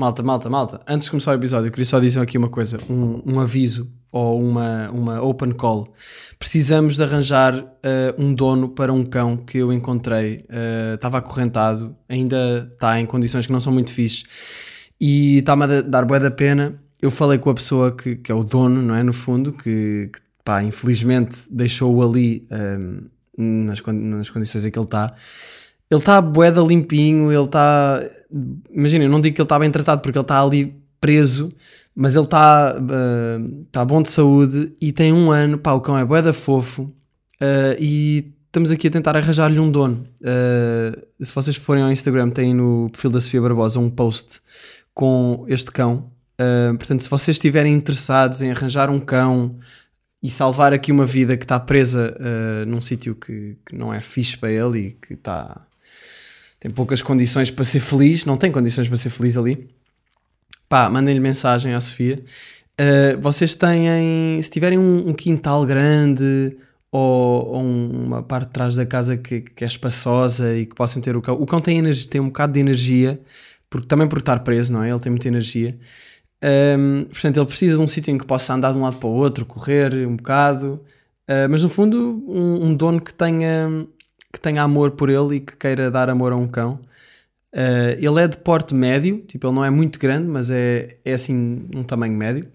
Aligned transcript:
Malta, 0.00 0.22
malta, 0.22 0.48
malta. 0.48 0.80
Antes 0.88 1.04
de 1.04 1.10
começar 1.10 1.32
o 1.32 1.34
episódio, 1.34 1.66
eu 1.66 1.70
queria 1.70 1.84
só 1.84 2.00
dizer 2.00 2.20
aqui 2.20 2.38
uma 2.38 2.48
coisa: 2.48 2.80
um, 2.88 3.20
um 3.34 3.38
aviso 3.38 3.92
ou 4.10 4.42
uma, 4.42 4.90
uma 4.92 5.22
open 5.22 5.52
call. 5.52 5.92
Precisamos 6.38 6.96
de 6.96 7.02
arranjar 7.02 7.54
uh, 7.54 7.68
um 8.16 8.32
dono 8.32 8.70
para 8.70 8.94
um 8.94 9.04
cão 9.04 9.36
que 9.36 9.58
eu 9.58 9.70
encontrei. 9.70 10.46
Uh, 10.48 10.94
estava 10.94 11.18
acorrentado, 11.18 11.94
ainda 12.08 12.70
está 12.72 12.98
em 12.98 13.04
condições 13.04 13.46
que 13.46 13.52
não 13.52 13.60
são 13.60 13.74
muito 13.74 13.92
fixe 13.92 14.24
e 14.98 15.40
está-me 15.40 15.64
a 15.64 15.82
dar 15.82 16.06
boa 16.06 16.18
da 16.18 16.30
pena. 16.30 16.80
Eu 17.02 17.10
falei 17.10 17.36
com 17.36 17.50
a 17.50 17.54
pessoa 17.54 17.94
que, 17.94 18.16
que 18.16 18.32
é 18.32 18.34
o 18.34 18.42
dono, 18.42 18.80
não 18.80 18.94
é? 18.94 19.02
No 19.02 19.12
fundo, 19.12 19.52
que, 19.52 20.08
que 20.10 20.20
pá, 20.42 20.62
infelizmente 20.62 21.36
deixou-o 21.50 22.02
ali 22.02 22.48
um, 22.50 23.64
nas, 23.66 23.82
nas 23.82 24.30
condições 24.30 24.64
em 24.64 24.70
que 24.70 24.78
ele 24.78 24.86
está. 24.86 25.10
Ele 25.90 26.00
está 26.00 26.20
boeda 26.20 26.60
limpinho, 26.60 27.32
ele 27.32 27.44
está. 27.44 28.00
Imagina, 28.70 29.04
eu 29.04 29.10
não 29.10 29.20
digo 29.20 29.34
que 29.34 29.40
ele 29.40 29.46
está 29.46 29.58
bem 29.58 29.70
tratado 29.70 30.00
porque 30.00 30.16
ele 30.16 30.22
está 30.22 30.40
ali 30.40 30.74
preso, 31.00 31.52
mas 31.94 32.14
ele 32.14 32.26
está 32.26 32.76
uh, 32.76 33.64
tá 33.72 33.84
bom 33.84 34.02
de 34.02 34.10
saúde 34.10 34.72
e 34.80 34.92
tem 34.92 35.12
um 35.12 35.32
ano. 35.32 35.58
Pá, 35.58 35.72
o 35.72 35.80
cão 35.80 35.98
é 35.98 36.04
boeda 36.04 36.32
fofo 36.32 36.82
uh, 36.82 37.76
e 37.80 38.32
estamos 38.46 38.70
aqui 38.70 38.88
a 38.88 38.90
tentar 38.90 39.16
arranjar-lhe 39.16 39.58
um 39.58 39.70
dono. 39.70 40.06
Uh, 40.20 41.24
se 41.24 41.34
vocês 41.34 41.56
forem 41.56 41.82
ao 41.82 41.90
Instagram, 41.90 42.30
tem 42.30 42.54
no 42.54 42.88
perfil 42.90 43.10
da 43.10 43.20
Sofia 43.20 43.40
Barbosa 43.40 43.80
um 43.80 43.90
post 43.90 44.40
com 44.94 45.44
este 45.48 45.70
cão. 45.70 46.10
Uh, 46.34 46.76
portanto, 46.76 47.02
se 47.02 47.08
vocês 47.08 47.36
estiverem 47.36 47.74
interessados 47.74 48.42
em 48.42 48.50
arranjar 48.50 48.90
um 48.90 48.98
cão 48.98 49.50
e 50.22 50.30
salvar 50.30 50.72
aqui 50.72 50.92
uma 50.92 51.06
vida 51.06 51.36
que 51.36 51.44
está 51.44 51.58
presa 51.58 52.16
uh, 52.18 52.66
num 52.66 52.80
sítio 52.80 53.14
que, 53.14 53.56
que, 53.64 53.74
não 53.74 53.92
é 53.92 54.00
fixe 54.00 54.36
para 54.36 54.50
ele 54.50 54.78
e 54.78 54.90
que 54.92 55.14
está 55.14 55.66
tem 56.60 56.70
poucas 56.70 57.00
condições 57.00 57.50
para 57.50 57.64
ser 57.64 57.80
feliz, 57.80 58.26
não 58.26 58.36
tem 58.36 58.52
condições 58.52 58.86
para 58.86 58.96
ser 58.98 59.08
feliz 59.08 59.36
ali, 59.38 59.66
pá, 60.68 60.90
mandem-lhe 60.90 61.18
mensagem 61.18 61.74
à 61.74 61.80
Sofia. 61.80 62.22
Uh, 62.78 63.20
vocês 63.20 63.54
têm, 63.54 64.40
se 64.40 64.50
tiverem 64.50 64.78
um, 64.78 65.08
um 65.08 65.14
quintal 65.14 65.66
grande 65.66 66.56
ou, 66.92 67.46
ou, 67.46 67.62
uma 67.62 68.22
parte 68.22 68.46
de 68.48 68.52
trás 68.52 68.76
da 68.76 68.86
casa 68.86 69.16
que, 69.16 69.40
que, 69.40 69.64
é 69.64 69.66
espaçosa 69.66 70.54
e 70.54 70.66
que 70.66 70.74
possam 70.74 71.00
ter 71.00 71.16
o 71.16 71.22
cão, 71.22 71.34
o 71.34 71.46
cão 71.46 71.60
tem, 71.60 71.78
energia, 71.78 72.10
tem 72.10 72.20
um 72.20 72.26
bocado 72.26 72.52
de 72.52 72.60
energia, 72.60 73.20
porque, 73.68 73.86
também 73.86 74.06
por 74.08 74.18
estar 74.18 74.40
preso, 74.40 74.72
não 74.72 74.82
é? 74.82 74.90
Ele 74.90 75.00
tem 75.00 75.10
muita 75.10 75.28
energia. 75.28 75.78
Um, 76.42 77.04
portanto, 77.04 77.36
ele 77.36 77.46
precisa 77.46 77.76
de 77.76 77.82
um 77.82 77.86
sítio 77.86 78.12
em 78.12 78.18
que 78.18 78.26
possa 78.26 78.54
andar 78.54 78.72
de 78.72 78.78
um 78.78 78.82
lado 78.82 78.96
para 78.96 79.08
o 79.08 79.12
outro, 79.12 79.46
correr 79.46 79.94
um 80.06 80.16
bocado, 80.16 80.80
uh, 81.28 81.48
mas 81.50 81.62
no 81.62 81.68
fundo, 81.68 82.22
um, 82.26 82.66
um 82.66 82.74
dono 82.74 83.00
que 83.00 83.12
tenha 83.12 83.86
que 84.32 84.40
tenha 84.40 84.62
amor 84.62 84.92
por 84.92 85.10
ele 85.10 85.36
e 85.36 85.40
que 85.40 85.56
queira 85.56 85.90
dar 85.90 86.08
amor 86.08 86.32
a 86.32 86.36
um 86.36 86.46
cão. 86.46 86.80
Uh, 87.52 87.98
ele 87.98 88.22
é 88.22 88.28
de 88.28 88.38
porte 88.38 88.74
médio, 88.74 89.24
tipo, 89.26 89.46
ele 89.46 89.54
não 89.54 89.64
é 89.64 89.70
muito 89.70 89.98
grande, 89.98 90.28
mas 90.28 90.50
é, 90.50 90.98
é 91.04 91.14
assim 91.14 91.68
um 91.74 91.82
tamanho 91.82 92.14
médio. 92.14 92.48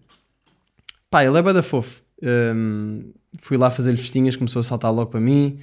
Pá, 1.09 1.23
ele 1.23 1.37
é 1.37 1.41
bada 1.41 1.61
fofo. 1.61 2.01
Um, 2.21 2.27
ehm, 2.27 3.13
fui 3.39 3.57
lá 3.57 3.69
fazer-lhe 3.69 3.97
festinhas, 3.97 4.35
começou 4.35 4.61
a 4.61 4.63
saltar 4.63 4.93
logo 4.93 5.11
para 5.11 5.19
mim 5.19 5.59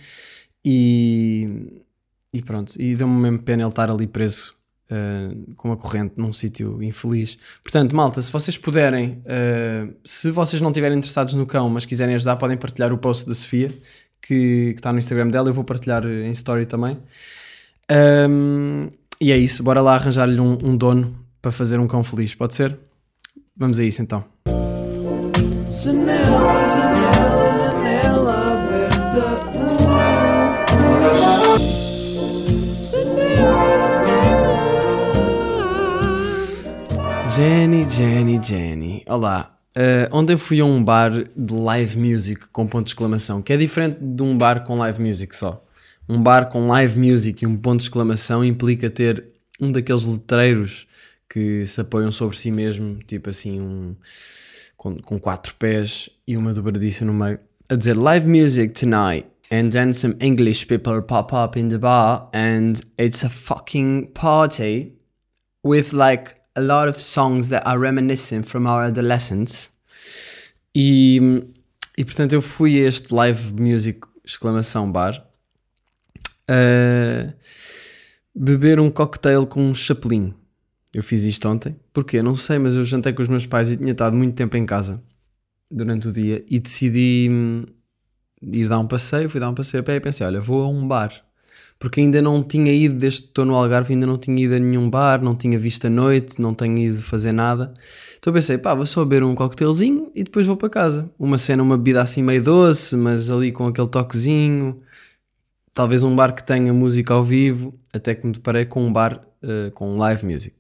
e, 0.65 1.83
e 2.33 2.43
pronto. 2.43 2.75
E 2.81 2.95
deu-me 2.95 3.21
mesmo 3.21 3.43
pena 3.43 3.63
ele 3.63 3.69
estar 3.71 3.91
ali 3.91 4.07
preso 4.07 4.55
uh, 4.91 5.55
com 5.57 5.69
uma 5.69 5.77
corrente 5.77 6.15
num 6.17 6.33
sítio 6.33 6.83
infeliz. 6.83 7.39
Portanto, 7.63 7.97
malta, 7.97 8.21
se 8.21 8.31
vocês 8.31 8.57
puderem, 8.57 9.23
uh, 9.25 9.95
se 10.05 10.31
vocês 10.31 10.61
não 10.61 10.71
estiverem 10.71 10.99
interessados 10.99 11.35
no 11.35 11.47
cão, 11.47 11.69
mas 11.71 11.87
quiserem 11.87 12.15
ajudar, 12.15 12.37
podem 12.37 12.57
partilhar 12.57 12.93
o 12.93 12.99
post 12.99 13.27
da 13.27 13.35
Sofia 13.35 13.73
que 14.23 14.75
está 14.77 14.93
no 14.93 14.99
Instagram 14.99 15.29
dela. 15.29 15.51
Eu 15.51 15.55
vou 15.55 15.65
partilhar 15.65 16.07
em 16.07 16.31
story 16.31 16.65
também. 16.65 16.97
Um, 17.91 18.89
e 19.21 19.31
é 19.33 19.37
isso, 19.37 19.63
bora 19.63 19.81
lá 19.81 19.95
arranjar-lhe 19.95 20.41
um, 20.41 20.59
um, 20.63 20.77
dono 20.77 21.15
para 21.41 21.53
fazer 21.53 21.79
um 21.79 21.87
cão 21.87 22.03
feliz, 22.03 22.35
pode 22.35 22.55
ser? 22.55 22.77
Vamos 23.57 23.79
a 23.79 23.85
isso 23.85 24.01
então. 24.01 24.25
Janela, 25.71 26.27
janela, 26.77 27.55
janela 27.59 28.53
aberta. 28.53 29.53
Jenny, 37.35 37.89
Jenny, 37.89 38.41
Jenny. 38.43 39.05
Olá, 39.07 39.59
Uh, 39.77 40.15
ontem 40.15 40.37
fui 40.37 40.61
a 40.61 40.65
um 40.65 40.85
bar 40.85 41.11
de 41.35 41.55
live 41.55 41.99
music 41.99 42.49
com 42.53 42.67
ponto 42.67 42.85
de 42.85 42.91
exclamação, 42.91 43.41
que 43.41 43.53
é 43.53 43.57
diferente 43.57 43.99
de 44.01 44.23
um 44.23 44.37
bar 44.37 44.65
com 44.65 44.77
live 44.77 45.01
music 45.01 45.35
só. 45.35 45.65
Um 46.09 46.23
bar 46.23 46.51
com 46.51 46.69
live 46.69 46.99
music 46.99 47.43
e 47.43 47.47
um 47.47 47.57
ponto 47.57 47.81
de 47.81 47.87
exclamação 47.87 48.45
implica 48.45 48.91
ter 48.91 49.25
um 49.61 49.73
daqueles 49.73 50.05
letreiros 50.05 50.87
que 51.29 51.65
se 51.65 51.81
apoiam 51.81 52.13
sobre 52.13 52.37
si 52.37 52.51
mesmo, 52.51 52.99
tipo 53.07 53.31
assim, 53.31 53.61
um, 53.61 53.97
com, 54.77 54.99
com 54.99 55.19
quatro 55.19 55.55
pés 55.55 56.11
e 56.27 56.37
uma 56.37 56.53
dobradiça 56.53 57.05
no 57.05 57.15
meio, 57.15 57.39
a 57.69 57.75
dizer 57.75 57.97
live 57.97 58.27
music 58.27 58.75
tonight. 58.75 59.27
And 59.51 59.71
then 59.71 59.93
some 59.93 60.17
English 60.21 60.67
people 60.67 61.01
pop 61.03 61.33
up 61.35 61.59
in 61.59 61.69
the 61.69 61.79
bar, 61.79 62.29
and 62.35 62.75
it's 62.99 63.23
a 63.23 63.29
fucking 63.29 64.13
party 64.15 64.95
with 65.65 65.93
like 65.93 66.42
a 66.55 66.61
lot 66.61 66.89
of 66.89 67.01
songs 67.01 67.49
that 67.49 67.67
are 67.67 67.79
reminiscent 67.79 68.47
from 68.47 68.67
our 68.67 68.85
adolescence. 68.85 69.71
E, 70.75 71.21
e 71.97 72.05
portanto 72.05 72.33
eu 72.33 72.43
fui 72.43 72.83
a 72.83 72.89
este 72.89 73.13
live 73.13 73.53
music 73.53 74.01
exclamação 74.25 74.91
bar 74.91 75.23
uh, 76.49 77.33
beber 78.35 78.81
um 78.81 78.91
cocktail 78.91 79.47
com 79.47 79.63
um 79.63 79.75
chapelinho. 79.75 80.35
Eu 80.95 81.03
fiz 81.03 81.25
isto 81.25 81.49
ontem. 81.49 81.77
Porquê? 81.93 82.23
Não 82.23 82.37
sei, 82.37 82.59
mas 82.59 82.75
eu 82.75 82.85
jantei 82.85 83.13
com 83.13 83.23
os 83.23 83.29
meus 83.29 83.47
pais 83.47 83.71
e 83.71 83.77
tinha 83.77 83.93
estado 83.93 84.15
muito 84.15 84.35
tempo 84.35 84.57
em 84.57 84.67
casa 84.67 85.03
durante 85.71 86.09
o 86.09 86.13
dia 86.13 86.45
e 86.49 86.59
decidi 86.59 87.29
hum, 87.31 87.65
ir 88.43 88.69
dar 88.69 88.79
um 88.79 88.87
passeio. 88.87 89.29
Fui 89.29 89.41
dar 89.41 89.49
um 89.49 89.55
passeio 89.55 89.81
a 89.81 89.85
pé 89.85 89.97
e 89.97 90.01
pensei: 90.01 90.27
olha, 90.27 90.41
vou 90.41 90.63
a 90.63 90.69
um 90.69 90.87
bar 90.87 91.25
porque 91.83 92.01
ainda 92.01 92.23
não 92.23 92.45
tinha 92.45 92.73
ido, 92.73 92.95
desde 92.95 93.23
que 93.23 93.29
estou 93.31 93.45
no 93.45 93.57
Algarve, 93.57 93.93
ainda 93.93 94.07
não 94.07 94.17
tinha 94.17 94.45
ido 94.45 94.55
a 94.55 94.59
nenhum 94.61 94.89
bar, 94.89 95.21
não 95.21 95.35
tinha 95.35 95.59
visto 95.59 95.85
a 95.89 95.91
noite, 95.91 96.41
não 96.41 96.55
tenho 96.55 96.79
ido 96.79 97.03
fazer 97.03 97.33
nada. 97.33 97.75
Então 98.21 98.33
pensei, 98.33 98.57
pá, 98.57 98.73
vou 98.73 98.87
só 98.87 99.05
beber 99.05 99.25
um 99.25 99.35
coquetelzinho 99.35 100.09
e 100.15 100.23
depois 100.23 100.47
vou 100.47 100.57
para 100.57 100.69
casa. 100.69 101.11
Uma 101.19 101.37
cena, 101.37 101.61
uma 101.61 101.77
bebida 101.77 102.01
assim 102.01 102.23
meio 102.23 102.41
doce, 102.41 102.97
mas 102.97 103.33
ali 103.33 103.51
com 103.51 103.67
aquele 103.67 103.89
toquezinho. 103.89 104.81
Talvez 105.75 106.05
um 106.05 106.15
bar 106.15 106.33
que 106.33 106.45
tenha 106.45 106.73
música 106.73 107.15
ao 107.15 107.25
vivo, 107.25 107.75
até 107.93 108.15
que 108.15 108.25
me 108.29 108.33
deparei 108.33 108.65
com 108.65 108.87
um 108.87 108.93
bar 108.93 109.21
uh, 109.43 109.73
com 109.73 109.99
live 109.99 110.25
music. 110.25 110.55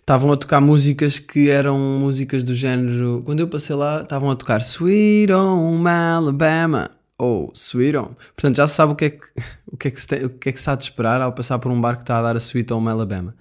Estavam 0.00 0.32
a 0.32 0.36
tocar 0.36 0.60
músicas 0.60 1.20
que 1.20 1.48
eram 1.48 1.78
músicas 1.78 2.42
do 2.42 2.56
género. 2.56 3.22
Quando 3.24 3.38
eu 3.38 3.46
passei 3.46 3.76
lá, 3.76 4.02
estavam 4.02 4.32
a 4.32 4.34
tocar 4.34 4.62
Sweet 4.62 5.32
Home 5.32 5.88
Alabama 5.88 6.97
ou 7.18 7.52
Sweet. 7.54 7.98
Portanto, 8.36 8.56
já 8.56 8.66
se 8.66 8.74
sabe 8.74 8.92
o 8.92 8.96
que 8.96 9.04
é 9.06 9.10
que, 9.10 9.26
o 9.66 9.76
que, 9.76 9.88
é 9.88 9.90
que, 9.90 10.00
se, 10.00 10.06
tem, 10.06 10.24
o 10.24 10.30
que, 10.30 10.48
é 10.48 10.52
que 10.52 10.60
se 10.60 10.70
há 10.70 10.76
de 10.76 10.84
esperar 10.84 11.20
ao 11.20 11.32
passar 11.32 11.58
por 11.58 11.70
um 11.70 11.80
bar 11.80 11.96
que 11.96 12.02
está 12.02 12.18
a 12.18 12.22
dar 12.22 12.36
a 12.36 12.38
Sweet 12.38 12.72
Home 12.72 12.88
Alabama. 12.88 13.34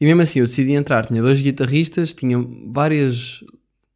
E 0.00 0.04
mesmo 0.04 0.20
assim, 0.20 0.40
eu 0.40 0.46
decidi 0.46 0.72
entrar. 0.72 1.06
Tinha 1.06 1.22
dois 1.22 1.40
guitarristas, 1.40 2.12
tinha 2.12 2.36
várias. 2.70 3.42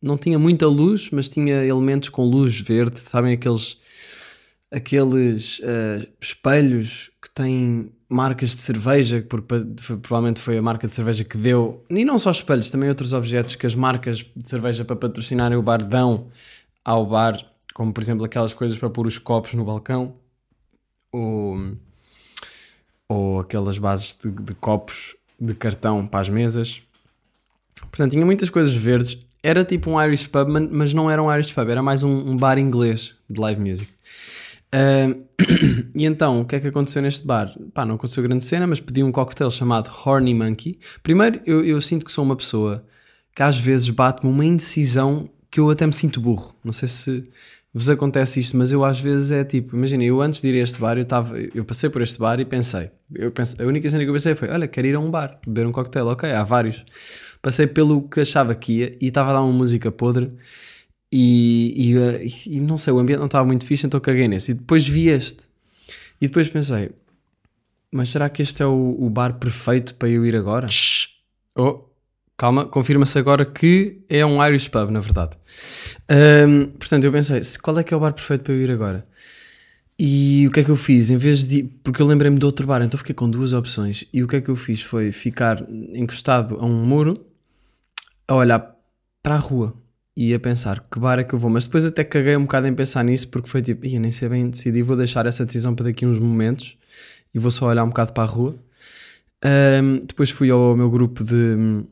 Não 0.00 0.17
tinha 0.17 0.38
muita 0.38 0.67
luz, 0.67 1.11
mas 1.11 1.28
tinha 1.28 1.65
elementos 1.65 2.09
com 2.09 2.25
luz 2.25 2.59
verde. 2.59 2.99
Sabem 3.00 3.34
aqueles. 3.34 3.77
Aqueles 4.71 5.61
uh, 5.61 6.06
espelhos 6.21 7.11
que 7.22 7.31
têm 7.31 7.91
marcas 8.06 8.50
de 8.50 8.56
cerveja, 8.56 9.25
porque 9.27 9.65
provavelmente 10.03 10.41
foi 10.41 10.59
a 10.59 10.62
marca 10.62 10.87
de 10.87 10.93
cerveja 10.93 11.25
que 11.25 11.38
deu, 11.38 11.84
e 11.88 12.05
não 12.05 12.19
só 12.19 12.31
espelhos, 12.31 12.71
também 12.71 12.88
outros 12.88 13.15
objetos 13.15 13.55
que 13.55 13.67
as 13.67 13.75
marcas 13.75 14.19
de 14.19 14.49
cerveja 14.49 14.84
para 14.84 14.97
patrocinarem 14.97 15.56
o 15.56 15.62
bar 15.62 15.83
dão 15.83 16.28
ao 16.84 17.06
bar 17.06 17.38
como 17.78 17.93
por 17.93 18.03
exemplo 18.03 18.25
aquelas 18.25 18.53
coisas 18.53 18.77
para 18.77 18.91
pôr 18.91 19.06
os 19.06 19.19
copos 19.19 19.55
no 19.55 19.65
balcão, 19.65 20.16
ou, 21.12 21.77
ou 23.09 23.39
aquelas 23.39 23.78
bases 23.78 24.19
de, 24.21 24.33
de 24.33 24.53
copos 24.56 25.15
de 25.39 25.55
cartão 25.55 26.05
para 26.05 26.19
as 26.19 26.28
mesas. 26.28 26.82
Portanto, 27.82 28.11
tinha 28.11 28.26
muitas 28.26 28.50
coisas 28.50 28.75
verdes. 28.75 29.20
Era 29.41 29.64
tipo 29.64 29.88
um 29.93 30.03
Irish 30.03 30.26
pub, 30.26 30.49
mas 30.49 30.93
não 30.93 31.08
era 31.08 31.23
um 31.23 31.32
Irish 31.32 31.53
pub, 31.53 31.69
era 31.69 31.81
mais 31.81 32.03
um, 32.03 32.31
um 32.31 32.37
bar 32.37 32.58
inglês 32.58 33.14
de 33.31 33.38
live 33.38 33.61
music. 33.61 33.88
Uh, 34.75 35.25
e 35.94 36.05
então, 36.05 36.41
o 36.41 36.44
que 36.44 36.56
é 36.56 36.61
que 36.61 36.67
aconteceu 36.67 37.00
neste 37.00 37.25
bar? 37.25 37.56
Pá, 37.73 37.87
não 37.87 37.94
aconteceu 37.94 38.25
grande 38.25 38.43
cena, 38.43 38.67
mas 38.67 38.81
pedi 38.81 39.05
um 39.05 39.12
cocktail 39.12 39.53
chamado 39.53 39.88
Horny 40.05 40.35
Monkey. 40.35 40.81
Primeiro, 41.00 41.41
eu, 41.47 41.64
eu 41.64 41.81
sinto 41.81 42.05
que 42.05 42.11
sou 42.11 42.25
uma 42.25 42.35
pessoa 42.35 42.85
que 43.37 43.43
às 43.44 43.56
vezes 43.56 43.88
bate-me 43.88 44.32
uma 44.32 44.44
indecisão 44.44 45.31
que 45.49 45.61
eu 45.61 45.70
até 45.70 45.87
me 45.87 45.93
sinto 45.93 46.20
burro. 46.20 46.56
Não 46.64 46.73
sei 46.73 46.88
se 46.88 47.25
vos 47.79 47.89
acontece 47.89 48.41
isto, 48.41 48.57
mas 48.57 48.73
eu 48.73 48.85
às 48.85 48.99
vezes 48.99 49.31
é 49.31 49.45
tipo, 49.45 49.77
imagina, 49.77 50.03
eu 50.03 50.21
antes 50.21 50.43
de 50.43 50.49
ir 50.49 50.59
a 50.59 50.63
este 50.65 50.81
bar, 50.81 50.99
eu, 50.99 51.05
tava, 51.05 51.39
eu 51.39 51.65
passei 51.65 51.89
por 51.89 52.03
este 52.03 52.19
bar 52.19 52.41
e 52.41 52.45
pensei, 52.45 52.91
eu 53.15 53.31
pensei, 53.31 53.65
a 53.65 53.69
única 53.69 53.89
cena 53.89 54.03
que 54.03 54.11
eu 54.11 54.13
pensei 54.13 54.35
foi, 54.35 54.49
olha, 54.49 54.67
quero 54.67 54.87
ir 54.89 54.97
a 54.97 55.01
um 55.01 55.11
bar, 55.11 55.39
beber 55.47 55.67
um 55.67 55.73
coquetel, 55.73 56.09
ok, 56.09 56.31
há 56.31 56.43
vários. 56.43 56.85
Passei 57.41 57.69
pelo 57.69 58.03
que 58.09 58.21
achava 58.21 58.53
que 58.55 58.73
ia 58.73 58.97
e 59.01 59.07
estava 59.07 59.31
a 59.31 59.35
dar 59.35 59.43
uma 59.43 59.53
música 59.53 59.93
podre 59.93 60.33
e, 61.13 61.95
e, 61.95 62.57
e, 62.57 62.61
não 62.61 62.77
sei, 62.77 62.93
o 62.93 62.99
ambiente 62.99 63.21
não 63.21 63.27
estava 63.27 63.45
muito 63.45 63.65
fixe, 63.65 63.87
então 63.87 64.01
caguei 64.01 64.27
nesse. 64.27 64.51
E 64.51 64.55
depois 64.55 64.87
vi 64.87 65.09
este. 65.09 65.49
E 66.21 66.27
depois 66.27 66.49
pensei, 66.49 66.91
mas 67.93 68.09
será 68.09 68.29
que 68.29 68.43
este 68.43 68.63
é 68.63 68.67
o, 68.67 68.97
o 68.99 69.09
bar 69.09 69.39
perfeito 69.39 69.95
para 69.95 70.09
eu 70.09 70.27
ir 70.27 70.35
agora? 70.35 70.67
Oh, 71.57 71.88
calma, 72.38 72.64
confirma-se 72.64 73.19
agora 73.19 73.44
que 73.44 74.00
é 74.08 74.25
um 74.25 74.43
Irish 74.46 74.69
pub, 74.69 74.90
na 74.90 75.00
verdade. 75.00 75.37
Um, 76.49 76.67
portanto, 76.67 77.05
eu 77.05 77.12
pensei, 77.12 77.40
qual 77.61 77.79
é 77.79 77.82
que 77.82 77.93
é 77.93 77.96
o 77.96 78.00
bar 78.00 78.12
perfeito 78.12 78.44
para 78.44 78.55
eu 78.55 78.61
ir 78.61 78.70
agora? 78.70 79.06
E 79.99 80.46
o 80.46 80.52
que 80.52 80.61
é 80.61 80.64
que 80.64 80.70
eu 80.70 80.76
fiz? 80.76 81.11
Em 81.11 81.17
vez 81.17 81.44
de. 81.44 81.64
Porque 81.82 82.00
eu 82.00 82.06
lembrei-me 82.06 82.38
de 82.38 82.44
outro 82.44 82.64
bar, 82.64 82.81
então 82.82 82.96
fiquei 82.96 83.14
com 83.14 83.29
duas 83.29 83.52
opções. 83.52 84.05
E 84.12 84.23
o 84.23 84.29
que 84.29 84.37
é 84.37 84.40
que 84.40 84.49
eu 84.49 84.55
fiz 84.55 84.81
foi 84.81 85.11
ficar 85.11 85.67
encostado 85.93 86.56
a 86.61 86.64
um 86.64 86.85
muro, 86.87 87.26
a 88.29 88.37
olhar 88.37 88.76
para 89.20 89.34
a 89.34 89.38
rua 89.38 89.75
e 90.17 90.32
a 90.32 90.38
pensar 90.38 90.87
que 90.88 91.00
bar 91.00 91.19
é 91.19 91.25
que 91.25 91.34
eu 91.34 91.38
vou. 91.38 91.50
Mas 91.50 91.64
depois 91.64 91.84
até 91.84 92.05
caguei 92.05 92.37
um 92.37 92.43
bocado 92.43 92.69
em 92.69 92.75
pensar 92.75 93.02
nisso, 93.02 93.29
porque 93.29 93.49
foi 93.49 93.61
tipo, 93.61 93.84
ia 93.84 93.99
nem 93.99 94.12
sei 94.12 94.29
bem 94.29 94.49
decidir, 94.49 94.82
vou 94.82 94.96
deixar 94.96 95.26
essa 95.26 95.44
decisão 95.44 95.75
para 95.75 95.87
daqui 95.87 96.06
uns 96.06 96.20
momentos 96.20 96.79
e 97.34 97.38
vou 97.41 97.50
só 97.50 97.67
olhar 97.67 97.82
um 97.82 97.88
bocado 97.88 98.12
para 98.12 98.23
a 98.23 98.26
rua. 98.26 98.55
Um, 99.44 100.06
depois 100.06 100.31
fui 100.31 100.50
ao 100.50 100.76
meu 100.76 100.91
grupo 100.91 101.25
de 101.25 101.84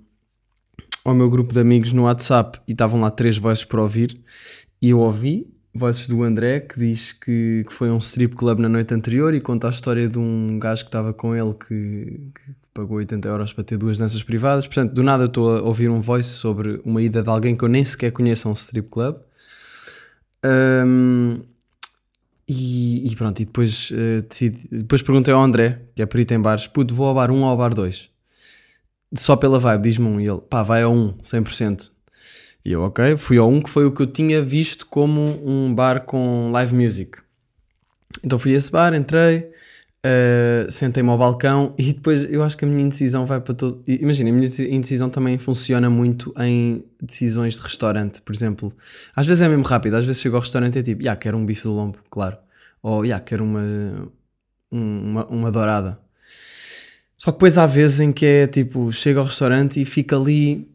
ao 1.07 1.15
meu 1.15 1.31
grupo 1.31 1.55
de 1.55 1.61
amigos 1.61 1.93
no 1.93 2.03
WhatsApp 2.03 2.59
e 2.67 2.73
estavam 2.73 3.01
lá 3.01 3.11
três 3.13 3.39
vozes 3.39 3.65
para 3.65 3.81
ouvir 3.81 4.21
e 4.83 4.91
eu 4.91 4.99
ouvi 4.99 5.47
vozes 5.73 6.09
do 6.09 6.25
André 6.25 6.61
que 6.61 6.81
diz 6.81 7.13
que, 7.13 7.65
que 7.65 7.73
foi 7.73 7.91
um 7.91 7.99
strip 7.99 8.35
club 8.35 8.59
na 8.59 8.69
noite 8.69 8.93
anterior 8.93 9.33
e 9.33 9.41
conta 9.41 9.69
a 9.69 9.71
história 9.71 10.09
de 10.09 10.19
um 10.19 10.59
gajo 10.59 10.83
que 10.83 10.89
estava 10.89 11.13
com 11.13 11.35
ele 11.35 11.55
que, 11.55 12.33
que 12.35 12.55
pagou 12.75 12.97
80 12.97 13.29
euros 13.29 13.53
para 13.53 13.63
ter 13.63 13.79
duas 13.79 13.99
danças 13.99 14.23
privadas. 14.23 14.67
Portanto, 14.67 14.93
do 14.93 15.03
nada 15.03 15.27
estou 15.27 15.59
a 15.59 15.63
ouvir 15.63 15.89
um 15.91 16.01
voice 16.01 16.31
sobre 16.31 16.81
uma 16.85 17.01
ida 17.01 17.23
de 17.23 17.29
alguém 17.29 17.55
que 17.55 17.63
eu 17.63 17.69
nem 17.69 17.85
sequer 17.85 18.11
conheço 18.11 18.49
a 18.49 18.51
um 18.51 18.55
strip 18.55 18.89
club. 18.89 19.17
Um, 20.45 21.41
e, 22.49 23.13
e, 23.13 23.15
pronto, 23.15 23.41
e 23.41 23.45
depois, 23.45 23.91
uh, 23.91 24.23
decidi, 24.29 24.69
depois 24.71 25.03
perguntei 25.03 25.33
ao 25.33 25.41
André, 25.41 25.83
que 25.95 26.03
é 26.03 26.07
perito 26.07 26.35
em 26.35 26.41
bares, 26.41 26.67
puto, 26.67 26.95
vou 26.95 27.07
ao 27.07 27.15
bar 27.15 27.31
1 27.31 27.41
ou 27.41 27.45
ao 27.45 27.57
bar 27.57 27.75
2? 27.75 28.16
Só 29.17 29.37
pela 29.37 29.59
vibe, 29.59 29.83
diz-me 29.83 30.07
um. 30.07 30.21
E 30.21 30.27
ele, 30.27 30.41
pá, 30.41 30.63
vai 30.63 30.83
ao 30.83 30.93
1, 30.93 31.19
100%. 31.23 31.91
E 32.65 32.73
eu, 32.73 32.83
ok, 32.83 33.17
fui 33.17 33.39
ao 33.39 33.49
1, 33.49 33.63
que 33.63 33.71
foi 33.71 33.87
o 33.87 33.93
que 33.93 34.03
eu 34.03 34.07
tinha 34.07 34.43
visto 34.43 34.87
como 34.87 35.41
um 35.45 35.73
bar 35.73 36.05
com 36.05 36.51
live 36.51 36.75
music. 36.75 37.19
Então 38.25 38.39
fui 38.39 38.55
a 38.55 38.57
esse 38.57 38.73
bar, 38.73 38.93
entrei, 38.93 39.53
uh, 40.05 40.71
sentei-me 40.71 41.09
ao 41.11 41.17
balcão 41.17 41.75
e 41.79 41.93
depois 41.93 42.25
eu 42.25 42.43
acho 42.43 42.57
que 42.57 42.65
a 42.65 42.69
minha 42.69 42.83
indecisão 42.83 43.25
vai 43.25 43.41
para 43.41 43.55
todo. 43.55 43.85
Imagina, 43.87 44.31
a 44.31 44.33
minha 44.33 44.47
indecisão 44.47 45.09
também 45.09 45.39
funciona 45.39 45.89
muito 45.89 46.35
em 46.39 46.85
decisões 47.01 47.55
de 47.55 47.63
restaurante, 47.63 48.21
por 48.23 48.35
exemplo. 48.35 48.73
Às 49.15 49.27
vezes 49.27 49.43
é 49.43 49.49
mesmo 49.49 49.65
rápido, 49.65 49.95
às 49.95 50.05
vezes 50.05 50.21
chego 50.21 50.35
ao 50.35 50.43
restaurante 50.43 50.75
e 50.75 50.79
é 50.81 50.83
tipo, 50.83 51.03
já, 51.03 51.11
yeah, 51.11 51.21
quero 51.21 51.37
um 51.37 51.47
bife 51.47 51.63
do 51.65 51.73
lombo, 51.73 51.99
claro. 52.11 52.37
Ou, 52.83 53.03
já, 53.03 53.07
yeah, 53.07 53.25
quero 53.25 53.45
uma, 53.45 54.11
uma, 54.73 55.27
uma 55.27 55.53
dourada. 55.53 56.01
Só 57.17 57.31
que 57.31 57.37
depois 57.39 57.57
há 57.57 57.67
vezes 57.67 58.01
em 58.01 58.13
que 58.13 58.27
é 58.27 58.47
tipo, 58.47 58.93
chego 58.93 59.21
ao 59.21 59.27
restaurante 59.27 59.81
e 59.81 59.85
fica 59.85 60.17
ali 60.17 60.69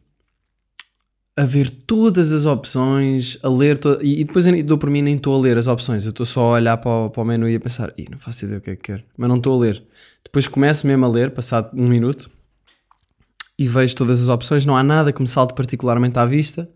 a 1.38 1.45
ver 1.45 1.69
todas 1.69 2.31
as 2.31 2.45
opções, 2.45 3.38
a 3.41 3.49
ler, 3.49 3.77
to... 3.77 3.99
e 4.01 4.23
depois 4.23 4.45
eu 4.45 4.63
dou 4.63 4.77
por 4.77 4.89
mim 4.89 5.01
nem 5.01 5.15
estou 5.15 5.35
a 5.35 5.41
ler 5.41 5.57
as 5.57 5.67
opções, 5.67 6.03
eu 6.05 6.09
estou 6.09 6.25
só 6.25 6.41
a 6.47 6.51
olhar 6.51 6.77
para 6.77 6.91
o, 6.91 7.09
para 7.09 7.21
o 7.21 7.25
menu 7.25 7.47
e 7.47 7.55
a 7.55 7.59
pensar, 7.59 7.93
Ih, 7.97 8.07
não 8.11 8.17
faço 8.17 8.45
ideia 8.45 8.57
o 8.57 8.61
que 8.61 8.71
é 8.71 8.75
que 8.75 8.81
quero, 8.81 9.03
mas 9.17 9.29
não 9.29 9.38
estou 9.38 9.55
a 9.55 9.63
ler. 9.65 9.81
Depois 10.23 10.47
começo 10.47 10.85
mesmo 10.85 11.05
a 11.05 11.07
ler, 11.07 11.31
passado 11.31 11.69
um 11.73 11.88
minuto, 11.88 12.29
e 13.57 13.67
vejo 13.67 13.95
todas 13.95 14.21
as 14.21 14.27
opções, 14.27 14.65
não 14.65 14.75
há 14.75 14.83
nada 14.83 15.13
que 15.13 15.21
me 15.21 15.27
salte 15.27 15.53
particularmente 15.53 16.19
à 16.19 16.25
vista, 16.25 16.69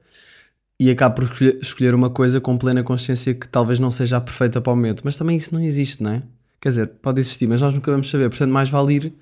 e 0.79 0.89
acabo 0.89 1.15
por 1.15 1.41
escolher 1.61 1.93
uma 1.93 2.09
coisa 2.09 2.39
com 2.39 2.57
plena 2.57 2.83
consciência 2.83 3.33
que 3.33 3.47
talvez 3.47 3.79
não 3.79 3.91
seja 3.91 4.17
a 4.17 4.21
perfeita 4.21 4.61
para 4.61 4.73
o 4.73 4.75
momento, 4.75 5.01
mas 5.03 5.17
também 5.17 5.37
isso 5.37 5.53
não 5.53 5.61
existe, 5.61 6.03
não 6.03 6.11
é? 6.11 6.23
Quer 6.61 6.69
dizer, 6.69 6.87
pode 7.01 7.19
existir, 7.19 7.47
mas 7.47 7.61
nós 7.61 7.73
nunca 7.73 7.91
vamos 7.91 8.09
saber, 8.09 8.29
portanto 8.29 8.51
mais 8.51 8.69
vale 8.69 8.93
ir 8.95 9.13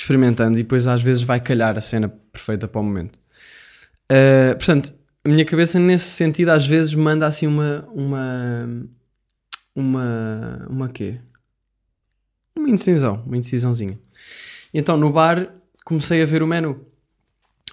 experimentando 0.00 0.58
e 0.58 0.62
depois 0.62 0.86
às 0.86 1.02
vezes 1.02 1.22
vai 1.22 1.40
calhar 1.40 1.76
a 1.76 1.80
cena 1.80 2.08
perfeita 2.08 2.66
para 2.66 2.80
o 2.80 2.84
momento. 2.84 3.18
Uh, 4.10 4.56
portanto, 4.56 4.94
a 5.24 5.28
minha 5.28 5.44
cabeça 5.44 5.78
nesse 5.78 6.06
sentido 6.06 6.48
às 6.50 6.66
vezes 6.66 6.94
manda 6.94 7.26
assim 7.26 7.46
uma. 7.46 7.86
uma. 7.92 8.68
uma. 9.74 10.66
uma 10.68 10.88
quê? 10.88 11.20
Uma 12.56 12.68
indecisão, 12.68 13.22
uma 13.26 13.36
indecisãozinha. 13.36 13.98
Então 14.72 14.96
no 14.96 15.12
bar 15.12 15.54
comecei 15.84 16.22
a 16.22 16.26
ver 16.26 16.42
o 16.42 16.46
menu. 16.46 16.86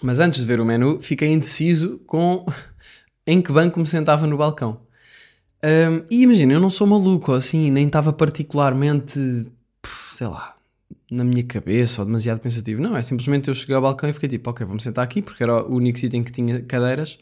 Mas 0.01 0.19
antes 0.19 0.41
de 0.41 0.45
ver 0.45 0.59
o 0.59 0.65
menu, 0.65 1.01
fiquei 1.01 1.29
indeciso 1.29 1.99
com 2.05 2.45
em 3.25 3.41
que 3.41 3.51
banco 3.51 3.79
me 3.79 3.87
sentava 3.87 4.27
no 4.27 4.37
balcão. 4.37 4.85
Um, 5.63 6.05
e 6.11 6.21
imagina, 6.21 6.53
eu 6.53 6.59
não 6.59 6.69
sou 6.69 6.85
maluco 6.85 7.33
assim, 7.33 7.71
nem 7.71 7.87
estava 7.87 8.13
particularmente, 8.13 9.47
sei 10.13 10.27
lá, 10.27 10.56
na 11.09 11.23
minha 11.23 11.43
cabeça 11.43 12.01
ou 12.01 12.05
demasiado 12.05 12.39
pensativo. 12.39 12.81
Não, 12.81 12.95
é 12.95 13.01
simplesmente 13.01 13.47
eu 13.47 13.55
cheguei 13.55 13.75
ao 13.75 13.81
balcão 13.81 14.09
e 14.09 14.13
fiquei 14.13 14.29
tipo, 14.29 14.49
ok, 14.49 14.65
vamos 14.65 14.83
sentar 14.83 15.03
aqui, 15.03 15.21
porque 15.21 15.43
era 15.43 15.63
o 15.65 15.75
único 15.75 15.99
sítio 15.99 16.17
em 16.17 16.23
que 16.23 16.31
tinha 16.31 16.61
cadeiras. 16.61 17.17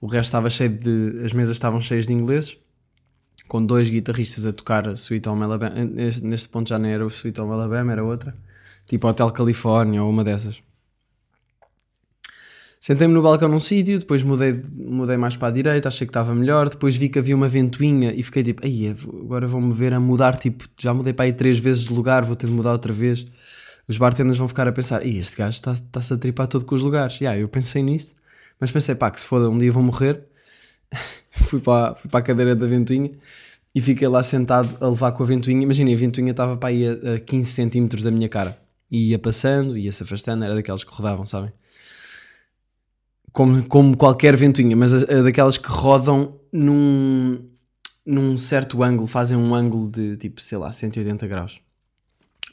O 0.00 0.06
resto 0.06 0.28
estava 0.28 0.48
cheio 0.48 0.70
de. 0.70 1.24
As 1.24 1.32
mesas 1.32 1.56
estavam 1.56 1.80
cheias 1.80 2.06
de 2.06 2.12
ingleses, 2.12 2.56
com 3.46 3.64
dois 3.64 3.90
guitarristas 3.90 4.46
a 4.46 4.52
tocar 4.52 4.86
Sweet 4.94 5.28
Home 5.28 5.42
Alabama. 5.42 5.74
Neste, 5.84 6.24
neste 6.24 6.48
ponto 6.48 6.68
já 6.68 6.78
nem 6.78 6.92
era 6.92 7.04
o 7.04 7.08
Sweet 7.08 7.40
Home 7.40 7.52
Alabama, 7.52 7.92
era 7.92 8.02
outra. 8.04 8.34
Tipo 8.86 9.08
Hotel 9.08 9.30
Califórnia 9.30 10.02
ou 10.02 10.10
uma 10.10 10.24
dessas. 10.24 10.62
Sentei-me 12.80 13.12
no 13.12 13.20
balcão 13.20 13.46
num 13.46 13.60
sítio, 13.60 13.98
depois 13.98 14.22
mudei, 14.22 14.58
mudei 14.74 15.18
mais 15.18 15.36
para 15.36 15.48
a 15.48 15.50
direita, 15.50 15.88
achei 15.88 16.06
que 16.06 16.10
estava 16.10 16.34
melhor, 16.34 16.66
depois 16.70 16.96
vi 16.96 17.10
que 17.10 17.18
havia 17.18 17.36
uma 17.36 17.46
ventoinha 17.46 18.10
e 18.16 18.22
fiquei 18.22 18.42
tipo, 18.42 18.64
aí 18.64 18.96
agora 19.22 19.46
vou-me 19.46 19.70
ver 19.74 19.92
a 19.92 20.00
mudar, 20.00 20.38
tipo, 20.38 20.64
já 20.78 20.94
mudei 20.94 21.12
para 21.12 21.26
aí 21.26 21.32
três 21.34 21.58
vezes 21.58 21.84
de 21.84 21.92
lugar, 21.92 22.24
vou 22.24 22.34
ter 22.34 22.46
de 22.46 22.52
mudar 22.54 22.72
outra 22.72 22.90
vez. 22.90 23.26
Os 23.86 23.98
bartenders 23.98 24.38
vão 24.38 24.48
ficar 24.48 24.66
a 24.66 24.72
pensar, 24.72 25.04
este 25.06 25.36
gajo 25.36 25.56
está-se 25.56 25.82
está 25.82 26.14
a 26.14 26.18
tripar 26.18 26.46
todo 26.46 26.64
com 26.64 26.74
os 26.74 26.80
lugares. 26.80 27.20
Yeah, 27.20 27.38
eu 27.38 27.48
pensei 27.48 27.82
nisto, 27.82 28.14
mas 28.58 28.72
pensei, 28.72 28.94
pá, 28.94 29.10
que 29.10 29.20
se 29.20 29.26
foda, 29.26 29.50
um 29.50 29.58
dia 29.58 29.70
vou 29.70 29.82
morrer. 29.82 30.22
fui, 31.30 31.60
para, 31.60 31.94
fui 31.96 32.10
para 32.10 32.20
a 32.20 32.22
cadeira 32.22 32.56
da 32.56 32.66
ventoinha 32.66 33.10
e 33.74 33.80
fiquei 33.82 34.08
lá 34.08 34.22
sentado 34.22 34.76
a 34.80 34.88
levar 34.88 35.12
com 35.12 35.22
a 35.22 35.26
ventoinha. 35.26 35.62
Imagina, 35.62 35.92
a 35.92 35.96
ventoinha 35.96 36.30
estava 36.30 36.56
para 36.56 36.70
aí 36.70 36.86
a, 36.88 37.16
a 37.16 37.18
15 37.18 37.50
centímetros 37.50 38.02
da 38.02 38.10
minha 38.10 38.28
cara. 38.28 38.58
E 38.90 39.10
ia 39.10 39.18
passando, 39.18 39.76
ia 39.76 39.92
se 39.92 40.02
afastando, 40.02 40.44
era 40.44 40.54
daquelas 40.54 40.82
que 40.82 40.92
rodavam, 40.94 41.26
sabem? 41.26 41.52
Como, 43.32 43.66
como 43.66 43.96
qualquer 43.96 44.36
ventoinha, 44.36 44.76
mas 44.76 44.92
a, 44.92 45.18
a 45.18 45.22
daquelas 45.22 45.58
que 45.58 45.68
rodam 45.68 46.38
num, 46.52 47.48
num 48.04 48.36
certo 48.36 48.82
ângulo, 48.82 49.06
fazem 49.06 49.36
um 49.36 49.54
ângulo 49.54 49.90
de 49.90 50.16
tipo, 50.16 50.40
sei 50.40 50.58
lá, 50.58 50.72
180 50.72 51.26
graus. 51.26 51.60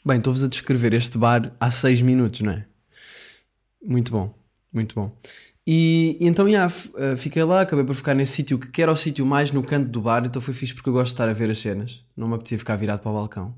Bem, 0.06 0.18
estou-vos 0.18 0.44
a 0.44 0.47
descrever 0.47 0.94
este 0.94 1.18
bar 1.18 1.51
há 1.59 1.69
6 1.71 2.01
minutos, 2.01 2.41
não 2.41 2.53
é? 2.53 2.65
Muito 3.83 4.12
bom, 4.12 4.33
muito 4.71 4.95
bom. 4.95 5.11
E, 5.66 6.18
e 6.21 6.28
então, 6.28 6.47
yeah, 6.47 6.73
eh, 6.97 7.18
fiquei 7.18 7.44
lá, 7.44 7.61
acabei 7.61 7.83
por 7.83 7.94
ficar 7.94 8.13
nesse 8.13 8.33
sítio 8.33 8.57
que 8.57 8.81
era 8.81 8.92
o 8.92 8.95
sítio 8.95 9.25
mais 9.25 9.51
no 9.51 9.61
canto 9.61 9.90
do 9.90 10.01
bar, 10.01 10.25
então 10.25 10.42
foi 10.42 10.54
fixe 10.54 10.73
porque 10.73 10.87
eu 10.87 10.94
gosto 10.94 11.07
de 11.07 11.13
estar 11.13 11.28
a 11.28 11.33
ver 11.33 11.49
as 11.49 11.57
cenas, 11.57 12.06
não 12.16 12.28
me 12.28 12.35
apetecia 12.35 12.57
ficar 12.57 12.78
virado 12.78 13.01
para 13.01 13.11
o 13.11 13.16
balcão. 13.16 13.56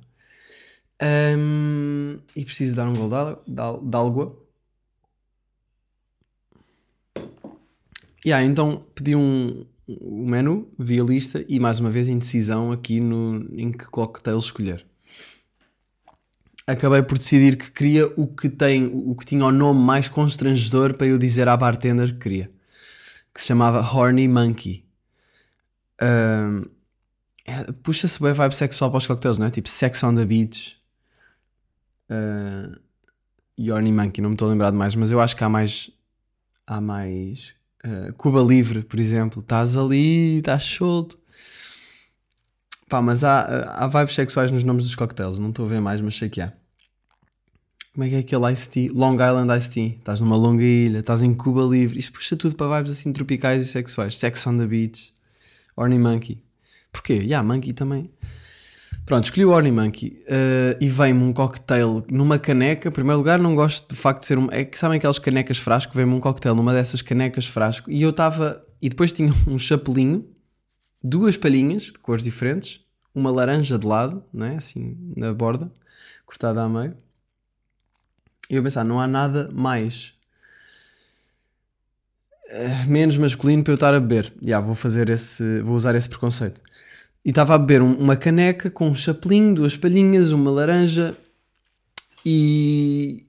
Um, 1.01 2.19
e 2.35 2.43
preciso 2.43 2.75
dar 2.75 2.87
um 2.87 2.95
gol 2.95 3.09
de 3.47 3.95
água. 3.95 4.48
Yeah, 8.25 8.45
então 8.45 8.85
pedi 8.93 9.15
um, 9.15 9.65
o 9.87 10.27
menu, 10.27 10.71
vi 10.77 10.99
a 10.99 11.03
lista 11.03 11.43
e 11.47 11.59
mais 11.59 11.79
uma 11.79 11.89
vez 11.89 12.07
indecisão 12.07 12.71
aqui 12.71 12.99
no, 12.99 13.47
em 13.57 13.71
que 13.71 13.85
cocktail 13.85 14.37
escolher. 14.37 14.85
Acabei 16.67 17.01
por 17.01 17.17
decidir 17.17 17.57
que 17.57 17.71
queria 17.71 18.05
o 18.15 18.27
que, 18.27 18.47
tem, 18.49 18.85
o 18.85 19.15
que 19.15 19.25
tinha 19.25 19.43
o 19.43 19.51
nome 19.51 19.81
mais 19.81 20.07
constrangedor 20.07 20.93
para 20.93 21.07
eu 21.07 21.17
dizer 21.17 21.47
à 21.47 21.57
bartender 21.57 22.13
que 22.13 22.19
queria. 22.19 22.51
Que 23.33 23.41
se 23.41 23.47
chamava 23.47 23.79
Horny 23.79 24.27
Monkey. 24.27 24.85
Um, 25.99 26.65
é, 27.45 27.71
Puxa-se 27.81 28.21
bem 28.21 28.33
vibe 28.33 28.55
sexual 28.55 28.91
para 28.91 28.99
os 28.99 29.07
cocktails, 29.07 29.39
não 29.39 29.47
é? 29.47 29.51
Tipo 29.51 29.67
Sex 29.67 30.03
on 30.03 30.13
the 30.13 30.25
Beach. 30.25 30.77
Uh, 32.11 32.79
e 33.57 33.71
Horny 33.71 33.91
Monkey, 33.91 34.21
não 34.21 34.29
me 34.29 34.35
estou 34.35 34.47
a 34.47 34.51
lembrar 34.51 34.69
de 34.69 34.77
mais, 34.77 34.93
mas 34.93 35.09
eu 35.09 35.19
acho 35.19 35.35
que 35.35 35.43
há 35.43 35.49
mais. 35.49 35.89
Há 36.67 36.79
mais 36.79 37.55
Uh, 37.85 38.13
Cuba 38.13 38.41
Livre, 38.41 38.83
por 38.83 38.99
exemplo, 38.99 39.41
estás 39.41 39.77
ali, 39.77 40.37
estás 40.37 40.63
solto. 40.63 41.17
Pá, 42.89 43.01
mas 43.01 43.23
há, 43.23 43.83
há 43.83 43.87
vibes 43.87 44.15
sexuais 44.15 44.51
nos 44.51 44.63
nomes 44.63 44.83
dos 44.83 44.95
coquetéis, 44.95 45.39
não 45.39 45.49
estou 45.49 45.65
a 45.65 45.69
ver 45.69 45.79
mais, 45.79 46.01
mas 46.01 46.17
sei 46.17 46.27
que 46.27 46.41
há. 46.41 46.51
Como 47.93 48.03
é 48.03 48.09
que 48.09 48.15
é 48.15 48.19
aquele 48.19 48.51
Ice 48.53 48.69
Tea? 48.69 48.91
Long 48.93 49.15
Island 49.15 49.57
Ice 49.57 49.69
Tea. 49.69 49.95
Estás 49.97 50.21
numa 50.21 50.35
longa 50.35 50.63
ilha, 50.63 50.99
estás 50.99 51.21
em 51.21 51.33
Cuba 51.33 51.63
Livre. 51.63 51.99
Isto 51.99 52.13
puxa 52.13 52.35
tudo 52.35 52.55
para 52.55 52.77
vibes 52.77 52.93
assim 52.93 53.11
tropicais 53.11 53.63
e 53.63 53.67
sexuais. 53.67 54.17
Sex 54.17 54.45
on 54.47 54.57
the 54.57 54.65
Beach, 54.65 55.13
Orny 55.75 55.99
Monkey. 55.99 56.43
Porquê? 56.91 57.15
Yeah, 57.15 57.45
Monkey 57.45 57.73
também. 57.73 58.09
Pronto, 59.09 59.23
escolhi 59.23 59.43
o 59.43 59.49
Orny 59.49 59.71
Monkey 59.71 60.23
uh, 60.27 60.77
e 60.79 60.87
vem-me 60.87 61.23
um 61.23 61.33
cocktail 61.33 62.05
numa 62.11 62.37
caneca. 62.37 62.89
Em 62.89 62.91
primeiro 62.91 63.17
lugar, 63.17 63.39
não 63.39 63.55
gosto 63.55 63.89
do 63.89 63.95
facto 63.95 64.19
de 64.19 64.27
ser 64.27 64.37
um. 64.37 64.47
É 64.51 64.63
que 64.63 64.77
sabem 64.77 64.99
aquelas 64.99 65.17
canecas 65.17 65.57
frasco? 65.57 65.95
Vem-me 65.95 66.13
um 66.13 66.19
cocktail 66.19 66.53
numa 66.53 66.71
dessas 66.73 67.01
canecas 67.01 67.47
frasco 67.47 67.89
e 67.89 68.03
eu 68.03 68.11
estava. 68.11 68.63
E 68.79 68.87
depois 68.87 69.11
tinha 69.11 69.33
um 69.49 69.57
chapelinho, 69.57 70.29
duas 71.03 71.35
palhinhas 71.35 71.85
de 71.85 71.93
cores 71.93 72.23
diferentes, 72.23 72.81
uma 73.11 73.31
laranja 73.31 73.79
de 73.79 73.87
lado, 73.87 74.23
não 74.31 74.45
é? 74.45 74.57
Assim, 74.57 74.95
na 75.17 75.33
borda, 75.33 75.71
cortada 76.23 76.61
a 76.61 76.69
meio. 76.69 76.95
E 78.47 78.57
eu 78.57 78.61
pensar, 78.61 78.83
não 78.83 78.99
há 78.99 79.07
nada 79.07 79.49
mais 79.51 80.13
eh, 82.47 82.85
menos 82.85 83.17
masculino 83.17 83.63
para 83.63 83.71
eu 83.71 83.75
estar 83.75 83.95
a 83.95 83.99
beber. 83.99 84.25
Já, 84.39 84.49
yeah, 84.49 84.63
vou 84.63 84.75
fazer 84.75 85.09
esse, 85.09 85.61
vou 85.61 85.75
usar 85.75 85.95
esse 85.95 86.07
preconceito. 86.07 86.61
E 87.23 87.29
estava 87.29 87.55
a 87.55 87.57
beber 87.57 87.81
um, 87.81 87.93
uma 87.93 88.15
caneca 88.15 88.69
com 88.69 88.87
um 88.87 88.95
chapelinho, 88.95 89.55
duas 89.55 89.75
palhinhas, 89.75 90.31
uma 90.31 90.49
laranja 90.49 91.17
e, 92.25 93.25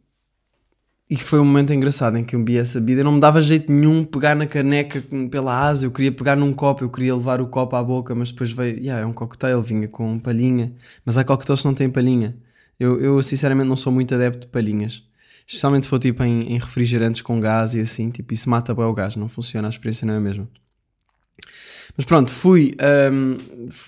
e 1.09 1.17
foi 1.17 1.41
um 1.41 1.45
momento 1.45 1.73
engraçado 1.73 2.17
em 2.17 2.25
que 2.25 2.37
eu 2.37 2.41
bebi 2.41 2.59
essa 2.59 2.81
bebida. 2.81 3.05
Não 3.05 3.13
me 3.13 3.21
dava 3.21 3.41
jeito 3.43 3.73
nenhum 3.73 4.05
pegar 4.05 4.35
na 4.35 4.47
caneca 4.47 5.03
pela 5.31 5.67
asa. 5.67 5.87
Eu 5.87 5.91
queria 5.91 6.13
pegar 6.13 6.37
num 6.37 6.53
copo, 6.53 6.85
eu 6.85 6.91
queria 6.91 7.15
levar 7.15 7.41
o 7.41 7.49
copo 7.49 7.77
à 7.77 7.83
boca, 7.83 8.15
mas 8.15 8.31
depois 8.31 8.53
veio. 8.53 8.79
Yeah, 8.79 9.03
é 9.03 9.07
um 9.07 9.13
cocktail, 9.13 9.61
vinha 9.63 9.89
com 9.89 10.19
palhinha. 10.19 10.73
Mas 11.05 11.19
há 11.19 11.25
cocktails 11.25 11.63
que 11.63 11.67
não 11.67 11.75
têm 11.75 11.91
palhinha. 11.91 12.37
Eu, 12.79 13.01
eu 13.01 13.23
sinceramente 13.23 13.69
não 13.69 13.77
sou 13.77 13.93
muito 13.93 14.15
adepto 14.15 14.47
de 14.47 14.53
palhinhas. 14.53 15.05
Especialmente 15.47 15.85
se 15.85 15.91
for 15.91 15.99
tipo 15.99 16.23
em, 16.23 16.53
em 16.53 16.59
refrigerantes 16.59 17.23
com 17.23 17.41
gás 17.41 17.75
e 17.75 17.81
assim. 17.81 18.11
Tipo, 18.11 18.33
isso 18.33 18.49
mata 18.49 18.75
bem 18.75 18.85
o 18.85 18.95
gás. 18.95 19.17
Não 19.17 19.29
funciona, 19.29 19.69
a 19.69 19.71
experiência 19.71 20.07
não 20.07 20.15
é 20.15 20.17
a 20.19 20.21
mesma. 20.21 20.49
Mas 21.97 22.07
pronto, 22.07 22.33
fui, 22.33 22.75
um, 23.13 23.37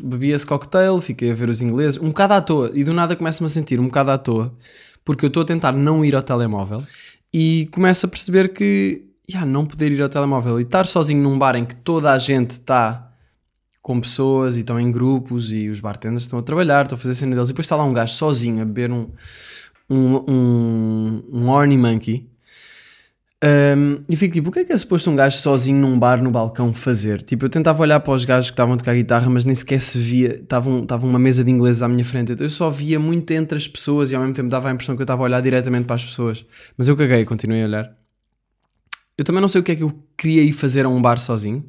bebi 0.02 0.30
esse 0.30 0.46
cocktail, 0.46 1.00
fiquei 1.00 1.30
a 1.30 1.34
ver 1.34 1.48
os 1.48 1.62
ingleses, 1.62 2.00
um 2.00 2.08
bocado 2.08 2.34
à 2.34 2.40
toa, 2.40 2.70
e 2.74 2.84
do 2.84 2.92
nada 2.92 3.16
começo-me 3.16 3.46
a 3.46 3.48
sentir 3.48 3.80
um 3.80 3.86
bocado 3.86 4.10
à 4.10 4.18
toa, 4.18 4.54
porque 5.04 5.24
eu 5.24 5.28
estou 5.28 5.42
a 5.42 5.46
tentar 5.46 5.72
não 5.72 6.04
ir 6.04 6.14
ao 6.14 6.22
telemóvel 6.22 6.82
e 7.32 7.68
começo 7.72 8.06
a 8.06 8.08
perceber 8.08 8.52
que 8.52 9.04
yeah, 9.30 9.50
não 9.50 9.64
poder 9.64 9.92
ir 9.92 10.02
ao 10.02 10.08
telemóvel 10.08 10.60
e 10.60 10.64
estar 10.64 10.86
sozinho 10.86 11.22
num 11.22 11.38
bar 11.38 11.56
em 11.56 11.64
que 11.64 11.74
toda 11.76 12.12
a 12.12 12.18
gente 12.18 12.52
está 12.52 13.10
com 13.80 14.00
pessoas 14.00 14.56
e 14.56 14.60
estão 14.60 14.78
em 14.78 14.92
grupos 14.92 15.52
e 15.52 15.68
os 15.68 15.80
bartenders 15.80 16.22
estão 16.22 16.38
a 16.38 16.42
trabalhar, 16.42 16.82
estão 16.82 16.96
a 16.96 16.98
fazer 16.98 17.12
a 17.12 17.14
cena 17.14 17.34
deles 17.34 17.48
e 17.48 17.52
depois 17.52 17.64
está 17.64 17.74
lá 17.74 17.84
um 17.84 17.92
gajo 17.92 18.14
sozinho 18.14 18.62
a 18.62 18.64
beber 18.64 18.92
um, 18.92 19.08
um, 19.90 20.24
um, 20.28 21.22
um 21.32 21.50
Horny 21.50 21.76
Monkey 21.76 22.31
um, 23.44 24.04
e 24.08 24.14
fico 24.14 24.34
tipo, 24.34 24.50
o 24.50 24.52
que 24.52 24.60
é 24.60 24.64
que 24.64 24.72
é 24.72 24.76
suposto 24.76 25.10
um 25.10 25.16
gajo 25.16 25.36
sozinho 25.38 25.80
num 25.80 25.98
bar 25.98 26.22
no 26.22 26.30
balcão 26.30 26.72
fazer? 26.72 27.22
Tipo, 27.22 27.46
eu 27.46 27.48
tentava 27.48 27.82
olhar 27.82 27.98
para 27.98 28.12
os 28.12 28.24
gajos 28.24 28.50
que 28.50 28.54
estavam 28.54 28.74
a 28.74 28.76
tocar 28.76 28.94
guitarra, 28.94 29.28
mas 29.28 29.42
nem 29.42 29.52
sequer 29.52 29.80
se 29.80 29.98
via, 29.98 30.36
estava 30.36 31.04
uma 31.04 31.18
mesa 31.18 31.42
de 31.42 31.50
ingleses 31.50 31.82
à 31.82 31.88
minha 31.88 32.04
frente, 32.04 32.32
então 32.32 32.46
eu 32.46 32.50
só 32.50 32.70
via 32.70 33.00
muito 33.00 33.28
entre 33.32 33.58
as 33.58 33.66
pessoas 33.66 34.12
e 34.12 34.14
ao 34.14 34.20
mesmo 34.20 34.34
tempo 34.34 34.48
dava 34.48 34.68
a 34.68 34.72
impressão 34.72 34.94
que 34.94 35.02
eu 35.02 35.04
estava 35.04 35.22
a 35.22 35.24
olhar 35.24 35.40
diretamente 35.40 35.86
para 35.86 35.96
as 35.96 36.04
pessoas. 36.04 36.46
Mas 36.78 36.86
eu 36.86 36.96
caguei, 36.96 37.24
continuei 37.24 37.62
a 37.62 37.66
olhar. 37.66 37.96
Eu 39.18 39.24
também 39.24 39.40
não 39.40 39.48
sei 39.48 39.60
o 39.60 39.64
que 39.64 39.72
é 39.72 39.76
que 39.76 39.82
eu 39.82 39.92
queria 40.16 40.42
ir 40.42 40.52
fazer 40.52 40.86
a 40.86 40.88
um 40.88 41.02
bar 41.02 41.18
sozinho. 41.18 41.64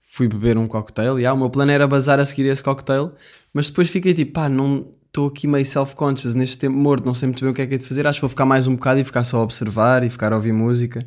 Fui 0.00 0.26
beber 0.26 0.56
um 0.56 0.66
cocktail, 0.66 1.20
e 1.20 1.26
ah, 1.26 1.34
o 1.34 1.36
meu 1.36 1.50
plano 1.50 1.72
era 1.72 1.86
bazar 1.86 2.18
a 2.18 2.24
seguir 2.24 2.46
esse 2.46 2.62
cocktail, 2.62 3.12
mas 3.52 3.68
depois 3.68 3.90
fiquei 3.90 4.14
tipo, 4.14 4.32
pá, 4.32 4.48
não 4.48 4.95
estou 5.16 5.28
aqui 5.28 5.46
meio 5.46 5.64
self-conscious 5.64 6.34
neste 6.34 6.58
tempo 6.58 6.76
morto, 6.76 7.06
não 7.06 7.14
sei 7.14 7.28
muito 7.28 7.40
bem 7.40 7.50
o 7.50 7.54
que 7.54 7.62
é 7.62 7.66
que 7.66 7.74
é 7.74 7.78
de 7.78 7.86
fazer. 7.86 8.06
Acho 8.06 8.18
que 8.18 8.20
vou 8.20 8.28
ficar 8.28 8.44
mais 8.44 8.66
um 8.66 8.74
bocado 8.74 9.00
e 9.00 9.04
ficar 9.04 9.24
só 9.24 9.38
a 9.38 9.42
observar 9.42 10.04
e 10.04 10.10
ficar 10.10 10.32
a 10.34 10.36
ouvir 10.36 10.52
música. 10.52 11.06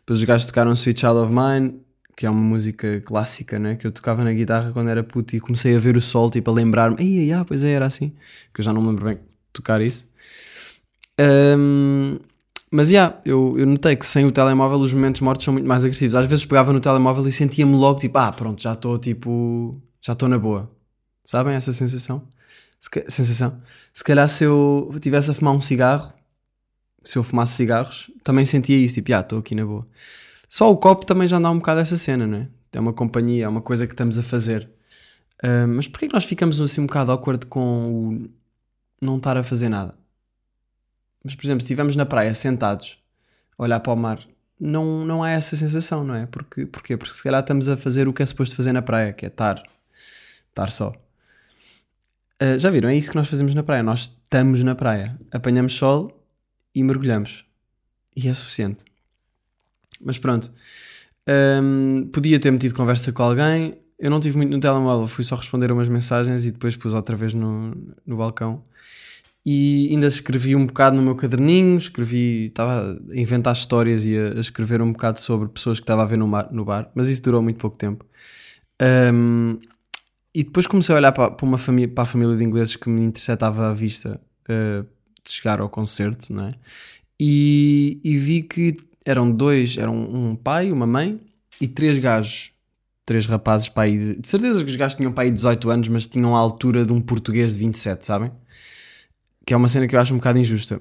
Depois 0.00 0.18
os 0.18 0.24
gajos 0.24 0.44
tocaram 0.46 0.72
Sweet 0.72 1.00
Child 1.00 1.18
of 1.18 1.32
Mine, 1.32 1.80
que 2.16 2.26
é 2.26 2.30
uma 2.30 2.40
música 2.40 3.00
clássica, 3.02 3.58
né? 3.58 3.76
Que 3.76 3.86
eu 3.86 3.92
tocava 3.92 4.24
na 4.24 4.32
guitarra 4.32 4.72
quando 4.72 4.88
era 4.88 5.04
puto 5.04 5.36
e 5.36 5.40
comecei 5.40 5.76
a 5.76 5.78
ver 5.78 5.96
o 5.96 6.00
sol, 6.00 6.30
tipo, 6.30 6.50
a 6.50 6.54
lembrar-me, 6.54 6.96
ei, 6.98 7.32
ah, 7.32 7.44
pois 7.44 7.62
é, 7.62 7.70
era 7.70 7.86
assim. 7.86 8.12
Que 8.52 8.60
eu 8.60 8.64
já 8.64 8.72
não 8.72 8.82
me 8.82 8.88
lembro 8.88 9.04
bem 9.04 9.18
tocar 9.52 9.80
isso. 9.80 10.04
Um, 11.56 12.18
mas, 12.72 12.88
já, 12.88 12.94
yeah, 12.94 13.20
eu, 13.24 13.56
eu 13.56 13.66
notei 13.66 13.94
que 13.94 14.04
sem 14.04 14.26
o 14.26 14.32
telemóvel 14.32 14.78
os 14.78 14.92
momentos 14.92 15.20
mortos 15.20 15.44
são 15.44 15.54
muito 15.54 15.66
mais 15.66 15.84
agressivos. 15.84 16.16
Às 16.16 16.26
vezes 16.26 16.44
pegava 16.44 16.72
no 16.72 16.80
telemóvel 16.80 17.26
e 17.28 17.32
sentia-me 17.32 17.76
logo, 17.76 18.00
tipo, 18.00 18.18
ah, 18.18 18.32
pronto, 18.32 18.60
já 18.60 18.72
estou, 18.72 18.98
tipo, 18.98 19.80
já 20.02 20.12
estou 20.12 20.28
na 20.28 20.38
boa. 20.38 20.68
Sabem 21.24 21.54
essa 21.54 21.72
sensação? 21.72 22.26
Se, 22.84 23.10
sensação. 23.10 23.60
Se 23.94 24.04
calhar 24.04 24.28
se 24.28 24.44
eu 24.44 24.90
estivesse 24.94 25.30
a 25.30 25.34
fumar 25.34 25.54
um 25.54 25.60
cigarro, 25.60 26.12
se 27.02 27.16
eu 27.16 27.22
fumasse 27.22 27.54
cigarros, 27.54 28.10
também 28.22 28.44
sentia 28.44 28.76
isso, 28.76 28.94
tipo, 28.94 29.14
ah, 29.14 29.20
estou 29.20 29.38
aqui 29.38 29.54
na 29.54 29.64
boa. 29.64 29.86
Só 30.48 30.70
o 30.70 30.76
copo 30.76 31.06
também 31.06 31.26
já 31.26 31.38
dá 31.38 31.50
um 31.50 31.58
bocado 31.58 31.80
essa 31.80 31.96
cena, 31.96 32.26
não 32.26 32.38
é? 32.38 32.48
É 32.72 32.80
uma 32.80 32.92
companhia, 32.92 33.44
é 33.44 33.48
uma 33.48 33.62
coisa 33.62 33.86
que 33.86 33.94
estamos 33.94 34.18
a 34.18 34.22
fazer. 34.22 34.68
Uh, 35.42 35.66
mas 35.68 35.88
porquê 35.88 36.08
que 36.08 36.14
nós 36.14 36.24
ficamos 36.24 36.60
assim 36.60 36.80
um 36.80 36.86
bocado 36.86 37.12
awkward 37.12 37.46
com 37.46 37.88
o 37.88 38.30
não 39.02 39.16
estar 39.16 39.36
a 39.36 39.42
fazer 39.42 39.68
nada? 39.68 39.94
Mas, 41.22 41.34
por 41.34 41.46
exemplo, 41.46 41.62
se 41.62 41.66
estivermos 41.66 41.96
na 41.96 42.04
praia 42.04 42.34
sentados, 42.34 42.98
olhar 43.56 43.80
para 43.80 43.92
o 43.92 43.96
mar, 43.96 44.20
não, 44.60 45.04
não 45.06 45.22
há 45.22 45.30
essa 45.30 45.56
sensação, 45.56 46.04
não 46.04 46.14
é? 46.14 46.26
Porque, 46.26 46.66
porquê? 46.66 46.96
Porque 46.96 47.14
se 47.14 47.22
calhar 47.22 47.40
estamos 47.40 47.68
a 47.68 47.76
fazer 47.76 48.08
o 48.08 48.12
que 48.12 48.22
é 48.22 48.26
suposto 48.26 48.54
fazer 48.54 48.72
na 48.72 48.82
praia, 48.82 49.12
que 49.12 49.24
é 49.24 49.28
estar, 49.28 49.62
estar 50.50 50.70
só. 50.70 50.92
Uh, 52.44 52.58
já 52.58 52.68
viram? 52.68 52.90
É 52.90 52.96
isso 52.96 53.10
que 53.10 53.16
nós 53.16 53.28
fazemos 53.28 53.54
na 53.54 53.62
praia. 53.62 53.82
Nós 53.82 54.00
estamos 54.22 54.62
na 54.62 54.74
praia, 54.74 55.18
apanhamos 55.32 55.72
sol 55.74 56.26
e 56.74 56.82
mergulhamos. 56.82 57.46
E 58.14 58.28
é 58.28 58.34
suficiente. 58.34 58.84
Mas 60.00 60.18
pronto. 60.18 60.52
Um, 61.26 62.10
podia 62.12 62.38
ter 62.38 62.50
metido 62.50 62.74
conversa 62.74 63.10
com 63.12 63.22
alguém. 63.22 63.78
Eu 63.98 64.10
não 64.10 64.20
tive 64.20 64.36
muito 64.36 64.50
no 64.50 64.60
telemóvel, 64.60 65.06
fui 65.06 65.24
só 65.24 65.36
responder 65.36 65.72
umas 65.72 65.88
mensagens 65.88 66.44
e 66.44 66.50
depois 66.50 66.76
pus 66.76 66.92
outra 66.92 67.16
vez 67.16 67.32
no, 67.32 67.74
no 68.04 68.16
balcão. 68.16 68.62
E 69.46 69.88
ainda 69.90 70.06
escrevi 70.06 70.56
um 70.56 70.66
bocado 70.66 70.96
no 70.96 71.02
meu 71.02 71.14
caderninho, 71.14 71.78
escrevi, 71.78 72.46
estava 72.46 72.98
a 73.10 73.16
inventar 73.16 73.52
histórias 73.52 74.04
e 74.04 74.16
a, 74.16 74.32
a 74.32 74.40
escrever 74.40 74.82
um 74.82 74.92
bocado 74.92 75.20
sobre 75.20 75.48
pessoas 75.48 75.78
que 75.78 75.84
estava 75.84 76.02
a 76.02 76.06
ver 76.06 76.16
no, 76.16 76.26
mar, 76.26 76.48
no 76.50 76.64
bar, 76.64 76.90
mas 76.94 77.08
isso 77.08 77.22
durou 77.22 77.42
muito 77.42 77.58
pouco 77.58 77.76
tempo. 77.76 78.04
Um, 78.82 79.58
e 80.34 80.42
depois 80.42 80.66
comecei 80.66 80.94
a 80.94 80.98
olhar 80.98 81.12
para, 81.12 81.30
para, 81.30 81.46
uma 81.46 81.58
família, 81.58 81.88
para 81.88 82.02
a 82.02 82.06
família 82.06 82.36
de 82.36 82.42
ingleses 82.42 82.74
que 82.74 82.88
me 82.88 83.02
interceptava 83.02 83.70
à 83.70 83.72
vista 83.72 84.20
uh, 84.48 84.82
de 85.22 85.30
chegar 85.30 85.60
ao 85.60 85.68
concerto, 85.68 86.32
não 86.32 86.46
é? 86.46 86.54
E, 87.20 88.00
e 88.02 88.18
vi 88.18 88.42
que 88.42 88.74
eram 89.04 89.30
dois, 89.30 89.78
eram 89.78 89.94
um 89.94 90.34
pai, 90.34 90.72
uma 90.72 90.86
mãe 90.86 91.20
e 91.60 91.68
três 91.68 91.98
gajos. 91.98 92.52
Três 93.06 93.26
rapazes 93.26 93.68
para 93.68 93.84
aí. 93.84 94.14
De 94.14 94.26
certeza 94.26 94.64
que 94.64 94.70
os 94.70 94.76
gajos 94.76 94.96
tinham 94.96 95.12
para 95.12 95.24
aí 95.24 95.30
18 95.30 95.70
anos, 95.70 95.88
mas 95.88 96.06
tinham 96.06 96.34
a 96.34 96.38
altura 96.38 96.86
de 96.86 96.92
um 96.92 97.00
português 97.02 97.52
de 97.52 97.58
27, 97.58 98.04
sabem? 98.04 98.32
Que 99.46 99.52
é 99.52 99.56
uma 99.56 99.68
cena 99.68 99.86
que 99.86 99.94
eu 99.94 100.00
acho 100.00 100.14
um 100.14 100.16
bocado 100.16 100.38
injusta. 100.38 100.80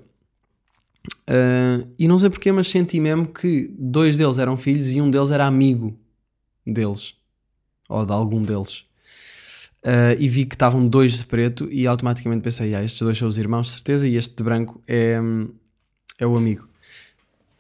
Uh, 1.30 1.86
e 2.00 2.08
não 2.08 2.18
sei 2.18 2.30
porquê, 2.30 2.50
mas 2.52 2.70
senti 2.70 2.98
mesmo 3.00 3.28
que 3.28 3.70
dois 3.78 4.18
deles 4.18 4.40
eram 4.40 4.56
filhos 4.56 4.94
e 4.94 5.02
um 5.02 5.12
deles 5.12 5.32
era 5.32 5.46
amigo 5.46 6.00
deles. 6.66 7.16
Ou 7.90 8.06
de 8.06 8.14
algum 8.14 8.42
deles. 8.42 8.86
Uh, 9.86 10.16
e 10.18 10.30
vi 10.30 10.46
que 10.46 10.56
estavam 10.56 10.88
dois 10.88 11.18
de 11.18 11.26
preto 11.26 11.68
e 11.70 11.86
automaticamente 11.86 12.42
pensei, 12.42 12.74
ah, 12.74 12.82
estes 12.82 13.02
dois 13.02 13.18
são 13.18 13.28
os 13.28 13.38
irmãos, 13.38 13.70
certeza, 13.70 14.08
e 14.08 14.16
este 14.16 14.34
de 14.34 14.42
branco 14.42 14.82
é, 14.88 15.20
é 16.18 16.26
o 16.26 16.38
amigo. 16.38 16.70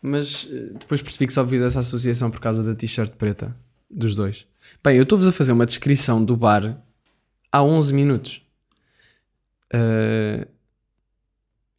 Mas 0.01 0.45
uh, 0.45 0.73
depois 0.79 1.01
percebi 1.01 1.27
que 1.27 1.33
só 1.33 1.45
fiz 1.45 1.61
essa 1.61 1.81
associação 1.81 2.31
por 2.31 2.39
causa 2.39 2.63
da 2.63 2.73
t-shirt 2.73 3.11
preta 3.15 3.53
dos 3.89 4.15
dois. 4.15 4.47
Bem, 4.81 4.95
eu 4.95 5.03
estou-vos 5.03 5.27
a 5.27 5.33
fazer 5.33 5.51
uma 5.51 5.65
descrição 5.65 6.23
do 6.23 6.37
bar 6.37 6.81
há 7.51 7.61
11 7.61 7.93
minutos. 7.93 8.41
Uh, 9.73 10.47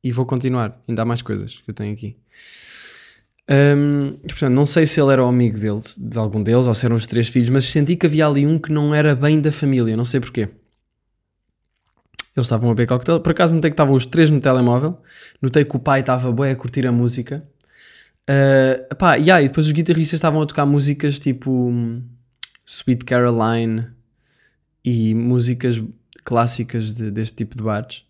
e 0.02 0.12
vou 0.12 0.26
continuar, 0.26 0.78
ainda 0.86 1.00
há 1.00 1.04
mais 1.06 1.22
coisas 1.22 1.56
que 1.56 1.70
eu 1.70 1.74
tenho 1.74 1.94
aqui. 1.94 2.18
Um, 3.50 4.16
portanto, 4.22 4.52
não 4.52 4.64
sei 4.64 4.86
se 4.86 5.00
ele 5.00 5.12
era 5.12 5.24
o 5.24 5.28
amigo 5.28 5.58
dele, 5.58 5.82
de 5.96 6.18
algum 6.18 6.42
deles, 6.42 6.66
ou 6.66 6.74
se 6.74 6.86
eram 6.86 6.96
os 6.96 7.06
três 7.06 7.28
filhos, 7.28 7.50
mas 7.50 7.64
senti 7.64 7.94
que 7.94 8.06
havia 8.06 8.26
ali 8.26 8.46
um 8.46 8.58
que 8.58 8.72
não 8.72 8.94
era 8.94 9.14
bem 9.14 9.40
da 9.40 9.52
família, 9.52 9.96
não 9.96 10.04
sei 10.04 10.20
porquê. 10.20 10.48
Eles 12.36 12.46
estavam 12.46 12.70
a 12.70 12.74
beber 12.74 12.88
coquetel, 12.88 13.20
por 13.20 13.32
acaso 13.32 13.54
notei 13.54 13.70
que 13.70 13.74
estavam 13.74 13.94
os 13.94 14.06
três 14.06 14.28
no 14.28 14.40
telemóvel, 14.40 15.00
notei 15.40 15.64
que 15.64 15.76
o 15.76 15.78
pai 15.78 16.00
estava 16.00 16.32
bem 16.32 16.50
a 16.50 16.56
curtir 16.56 16.86
a 16.86 16.92
música. 16.92 17.46
Uh, 18.28 18.94
pá, 18.96 19.16
yeah, 19.16 19.42
e 19.42 19.48
depois 19.48 19.66
os 19.66 19.72
guitarristas 19.72 20.16
estavam 20.16 20.40
a 20.40 20.46
tocar 20.46 20.64
músicas 20.64 21.18
tipo 21.18 21.50
hum, 21.50 22.02
Sweet 22.66 23.04
Caroline 23.04 23.86
e 24.82 25.14
músicas 25.14 25.82
clássicas 26.24 26.94
de, 26.94 27.10
deste 27.10 27.36
tipo 27.36 27.56
de 27.56 27.62
bares. 27.62 28.02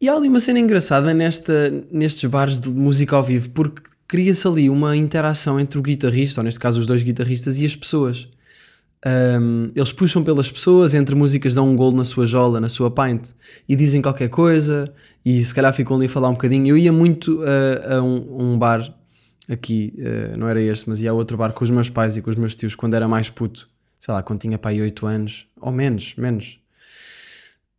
E 0.00 0.08
há 0.08 0.14
ali 0.14 0.28
uma 0.28 0.40
cena 0.40 0.58
engraçada 0.58 1.14
nesta, 1.14 1.70
nestes 1.90 2.28
bares 2.28 2.58
de 2.58 2.68
música 2.68 3.14
ao 3.14 3.22
vivo, 3.22 3.50
porque 3.50 3.82
cria-se 4.08 4.46
ali 4.46 4.70
uma 4.70 4.96
interação 4.96 5.58
entre 5.58 5.78
o 5.78 5.82
guitarrista, 5.82 6.40
ou 6.40 6.44
neste 6.44 6.60
caso 6.60 6.80
os 6.80 6.86
dois 6.86 7.02
guitarristas, 7.02 7.60
e 7.60 7.66
as 7.66 7.74
pessoas. 7.74 8.28
Um, 9.04 9.70
eles 9.74 9.92
puxam 9.92 10.24
pelas 10.24 10.50
pessoas, 10.50 10.94
entre 10.94 11.14
músicas 11.14 11.54
dão 11.54 11.68
um 11.68 11.76
gol 11.76 11.92
na 11.92 12.04
sua 12.04 12.26
jola, 12.26 12.60
na 12.60 12.68
sua 12.68 12.90
pint, 12.90 13.30
e 13.68 13.76
dizem 13.76 14.02
qualquer 14.02 14.28
coisa, 14.28 14.92
e 15.24 15.44
se 15.44 15.54
calhar 15.54 15.72
ficam 15.72 15.96
ali 15.96 16.06
a 16.06 16.08
falar 16.08 16.28
um 16.28 16.32
bocadinho. 16.32 16.66
Eu 16.66 16.76
ia 16.76 16.92
muito 16.92 17.40
a 17.88 18.02
um, 18.02 18.52
um, 18.52 18.58
bar 18.58 18.92
aqui, 19.48 19.92
uh, 19.98 20.36
não 20.36 20.48
era 20.48 20.60
este, 20.60 20.88
mas 20.88 21.00
ia 21.00 21.10
a 21.10 21.14
outro 21.14 21.36
bar 21.36 21.52
com 21.52 21.62
os 21.62 21.70
meus 21.70 21.88
pais 21.88 22.16
e 22.16 22.22
com 22.22 22.30
os 22.30 22.36
meus 22.36 22.54
tios 22.56 22.74
quando 22.74 22.94
era 22.94 23.06
mais 23.06 23.28
puto, 23.28 23.68
sei 24.00 24.12
lá, 24.12 24.22
quando 24.22 24.40
tinha 24.40 24.58
pai 24.58 24.80
8 24.80 25.06
anos, 25.06 25.46
ou 25.60 25.70
menos, 25.70 26.14
menos. 26.16 26.58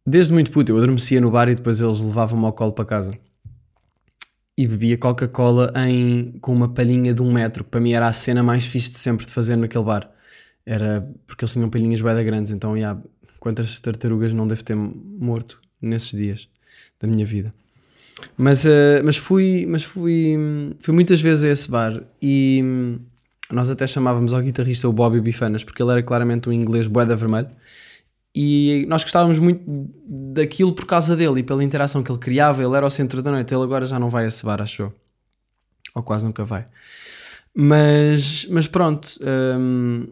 Desde 0.05 0.31
muito 0.31 0.49
puto, 0.51 0.71
eu 0.71 0.77
adormecia 0.77 1.19
no 1.19 1.29
bar 1.29 1.49
e 1.49 1.55
depois 1.55 1.81
eles 1.81 1.99
levavam-me 1.99 2.45
ao 2.45 2.53
colo 2.53 2.71
para 2.71 2.85
casa 2.85 3.26
e 4.57 4.67
bebia 4.67 4.97
Coca-Cola 4.97 5.71
com 6.41 6.51
uma 6.51 6.67
palhinha 6.67 7.13
de 7.13 7.21
um 7.21 7.31
metro, 7.31 7.63
que 7.63 7.69
para 7.69 7.79
mim 7.79 7.93
era 7.93 8.07
a 8.07 8.13
cena 8.13 8.41
mais 8.41 8.65
fixe 8.65 8.91
de 8.91 8.97
sempre 8.97 9.25
de 9.25 9.31
fazer 9.31 9.55
naquele 9.55 9.83
bar. 9.83 10.09
Era 10.65 11.07
porque 11.27 11.45
eles 11.45 11.53
tinham 11.53 11.69
palhinhas 11.69 12.01
bem 12.01 12.25
grandes, 12.25 12.51
então 12.51 12.75
yeah, 12.75 12.99
quantas 13.39 13.79
tartarugas 13.79 14.33
não 14.33 14.47
devo 14.47 14.63
ter 14.63 14.75
morto 14.75 15.61
nesses 15.81 16.11
dias 16.11 16.49
da 16.99 17.07
minha 17.07 17.25
vida. 17.25 17.53
Mas, 18.35 18.65
uh, 18.65 19.03
mas, 19.05 19.15
fui, 19.15 19.65
mas 19.67 19.83
fui, 19.83 20.35
fui 20.79 20.93
muitas 20.93 21.21
vezes 21.21 21.43
a 21.43 21.49
esse 21.49 21.69
bar 21.69 22.03
e 22.19 22.63
nós 23.51 23.69
até 23.69 23.85
chamávamos 23.85 24.33
ao 24.33 24.41
guitarrista 24.41 24.89
o 24.89 24.93
Bobby 24.93 25.21
Bifanas, 25.21 25.63
porque 25.63 25.81
ele 25.81 25.91
era 25.91 26.03
claramente 26.03 26.49
um 26.49 26.51
inglês 26.51 26.87
boeda 26.87 27.15
vermelho. 27.15 27.49
E 28.39 28.85
nós 28.87 29.01
gostávamos 29.01 29.39
muito 29.39 29.63
daquilo 30.07 30.71
por 30.71 30.85
causa 30.85 31.15
dele 31.15 31.39
e 31.39 31.43
pela 31.43 31.63
interação 31.63 32.03
que 32.03 32.11
ele 32.11 32.19
criava. 32.19 32.63
Ele 32.63 32.75
era 32.77 32.85
o 32.85 32.89
centro 32.89 33.23
da 33.23 33.31
noite, 33.31 33.51
ele 33.51 33.63
agora 33.63 33.83
já 33.83 33.97
não 33.97 34.11
vai 34.11 34.27
a 34.27 34.29
cebar, 34.29 34.61
achou? 34.61 34.93
Ou 35.95 36.03
quase 36.03 36.23
nunca 36.23 36.45
vai. 36.45 36.67
Mas, 37.51 38.45
mas 38.47 38.67
pronto, 38.67 39.09
hum, 39.59 40.09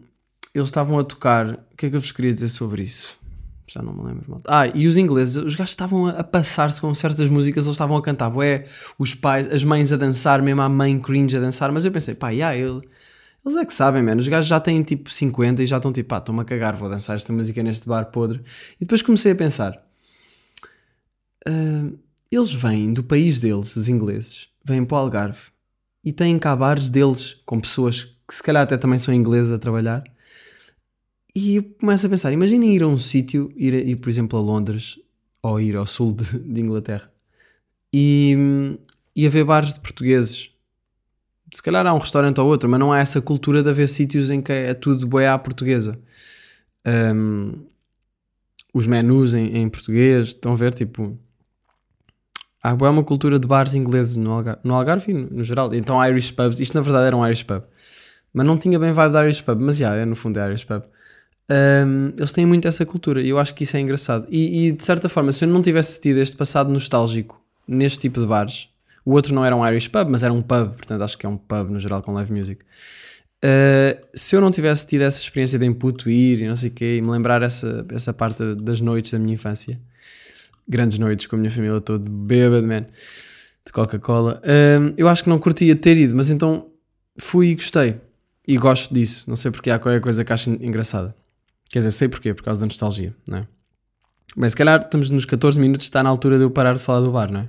eles 0.52 0.66
estavam 0.66 0.98
a 0.98 1.04
tocar. 1.04 1.50
O 1.50 1.76
que 1.76 1.86
é 1.86 1.90
que 1.90 1.94
eu 1.94 2.00
vos 2.00 2.10
queria 2.10 2.34
dizer 2.34 2.48
sobre 2.48 2.82
isso? 2.82 3.16
Já 3.68 3.80
não 3.80 3.92
me 3.92 4.02
lembro. 4.02 4.42
Ah, 4.44 4.66
e 4.74 4.88
os 4.88 4.96
ingleses, 4.96 5.36
os 5.36 5.54
gajos 5.54 5.70
estavam 5.70 6.08
a 6.08 6.24
passar-se 6.24 6.80
com 6.80 6.92
certas 6.96 7.30
músicas, 7.30 7.66
eles 7.66 7.76
estavam 7.76 7.96
a 7.96 8.02
cantar, 8.02 8.34
ué, 8.34 8.64
os 8.98 9.14
pais, 9.14 9.46
as 9.46 9.62
mães 9.62 9.92
a 9.92 9.96
dançar, 9.96 10.42
mesmo 10.42 10.62
a 10.62 10.68
mãe 10.68 10.98
cringe 10.98 11.36
a 11.36 11.40
dançar, 11.40 11.70
mas 11.70 11.84
eu 11.84 11.92
pensei, 11.92 12.16
pá, 12.16 12.30
yeah, 12.30 12.56
ele, 12.56 12.82
eles 13.46 13.56
é 13.56 13.64
que 13.64 13.72
sabem, 13.72 14.02
mano, 14.02 14.20
os 14.20 14.28
gajos 14.28 14.48
já 14.48 14.58
têm 14.58 14.82
tipo 14.82 15.10
50 15.10 15.62
e 15.62 15.66
já 15.66 15.76
estão 15.76 15.92
tipo, 15.92 16.08
pá, 16.08 16.18
estou-me 16.18 16.40
a 16.40 16.44
cagar, 16.44 16.76
vou 16.76 16.88
dançar 16.88 17.16
esta 17.16 17.32
música 17.32 17.62
neste 17.62 17.88
bar 17.88 18.06
podre. 18.06 18.42
E 18.76 18.80
depois 18.80 19.02
comecei 19.02 19.32
a 19.32 19.36
pensar, 19.36 19.86
uh, 21.48 21.98
eles 22.30 22.52
vêm 22.52 22.92
do 22.92 23.04
país 23.04 23.38
deles, 23.38 23.76
os 23.76 23.88
ingleses, 23.88 24.48
vêm 24.64 24.84
para 24.84 24.96
o 24.96 24.98
Algarve 24.98 25.40
e 26.04 26.12
têm 26.12 26.38
cá 26.38 26.56
bares 26.56 26.88
deles 26.88 27.34
com 27.46 27.60
pessoas 27.60 28.04
que 28.28 28.34
se 28.34 28.42
calhar 28.42 28.64
até 28.64 28.76
também 28.76 28.98
são 28.98 29.14
ingleses 29.14 29.52
a 29.52 29.58
trabalhar 29.58 30.04
e 31.36 31.56
eu 31.56 31.62
começo 31.78 32.06
a 32.06 32.08
pensar: 32.08 32.32
imaginem 32.32 32.74
ir 32.74 32.82
a 32.82 32.88
um 32.88 32.98
sítio, 32.98 33.52
ir, 33.54 33.74
ir, 33.74 33.96
por 33.96 34.08
exemplo, 34.08 34.38
a 34.38 34.42
Londres 34.42 34.98
ou 35.42 35.60
ir 35.60 35.76
ao 35.76 35.86
sul 35.86 36.12
de, 36.12 36.38
de 36.38 36.60
Inglaterra 36.62 37.12
e, 37.92 38.34
e 39.14 39.26
haver 39.26 39.44
bares 39.44 39.74
de 39.74 39.80
portugueses. 39.80 40.50
Se 41.56 41.62
calhar 41.62 41.86
há 41.86 41.94
um 41.94 41.98
restaurante 41.98 42.38
ou 42.38 42.46
outro, 42.46 42.68
mas 42.68 42.78
não 42.78 42.92
há 42.92 42.98
essa 42.98 43.18
cultura 43.18 43.62
de 43.62 43.70
haver 43.70 43.88
sítios 43.88 44.28
em 44.28 44.42
que 44.42 44.52
é 44.52 44.74
tudo 44.74 45.06
boia 45.06 45.32
à 45.32 45.38
portuguesa. 45.38 45.98
Um, 46.86 47.64
os 48.74 48.86
menus 48.86 49.32
em, 49.32 49.56
em, 49.56 49.66
português, 49.66 50.28
estão 50.28 50.52
a 50.52 50.54
ver? 50.54 50.74
Tipo, 50.74 51.18
há 52.62 52.74
uma 52.74 53.02
cultura 53.02 53.38
de 53.38 53.48
bares 53.48 53.74
ingleses 53.74 54.18
no 54.18 54.32
Algarve, 54.32 54.60
no 54.62 54.74
Algarve 54.74 55.14
no, 55.14 55.30
no 55.30 55.44
geral. 55.44 55.72
Então, 55.72 56.04
Irish 56.04 56.30
pubs, 56.30 56.60
isto 56.60 56.74
na 56.74 56.82
verdade 56.82 57.06
era 57.06 57.16
um 57.16 57.26
Irish 57.26 57.44
pub, 57.44 57.62
mas 58.34 58.46
não 58.46 58.58
tinha 58.58 58.78
bem 58.78 58.92
vibe 58.92 59.12
de 59.12 59.22
Irish 59.22 59.40
pub, 59.40 59.58
mas 59.58 59.78
já, 59.78 59.86
yeah, 59.86 60.02
é, 60.02 60.04
no 60.04 60.14
fundo 60.14 60.38
é 60.38 60.46
Irish 60.50 60.64
pub. 60.64 60.82
Um, 61.50 62.12
eles 62.18 62.34
têm 62.34 62.44
muito 62.44 62.68
essa 62.68 62.84
cultura 62.84 63.22
e 63.22 63.30
eu 63.30 63.38
acho 63.38 63.54
que 63.54 63.62
isso 63.62 63.78
é 63.78 63.80
engraçado. 63.80 64.26
E, 64.28 64.66
e, 64.66 64.72
de 64.72 64.84
certa 64.84 65.08
forma, 65.08 65.32
se 65.32 65.46
eu 65.46 65.48
não 65.48 65.62
tivesse 65.62 65.98
tido 66.02 66.18
este 66.18 66.36
passado 66.36 66.70
nostálgico 66.70 67.42
neste 67.66 68.00
tipo 68.00 68.20
de 68.20 68.26
bares, 68.26 68.68
o 69.06 69.12
outro 69.12 69.32
não 69.32 69.44
era 69.44 69.54
um 69.54 69.64
Irish 69.64 69.86
pub, 69.86 70.08
mas 70.10 70.24
era 70.24 70.32
um 70.32 70.42
pub, 70.42 70.74
portanto 70.74 71.00
acho 71.00 71.16
que 71.16 71.24
é 71.24 71.28
um 71.28 71.36
pub 71.36 71.70
no 71.70 71.78
geral 71.78 72.02
com 72.02 72.12
live 72.12 72.32
music. 72.32 72.64
Uh, 73.36 74.04
se 74.12 74.34
eu 74.34 74.40
não 74.40 74.50
tivesse 74.50 74.84
tido 74.84 75.02
essa 75.02 75.20
experiência 75.20 75.56
de 75.60 75.64
input, 75.64 76.10
ir 76.10 76.40
e 76.40 76.48
não 76.48 76.56
sei 76.56 76.70
o 76.70 76.72
quê, 76.72 76.96
e 76.96 77.00
me 77.00 77.10
lembrar 77.10 77.40
essa, 77.40 77.86
essa 77.90 78.12
parte 78.12 78.56
das 78.56 78.80
noites 78.80 79.12
da 79.12 79.18
minha 79.20 79.34
infância, 79.34 79.80
grandes 80.68 80.98
noites 80.98 81.26
com 81.26 81.36
a 81.36 81.38
minha 81.38 81.50
família 81.52 81.80
toda 81.80 82.04
bêbada, 82.10 82.66
man, 82.66 82.86
de 83.64 83.72
Coca-Cola, 83.72 84.42
uh, 84.42 84.92
eu 84.96 85.08
acho 85.08 85.22
que 85.22 85.28
não 85.28 85.38
curtia 85.38 85.76
ter 85.76 85.96
ido, 85.96 86.16
mas 86.16 86.28
então 86.28 86.66
fui 87.16 87.50
e 87.50 87.54
gostei. 87.54 88.00
E 88.48 88.58
gosto 88.58 88.92
disso, 88.92 89.28
não 89.28 89.36
sei 89.36 89.52
porque 89.52 89.70
há 89.70 89.78
qualquer 89.78 90.00
coisa 90.00 90.24
que 90.24 90.32
acho 90.32 90.50
engraçada. 90.50 91.14
Quer 91.70 91.78
dizer, 91.78 91.92
sei 91.92 92.08
porquê, 92.08 92.34
por 92.34 92.42
causa 92.42 92.60
da 92.60 92.66
nostalgia, 92.66 93.14
não 93.28 93.38
é? 93.38 93.46
Bem, 94.36 94.50
se 94.50 94.56
calhar 94.56 94.80
estamos 94.80 95.10
nos 95.10 95.24
14 95.24 95.60
minutos, 95.60 95.86
está 95.86 96.02
na 96.02 96.10
altura 96.10 96.38
de 96.38 96.44
eu 96.44 96.50
parar 96.50 96.74
de 96.74 96.80
falar 96.80 97.00
do 97.00 97.12
bar, 97.12 97.30
não 97.30 97.40
é? 97.40 97.48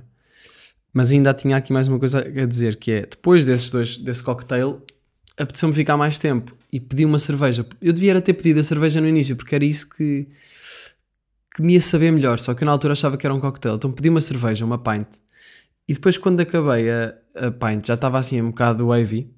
Mas 0.92 1.12
ainda 1.12 1.34
tinha 1.34 1.56
aqui 1.56 1.72
mais 1.72 1.86
uma 1.88 1.98
coisa 1.98 2.20
a 2.20 2.46
dizer, 2.46 2.76
que 2.76 2.90
é, 2.90 3.00
depois 3.02 3.46
desses 3.46 3.70
dois, 3.70 3.98
desse 3.98 4.22
cocktail, 4.22 4.82
apeteceu-me 5.36 5.74
ficar 5.74 5.96
mais 5.96 6.18
tempo 6.18 6.56
e 6.72 6.80
pedi 6.80 7.04
uma 7.04 7.18
cerveja. 7.18 7.66
Eu 7.80 7.92
devia 7.92 8.20
ter 8.20 8.34
pedido 8.34 8.60
a 8.60 8.64
cerveja 8.64 9.00
no 9.00 9.06
início, 9.06 9.36
porque 9.36 9.54
era 9.54 9.64
isso 9.64 9.88
que, 9.88 10.28
que 11.54 11.62
me 11.62 11.74
ia 11.74 11.80
saber 11.80 12.10
melhor, 12.10 12.38
só 12.38 12.54
que 12.54 12.64
eu 12.64 12.66
na 12.66 12.72
altura 12.72 12.92
achava 12.92 13.16
que 13.16 13.26
era 13.26 13.34
um 13.34 13.40
cocktail. 13.40 13.76
Então 13.76 13.92
pedi 13.92 14.08
uma 14.08 14.20
cerveja, 14.20 14.64
uma 14.64 14.78
pint. 14.78 15.08
E 15.86 15.94
depois 15.94 16.18
quando 16.18 16.40
acabei 16.40 16.90
a, 16.90 17.14
a 17.34 17.50
pint, 17.50 17.86
já 17.86 17.94
estava 17.94 18.18
assim 18.18 18.40
um 18.40 18.48
bocado 18.48 18.88
wavy, 18.88 19.30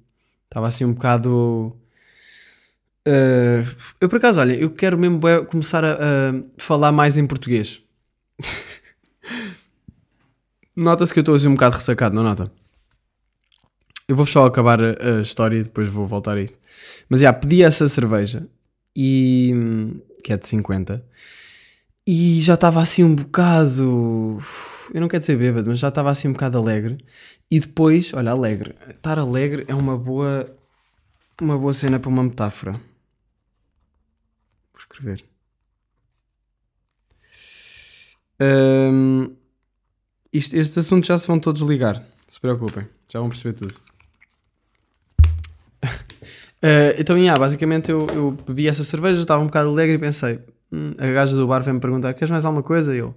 estava 0.49 0.67
assim 0.67 0.85
um 0.85 0.93
bocado 0.93 1.77
Uh, 3.07 3.65
eu 3.99 4.07
por 4.07 4.17
acaso, 4.17 4.39
olha, 4.39 4.53
eu 4.53 4.69
quero 4.69 4.97
mesmo 4.97 5.19
começar 5.49 5.83
a, 5.83 5.93
a 5.93 6.33
falar 6.57 6.91
mais 6.91 7.17
em 7.17 7.25
português. 7.25 7.81
Nota-se 10.75 11.13
que 11.13 11.19
eu 11.19 11.21
estou 11.21 11.35
assim 11.35 11.47
um 11.47 11.53
bocado 11.53 11.75
ressacado, 11.75 12.15
não 12.15 12.23
nota? 12.23 12.51
Eu 14.07 14.15
vou 14.15 14.25
só 14.25 14.45
acabar 14.45 14.79
a, 14.81 15.21
história 15.21 15.57
e 15.57 15.63
depois 15.63 15.89
vou 15.89 16.05
voltar 16.07 16.37
a 16.37 16.41
isso. 16.41 16.59
Mas 17.09 17.21
já, 17.21 17.27
yeah, 17.27 17.39
pedi 17.39 17.63
essa 17.63 17.87
cerveja 17.87 18.47
e 18.95 19.53
que 20.23 20.33
é 20.33 20.37
de 20.37 20.47
50 20.47 21.03
e 22.05 22.41
já 22.41 22.55
estava 22.55 22.81
assim 22.81 23.03
um 23.03 23.15
bocado. 23.15 24.39
Eu 24.93 25.01
não 25.01 25.07
quero 25.07 25.21
dizer 25.21 25.37
bêbado, 25.37 25.69
mas 25.69 25.79
já 25.79 25.89
estava 25.89 26.11
assim 26.11 26.27
um 26.27 26.33
bocado 26.33 26.57
alegre. 26.57 26.97
E 27.49 27.59
depois, 27.59 28.13
olha, 28.13 28.31
alegre. 28.31 28.75
Estar 28.89 29.19
alegre 29.19 29.65
é 29.67 29.75
uma 29.75 29.97
boa, 29.97 30.49
uma 31.41 31.57
boa 31.57 31.73
cena 31.73 31.99
para 31.99 32.09
uma 32.09 32.23
metáfora 32.23 32.79
escrever. 34.91 35.23
Um, 38.39 39.35
isto, 40.33 40.55
estes 40.55 40.77
assuntos 40.77 41.07
já 41.07 41.17
se 41.17 41.27
vão 41.27 41.39
todos 41.39 41.61
ligar. 41.61 42.03
Se 42.27 42.39
preocupem, 42.39 42.87
já 43.09 43.19
vão 43.19 43.29
perceber 43.29 43.53
tudo. 43.53 43.73
uh, 45.83 46.95
então, 46.97 47.17
yeah, 47.17 47.39
basicamente 47.39 47.91
eu, 47.91 48.07
eu, 48.13 48.31
bebi 48.47 48.67
essa 48.67 48.83
cerveja, 48.83 49.21
estava 49.21 49.41
um 49.41 49.47
bocado 49.47 49.69
alegre 49.69 49.95
e 49.95 49.99
pensei: 49.99 50.39
hum, 50.71 50.93
a 50.97 51.07
gaja 51.07 51.35
do 51.35 51.47
bar 51.47 51.61
vem-me 51.61 51.79
perguntar: 51.79 52.13
queres 52.13 52.31
mais 52.31 52.45
alguma 52.45 52.63
coisa? 52.63 52.95
E 52.95 52.99
eu, 52.99 53.15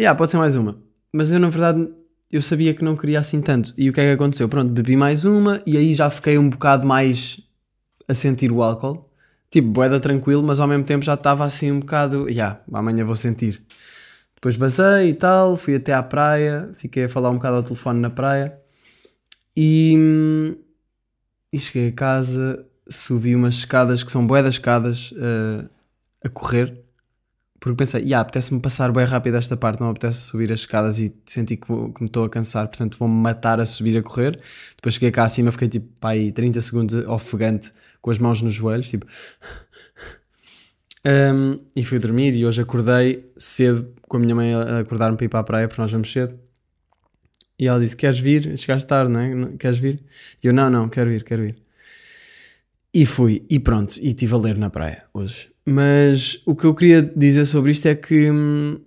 yeah, 0.00 0.16
pode 0.16 0.30
ser 0.30 0.38
mais 0.38 0.54
uma. 0.54 0.76
Mas 1.12 1.32
eu, 1.32 1.40
na 1.40 1.48
verdade, 1.48 1.88
eu 2.30 2.42
sabia 2.42 2.74
que 2.74 2.84
não 2.84 2.96
queria 2.96 3.20
assim 3.20 3.40
tanto. 3.40 3.72
E 3.76 3.88
o 3.88 3.92
que 3.92 4.00
é 4.00 4.04
que 4.04 4.10
aconteceu? 4.12 4.48
Pronto, 4.48 4.70
bebi 4.72 4.96
mais 4.96 5.24
uma 5.24 5.62
e 5.66 5.76
aí 5.76 5.94
já 5.94 6.08
fiquei 6.10 6.38
um 6.38 6.48
bocado 6.48 6.86
mais 6.86 7.40
a 8.08 8.14
sentir 8.14 8.50
o 8.52 8.62
álcool 8.62 9.12
tipo, 9.52 9.68
boeda 9.68 10.00
tranquilo, 10.00 10.42
mas 10.42 10.58
ao 10.58 10.66
mesmo 10.66 10.82
tempo 10.82 11.04
já 11.04 11.12
estava 11.12 11.44
assim 11.44 11.70
um 11.70 11.80
bocado, 11.80 12.28
yeah, 12.28 12.60
amanhã 12.72 13.04
vou 13.04 13.14
sentir. 13.14 13.62
Depois 14.42 14.56
basei 14.56 15.10
e 15.10 15.14
tal, 15.14 15.56
fui 15.56 15.76
até 15.76 15.94
à 15.94 16.02
praia, 16.02 16.72
fiquei 16.74 17.04
a 17.04 17.08
falar 17.08 17.30
um 17.30 17.34
bocado 17.34 17.58
ao 17.58 17.62
telefone 17.62 18.00
na 18.00 18.10
praia 18.10 18.58
e, 19.56 20.58
e 21.52 21.58
cheguei 21.60 21.90
a 21.90 21.92
casa, 21.92 22.66
subi 22.88 23.36
umas 23.36 23.54
escadas 23.54 24.02
que 24.02 24.10
são 24.10 24.26
boedas 24.26 24.54
escadas 24.54 25.12
uh, 25.12 25.70
a 26.24 26.28
correr, 26.28 26.76
porque 27.60 27.76
pensei, 27.76 28.02
yeah, 28.02 28.20
apetece-me 28.20 28.60
passar 28.60 28.90
bem 28.90 29.04
rápido 29.04 29.36
esta 29.36 29.56
parte, 29.56 29.80
não 29.80 29.90
apetece 29.90 30.22
subir 30.22 30.50
as 30.50 30.58
escadas 30.58 30.98
e 30.98 31.14
senti 31.24 31.56
que, 31.56 31.68
vou, 31.68 31.92
que 31.92 32.00
me 32.02 32.08
estou 32.08 32.24
a 32.24 32.28
cansar, 32.28 32.66
portanto 32.66 32.98
vou-me 32.98 33.14
matar 33.14 33.60
a 33.60 33.64
subir 33.64 33.96
a 33.96 34.02
correr. 34.02 34.40
Depois 34.74 34.94
cheguei 34.94 35.12
cá 35.12 35.22
acima, 35.22 35.52
fiquei 35.52 35.68
tipo, 35.68 35.86
pá, 36.00 36.10
aí 36.10 36.32
30 36.32 36.60
segundos 36.60 37.06
ofegante 37.06 37.70
com 38.00 38.10
as 38.10 38.18
mãos 38.18 38.42
nos 38.42 38.54
joelhos, 38.54 38.90
tipo. 38.90 39.06
Um, 41.04 41.58
e 41.74 41.84
fui 41.84 41.98
dormir 41.98 42.34
e 42.34 42.46
hoje 42.46 42.62
acordei 42.62 43.30
cedo 43.36 43.92
com 44.02 44.16
a 44.16 44.20
minha 44.20 44.34
mãe 44.34 44.54
a 44.54 44.78
acordar-me 44.78 45.16
para 45.16 45.26
ir 45.26 45.28
para 45.28 45.40
a 45.40 45.44
praia 45.44 45.68
porque 45.68 45.80
nós 45.80 45.90
vamos 45.90 46.12
cedo. 46.12 46.38
E 47.58 47.66
ela 47.66 47.80
disse: 47.80 47.96
Queres 47.96 48.20
vir? 48.20 48.56
Chegaste 48.56 48.88
tarde, 48.88 49.12
não 49.12 49.20
é? 49.20 49.56
Queres 49.58 49.78
vir? 49.78 50.02
E 50.42 50.46
eu: 50.46 50.52
Não, 50.52 50.70
não, 50.70 50.88
quero 50.88 51.10
ir, 51.10 51.24
quero 51.24 51.44
ir. 51.44 51.56
E 52.94 53.06
fui, 53.06 53.44
e 53.48 53.58
pronto, 53.58 53.96
e 53.96 54.08
estive 54.08 54.34
a 54.34 54.38
ler 54.38 54.56
na 54.56 54.68
praia 54.68 55.04
hoje. 55.14 55.50
Mas 55.66 56.42
o 56.44 56.54
que 56.54 56.64
eu 56.64 56.74
queria 56.74 57.02
dizer 57.02 57.46
sobre 57.46 57.70
isto 57.70 57.86
é 57.86 57.94
que 57.94 58.30
hum, 58.30 58.80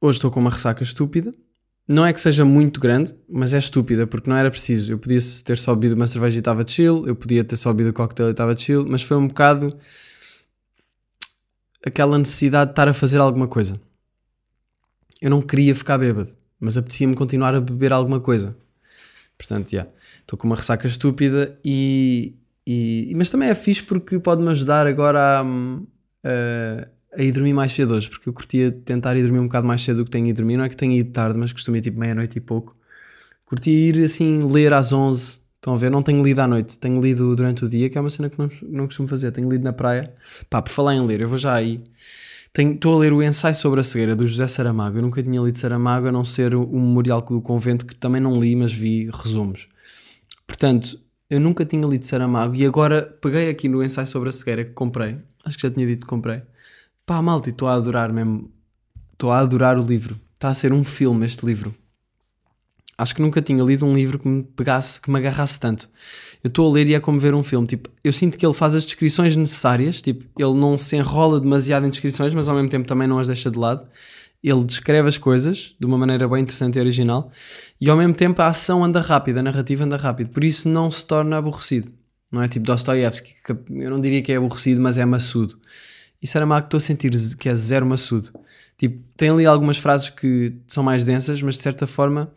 hoje 0.00 0.18
estou 0.18 0.30
com 0.30 0.40
uma 0.40 0.50
ressaca 0.50 0.82
estúpida 0.82 1.32
não 1.90 2.06
é 2.06 2.12
que 2.12 2.20
seja 2.20 2.44
muito 2.44 2.78
grande, 2.78 3.12
mas 3.28 3.52
é 3.52 3.58
estúpida, 3.58 4.06
porque 4.06 4.30
não 4.30 4.36
era 4.36 4.48
preciso. 4.48 4.92
Eu 4.92 4.98
podia 4.98 5.18
ter 5.44 5.58
só 5.58 5.74
bebido 5.74 5.96
uma 5.96 6.06
cerveja 6.06 6.36
e 6.36 6.38
estava 6.38 6.64
chill, 6.64 7.04
eu 7.04 7.16
podia 7.16 7.42
ter 7.42 7.56
só 7.56 7.72
bebido 7.72 7.90
o 7.90 7.92
cocktail 7.92 8.28
e 8.28 8.30
estava 8.30 8.56
chill, 8.56 8.86
mas 8.88 9.02
foi 9.02 9.16
um 9.16 9.26
bocado 9.26 9.76
aquela 11.84 12.18
necessidade 12.18 12.70
de 12.70 12.72
estar 12.72 12.88
a 12.88 12.94
fazer 12.94 13.18
alguma 13.18 13.48
coisa. 13.48 13.80
Eu 15.20 15.30
não 15.30 15.42
queria 15.42 15.74
ficar 15.74 15.98
bêbado, 15.98 16.34
mas 16.58 16.78
apetecia-me 16.78 17.14
continuar 17.14 17.54
a 17.54 17.60
beber 17.60 17.92
alguma 17.92 18.20
coisa. 18.20 18.56
Portanto, 19.36 19.70
já. 19.70 19.78
Yeah, 19.78 19.92
estou 20.20 20.38
com 20.38 20.46
uma 20.46 20.56
ressaca 20.56 20.86
estúpida 20.86 21.58
e, 21.64 22.34
e, 22.66 23.12
Mas 23.16 23.30
também 23.30 23.48
é 23.48 23.54
fixe 23.54 23.82
porque 23.82 24.18
pode-me 24.18 24.50
ajudar 24.50 24.86
agora 24.86 25.40
a, 25.40 25.42
a 25.42 26.88
a 27.12 27.22
ir 27.22 27.32
dormir 27.32 27.52
mais 27.52 27.72
cedo 27.72 27.94
hoje, 27.94 28.08
porque 28.08 28.28
eu 28.28 28.32
curtia 28.32 28.70
tentar 28.70 29.16
ir 29.16 29.22
dormir 29.22 29.40
um 29.40 29.46
bocado 29.46 29.66
mais 29.66 29.82
cedo 29.82 29.98
do 29.98 30.04
que 30.04 30.10
tenho 30.10 30.26
ido 30.28 30.36
dormir. 30.36 30.56
Não 30.56 30.64
é 30.64 30.68
que 30.68 30.76
tenha 30.76 30.96
ido 30.96 31.10
tarde, 31.10 31.38
mas 31.38 31.52
costumo 31.52 31.76
ir 31.76 31.80
tipo 31.80 31.98
meia-noite 31.98 32.38
e 32.38 32.40
pouco. 32.40 32.76
Curtia 33.44 33.72
ir 33.72 34.04
assim, 34.04 34.46
ler 34.50 34.72
às 34.72 34.92
11. 34.92 35.39
Estão 35.60 35.74
a 35.74 35.76
ver? 35.76 35.90
Não 35.90 36.02
tenho 36.02 36.24
lido 36.24 36.38
à 36.38 36.48
noite, 36.48 36.78
tenho 36.78 36.98
lido 37.02 37.36
durante 37.36 37.66
o 37.66 37.68
dia, 37.68 37.90
que 37.90 37.98
é 37.98 38.00
uma 38.00 38.08
cena 38.08 38.30
que 38.30 38.38
não, 38.38 38.50
não 38.62 38.86
costumo 38.86 39.06
fazer. 39.06 39.30
Tenho 39.30 39.50
lido 39.50 39.62
na 39.62 39.74
praia. 39.74 40.10
Pá, 40.48 40.62
por 40.62 40.70
falar 40.70 40.94
em 40.94 41.06
ler, 41.06 41.20
eu 41.20 41.28
vou 41.28 41.36
já 41.36 41.52
aí. 41.52 41.84
Estou 42.58 42.94
a 42.94 42.98
ler 42.98 43.12
o 43.12 43.22
ensaio 43.22 43.54
sobre 43.54 43.78
a 43.78 43.82
cegueira 43.82 44.16
do 44.16 44.26
José 44.26 44.48
Saramago. 44.48 44.96
Eu 44.96 45.02
nunca 45.02 45.22
tinha 45.22 45.38
lido 45.38 45.58
Saramago, 45.58 46.08
a 46.08 46.12
não 46.12 46.24
ser 46.24 46.54
o 46.54 46.66
Memorial 46.66 47.20
do 47.20 47.42
Convento, 47.42 47.84
que 47.84 47.94
também 47.94 48.22
não 48.22 48.40
li, 48.40 48.56
mas 48.56 48.72
vi 48.72 49.10
resumos. 49.12 49.68
Portanto, 50.46 50.98
eu 51.28 51.38
nunca 51.38 51.66
tinha 51.66 51.86
lido 51.86 52.06
Saramago 52.06 52.54
e 52.56 52.64
agora 52.64 53.02
peguei 53.20 53.50
aqui 53.50 53.68
no 53.68 53.84
ensaio 53.84 54.06
sobre 54.06 54.30
a 54.30 54.32
cegueira 54.32 54.64
que 54.64 54.72
comprei. 54.72 55.18
Acho 55.44 55.58
que 55.58 55.66
já 55.66 55.70
tinha 55.70 55.86
dito 55.86 56.06
que 56.06 56.10
comprei. 56.10 56.40
Pá, 57.04 57.20
malta, 57.20 57.50
estou 57.50 57.68
a 57.68 57.74
adorar 57.74 58.10
mesmo. 58.10 58.50
Estou 59.12 59.30
a 59.30 59.40
adorar 59.40 59.78
o 59.78 59.82
livro. 59.82 60.18
Está 60.34 60.48
a 60.48 60.54
ser 60.54 60.72
um 60.72 60.82
filme 60.84 61.26
este 61.26 61.44
livro. 61.44 61.74
Acho 63.00 63.14
que 63.14 63.22
nunca 63.22 63.40
tinha 63.40 63.64
lido 63.64 63.86
um 63.86 63.94
livro 63.94 64.18
que 64.18 64.28
me 64.28 64.42
pegasse, 64.42 65.00
que 65.00 65.10
me 65.10 65.18
agarrasse 65.18 65.58
tanto. 65.58 65.88
Eu 66.44 66.48
estou 66.48 66.68
a 66.68 66.70
ler 66.70 66.86
e 66.86 66.94
é 66.94 67.00
como 67.00 67.18
ver 67.18 67.32
um 67.32 67.42
filme. 67.42 67.66
Tipo, 67.66 67.88
eu 68.04 68.12
sinto 68.12 68.36
que 68.36 68.44
ele 68.44 68.52
faz 68.52 68.74
as 68.74 68.84
descrições 68.84 69.34
necessárias. 69.34 70.02
Tipo, 70.02 70.26
ele 70.38 70.52
não 70.52 70.78
se 70.78 70.96
enrola 70.96 71.40
demasiado 71.40 71.86
em 71.86 71.88
descrições, 71.88 72.34
mas 72.34 72.46
ao 72.46 72.54
mesmo 72.54 72.68
tempo 72.68 72.86
também 72.86 73.08
não 73.08 73.18
as 73.18 73.28
deixa 73.28 73.50
de 73.50 73.58
lado. 73.58 73.86
Ele 74.44 74.62
descreve 74.64 75.08
as 75.08 75.16
coisas 75.16 75.74
de 75.80 75.86
uma 75.86 75.96
maneira 75.96 76.28
bem 76.28 76.42
interessante 76.42 76.76
e 76.76 76.80
original. 76.80 77.32
E 77.80 77.88
ao 77.88 77.96
mesmo 77.96 78.12
tempo 78.12 78.42
a 78.42 78.48
ação 78.48 78.84
anda 78.84 79.00
rápido, 79.00 79.38
a 79.38 79.42
narrativa 79.42 79.82
anda 79.82 79.96
rápido. 79.96 80.28
Por 80.28 80.44
isso 80.44 80.68
não 80.68 80.90
se 80.90 81.06
torna 81.06 81.38
aborrecido. 81.38 81.90
Não 82.30 82.42
é 82.42 82.48
tipo 82.48 82.66
Dostoiévski, 82.66 83.34
que 83.42 83.52
eu 83.52 83.90
não 83.90 83.98
diria 83.98 84.20
que 84.20 84.30
é 84.30 84.36
aborrecido, 84.36 84.78
mas 84.78 84.98
é 84.98 85.06
maçudo. 85.06 85.58
E 86.22 86.26
Saramago 86.26 86.66
estou 86.66 86.76
a 86.76 86.80
sentir 86.82 87.10
que 87.38 87.48
é 87.48 87.54
zero 87.54 87.86
maçudo. 87.86 88.30
Tipo, 88.76 89.02
tem 89.16 89.30
ali 89.30 89.46
algumas 89.46 89.78
frases 89.78 90.10
que 90.10 90.52
são 90.68 90.82
mais 90.82 91.06
densas, 91.06 91.40
mas 91.40 91.54
de 91.54 91.62
certa 91.62 91.86
forma 91.86 92.30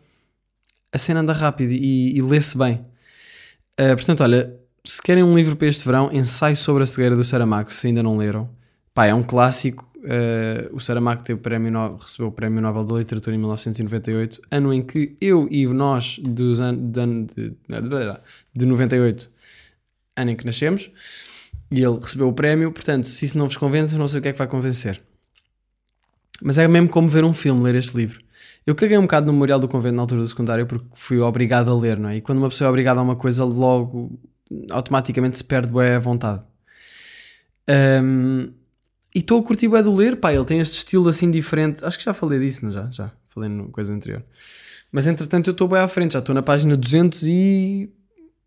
a 0.94 0.98
cena 0.98 1.20
anda 1.20 1.32
rápido 1.32 1.72
e, 1.72 2.16
e 2.16 2.22
lê-se 2.22 2.56
bem. 2.56 2.74
Uh, 3.78 3.96
portanto, 3.96 4.22
olha, 4.22 4.54
se 4.84 5.02
querem 5.02 5.24
um 5.24 5.36
livro 5.36 5.56
para 5.56 5.66
este 5.66 5.84
verão, 5.84 6.08
ensaio 6.12 6.56
sobre 6.56 6.84
a 6.84 6.86
cegueira 6.86 7.16
do 7.16 7.24
Saramago, 7.24 7.72
se 7.72 7.88
ainda 7.88 8.00
não 8.00 8.16
leram. 8.16 8.48
Pá, 8.94 9.06
é 9.06 9.14
um 9.14 9.22
clássico. 9.22 9.84
Uh, 9.96 10.72
o 10.72 10.78
Saramago 10.78 11.22
teve 11.24 11.40
o 11.40 11.42
prémio 11.42 11.72
no... 11.72 11.96
recebeu 11.96 12.28
o 12.28 12.32
Prémio 12.32 12.60
Nobel 12.60 12.84
da 12.84 12.94
Literatura 12.94 13.34
em 13.34 13.38
1998, 13.38 14.40
ano 14.50 14.72
em 14.72 14.82
que 14.82 15.16
eu 15.20 15.48
e 15.50 15.66
nós 15.66 16.20
dos 16.20 16.60
an... 16.60 16.74
de, 16.74 17.24
de, 17.34 17.56
de 18.54 18.66
98, 18.66 19.30
ano 20.16 20.30
em 20.30 20.36
que 20.36 20.46
nascemos, 20.46 20.92
e 21.72 21.82
ele 21.82 21.98
recebeu 22.00 22.28
o 22.28 22.32
prémio. 22.32 22.70
Portanto, 22.70 23.08
se 23.08 23.24
isso 23.24 23.36
não 23.36 23.48
vos 23.48 23.56
convence, 23.56 23.94
eu 23.94 23.98
não 23.98 24.06
sei 24.06 24.20
o 24.20 24.22
que 24.22 24.28
é 24.28 24.32
que 24.32 24.38
vai 24.38 24.46
convencer. 24.46 25.02
Mas 26.40 26.56
é 26.56 26.68
mesmo 26.68 26.88
como 26.88 27.08
ver 27.08 27.24
um 27.24 27.34
filme, 27.34 27.64
ler 27.64 27.74
este 27.74 27.96
livro. 27.96 28.23
Eu 28.66 28.74
caguei 28.74 28.96
um 28.96 29.02
bocado 29.02 29.26
no 29.26 29.32
Memorial 29.32 29.60
do 29.60 29.68
Convento 29.68 29.96
na 29.96 30.02
altura 30.02 30.22
do 30.22 30.26
secundário 30.26 30.66
porque 30.66 30.86
fui 30.94 31.18
obrigado 31.18 31.70
a 31.70 31.78
ler, 31.78 31.98
não 31.98 32.08
é? 32.08 32.16
E 32.16 32.20
quando 32.20 32.38
uma 32.38 32.48
pessoa 32.48 32.66
é 32.66 32.70
obrigada 32.70 32.98
a 32.98 33.02
uma 33.02 33.16
coisa, 33.16 33.44
logo 33.44 34.18
automaticamente 34.70 35.38
se 35.38 35.44
perde 35.44 35.72
bem 35.72 35.94
a 35.94 35.98
vontade. 35.98 36.42
Um, 37.68 38.52
e 39.14 39.20
estou 39.20 39.40
a 39.40 39.42
curtir 39.42 39.68
bem 39.68 39.82
do 39.82 39.94
ler, 39.94 40.16
pá, 40.16 40.32
ele 40.32 40.44
tem 40.44 40.60
este 40.60 40.78
estilo 40.78 41.08
assim 41.08 41.30
diferente. 41.30 41.84
Acho 41.84 41.98
que 41.98 42.04
já 42.04 42.14
falei 42.14 42.38
disso, 42.40 42.64
não 42.64 42.72
já? 42.72 42.90
Já, 42.90 43.12
falei 43.26 43.50
no 43.50 43.70
coisa 43.70 43.92
anterior. 43.92 44.24
Mas 44.90 45.06
entretanto 45.06 45.48
eu 45.48 45.52
estou 45.52 45.68
bem 45.68 45.80
à 45.80 45.88
frente, 45.88 46.12
já 46.12 46.20
estou 46.20 46.34
na 46.34 46.42
página 46.42 46.76
200 46.76 47.22
e... 47.24 47.92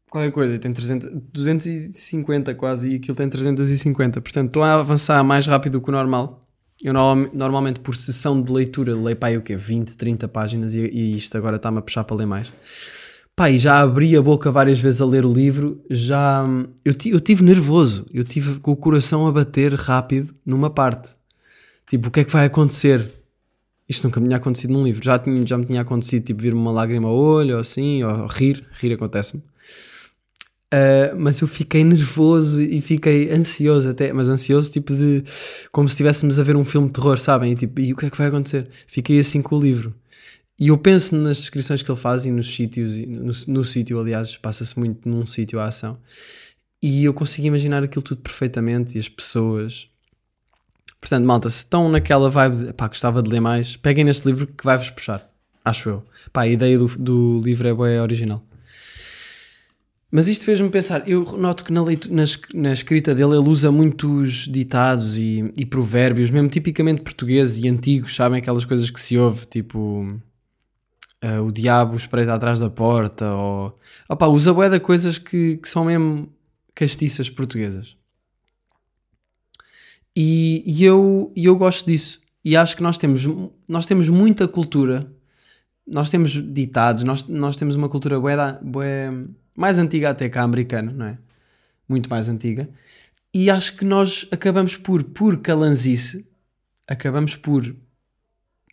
qualquer 0.09 0.31
coisa, 0.31 0.57
tem 0.57 0.73
300, 0.73 1.09
250 1.31 2.55
quase 2.55 2.89
e 2.89 2.95
aquilo 2.95 3.15
tem 3.15 3.29
350. 3.29 4.19
Portanto 4.21 4.47
estou 4.47 4.63
a 4.63 4.79
avançar 4.79 5.23
mais 5.23 5.45
rápido 5.45 5.79
que 5.79 5.89
o 5.89 5.91
normal. 5.91 6.46
Eu 6.81 6.93
normalmente 6.93 7.79
por 7.79 7.95
sessão 7.95 8.41
de 8.41 8.51
leitura 8.51 8.95
leio 8.95 9.15
pá, 9.15 9.31
o 9.31 9.41
quê? 9.41 9.55
20, 9.55 9.97
30 9.97 10.27
páginas 10.27 10.75
e, 10.75 10.79
e 10.81 11.15
isto 11.15 11.35
agora 11.35 11.55
está-me 11.55 11.79
a 11.79 11.81
puxar 11.81 12.03
para 12.03 12.17
ler 12.17 12.27
mais. 12.27 12.51
Pá, 13.35 13.51
e 13.51 13.59
já 13.59 13.79
abri 13.79 14.15
a 14.15 14.21
boca 14.21 14.51
várias 14.51 14.79
vezes 14.79 14.99
a 14.99 15.05
ler 15.05 15.23
o 15.23 15.31
livro, 15.31 15.79
já... 15.89 16.43
Eu, 16.83 16.95
eu 17.05 17.19
tive 17.19 17.43
nervoso, 17.43 18.05
eu 18.11 18.23
tive 18.23 18.59
com 18.59 18.71
o 18.71 18.75
coração 18.75 19.27
a 19.27 19.31
bater 19.31 19.73
rápido 19.73 20.33
numa 20.43 20.71
parte. 20.71 21.15
Tipo, 21.87 22.07
o 22.07 22.11
que 22.11 22.21
é 22.21 22.23
que 22.23 22.31
vai 22.31 22.45
acontecer? 22.45 23.13
Isto 23.87 24.05
nunca 24.05 24.19
me 24.19 24.27
tinha 24.27 24.37
acontecido 24.37 24.73
num 24.73 24.83
livro. 24.83 25.03
Já, 25.03 25.17
tinha, 25.19 25.45
já 25.45 25.57
me 25.57 25.65
tinha 25.65 25.81
acontecido, 25.81 26.25
tipo, 26.25 26.41
vir-me 26.41 26.59
uma 26.59 26.71
lágrima 26.71 27.07
ao 27.07 27.15
olho, 27.15 27.55
ou 27.55 27.61
assim, 27.61 28.03
ou 28.03 28.27
rir. 28.27 28.65
Rir 28.71 28.93
acontece-me. 28.93 29.43
Uh, 30.73 31.15
mas 31.17 31.39
eu 31.39 31.47
fiquei 31.47 31.81
nervoso 31.81 32.61
e 32.61 32.81
fiquei 32.81 33.31
ansioso 33.31 33.89
até, 33.89 34.11
mas 34.11 34.27
ansioso 34.27 34.69
tipo 34.69 34.93
de 34.93 35.23
como 35.71 35.87
se 35.87 35.93
estivéssemos 35.93 36.37
a 36.37 36.43
ver 36.43 36.57
um 36.57 36.65
filme 36.65 36.87
de 36.87 36.93
terror, 36.93 37.17
sabem? 37.19 37.53
E, 37.53 37.55
tipo, 37.55 37.79
e 37.79 37.93
o 37.93 37.95
que 37.95 38.05
é 38.05 38.09
que 38.09 38.17
vai 38.17 38.27
acontecer? 38.27 38.69
Fiquei 38.85 39.17
assim 39.17 39.41
com 39.41 39.55
o 39.55 39.61
livro. 39.61 39.95
E 40.59 40.69
eu 40.69 40.77
penso 40.77 41.15
nas 41.15 41.37
descrições 41.37 41.83
que 41.83 41.89
ele 41.89 41.99
faz 41.99 42.25
e 42.25 42.31
nos 42.31 42.53
sítios, 42.53 42.93
no, 42.95 43.31
no 43.47 43.63
sítio, 43.63 43.99
aliás, 43.99 44.35
passa-se 44.37 44.77
muito 44.77 45.07
num 45.07 45.25
sítio 45.25 45.59
a 45.59 45.67
ação. 45.67 45.97
E 46.81 47.05
eu 47.05 47.13
consigo 47.13 47.47
imaginar 47.47 47.83
aquilo 47.83 48.03
tudo 48.03 48.21
perfeitamente 48.21 48.97
e 48.97 48.99
as 48.99 49.07
pessoas. 49.07 49.87
Portanto, 50.99 51.25
malta, 51.25 51.49
se 51.49 51.57
estão 51.57 51.89
naquela 51.89 52.29
vibe 52.29 52.57
de 52.57 52.73
pá, 52.73 52.87
gostava 52.87 53.21
de 53.21 53.29
ler 53.29 53.39
mais, 53.39 53.77
peguem 53.77 54.03
neste 54.03 54.27
livro 54.27 54.47
que 54.47 54.65
vai-vos 54.65 54.89
puxar, 54.89 55.29
acho 55.63 55.89
eu. 55.89 56.03
Pá, 56.33 56.41
a 56.41 56.47
ideia 56.47 56.77
do, 56.77 56.87
do 56.97 57.41
livro 57.41 57.67
é 57.67 57.73
boa, 57.73 58.01
original. 58.01 58.46
Mas 60.09 60.29
isto 60.29 60.45
fez-me 60.45 60.69
pensar, 60.69 61.07
eu 61.07 61.23
noto 61.37 61.65
que 61.65 61.73
na, 61.73 61.83
leitura, 61.83 62.15
na, 62.53 62.71
escrita 62.71 63.13
dele 63.13 63.35
ele 63.35 63.49
usa 63.49 63.69
muitos 63.69 64.47
ditados 64.47 65.19
e, 65.19 65.51
e, 65.57 65.65
provérbios, 65.65 66.29
mesmo 66.29 66.47
tipicamente 66.47 67.01
portugueses 67.01 67.61
e 67.61 67.67
antigos, 67.67 68.15
sabem? 68.15 68.39
Aquelas 68.39 68.63
coisas 68.63 68.89
que 68.89 69.01
se 69.01 69.17
ouve, 69.17 69.45
tipo 69.45 70.17
uh, 71.23 71.43
o 71.45 71.51
diabo 71.51 71.97
espreita 71.97 72.33
atrás 72.33 72.59
da 72.59 72.69
porta, 72.69 73.33
ou 73.33 73.77
opa, 74.07 74.27
usa 74.27 74.53
bué 74.53 74.69
de 74.69 74.79
coisas 74.79 75.17
que, 75.17 75.57
que 75.57 75.67
são 75.67 75.85
mesmo 75.85 76.31
castiças 76.73 77.29
portuguesas. 77.29 77.97
E, 80.15 80.63
e, 80.65 80.85
eu, 80.85 81.31
e 81.35 81.45
eu 81.45 81.55
gosto 81.55 81.85
disso. 81.85 82.21
E 82.43 82.55
acho 82.55 82.77
que 82.77 82.81
nós 82.81 82.97
temos, 82.97 83.23
nós 83.67 83.85
temos 83.85 84.07
muita 84.07 84.47
cultura, 84.47 85.11
nós 85.85 86.09
temos 86.09 86.31
ditados, 86.31 87.03
nós, 87.03 87.27
nós 87.27 87.57
temos 87.57 87.75
uma 87.75 87.89
cultura 87.89 88.19
bué, 88.19 88.35
bué 88.61 89.11
mais 89.57 89.79
antiga 89.79 90.11
até 90.11 90.29
que 90.29 90.37
a 90.37 90.43
americana, 90.43 90.93
não 90.93 91.05
é? 91.07 91.17
Muito 91.89 92.09
mais 92.09 92.29
antiga. 92.29 92.69
E 93.33 93.49
acho 93.49 93.75
que 93.75 93.83
nós 93.83 94.27
acabamos 94.31 94.77
por, 94.77 95.03
por 95.03 95.41
calanzice, 95.41 96.27
acabamos 96.87 97.35
por. 97.35 97.75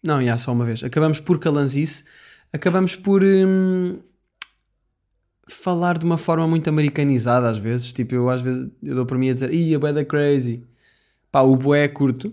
Não, 0.02 0.22
já 0.22 0.36
só 0.36 0.52
uma 0.52 0.66
vez. 0.66 0.84
Acabamos 0.84 1.18
por 1.20 1.40
calanzice, 1.40 2.04
acabamos 2.52 2.94
por. 2.94 3.22
Hum, 3.24 3.98
falar 5.46 5.98
de 5.98 6.04
uma 6.04 6.18
forma 6.18 6.46
muito 6.46 6.68
americanizada 6.68 7.48
às 7.48 7.58
vezes. 7.58 7.92
Tipo, 7.92 8.14
eu 8.14 8.28
às 8.28 8.42
vezes 8.42 8.70
eu 8.82 8.94
dou 8.94 9.06
para 9.06 9.18
mim 9.18 9.30
a 9.30 9.34
dizer, 9.34 9.52
ih, 9.52 9.74
a 9.74 9.78
boé 9.78 10.04
crazy. 10.04 10.64
Pá, 11.32 11.40
o 11.40 11.56
boé 11.56 11.84
é 11.84 11.88
curto, 11.88 12.30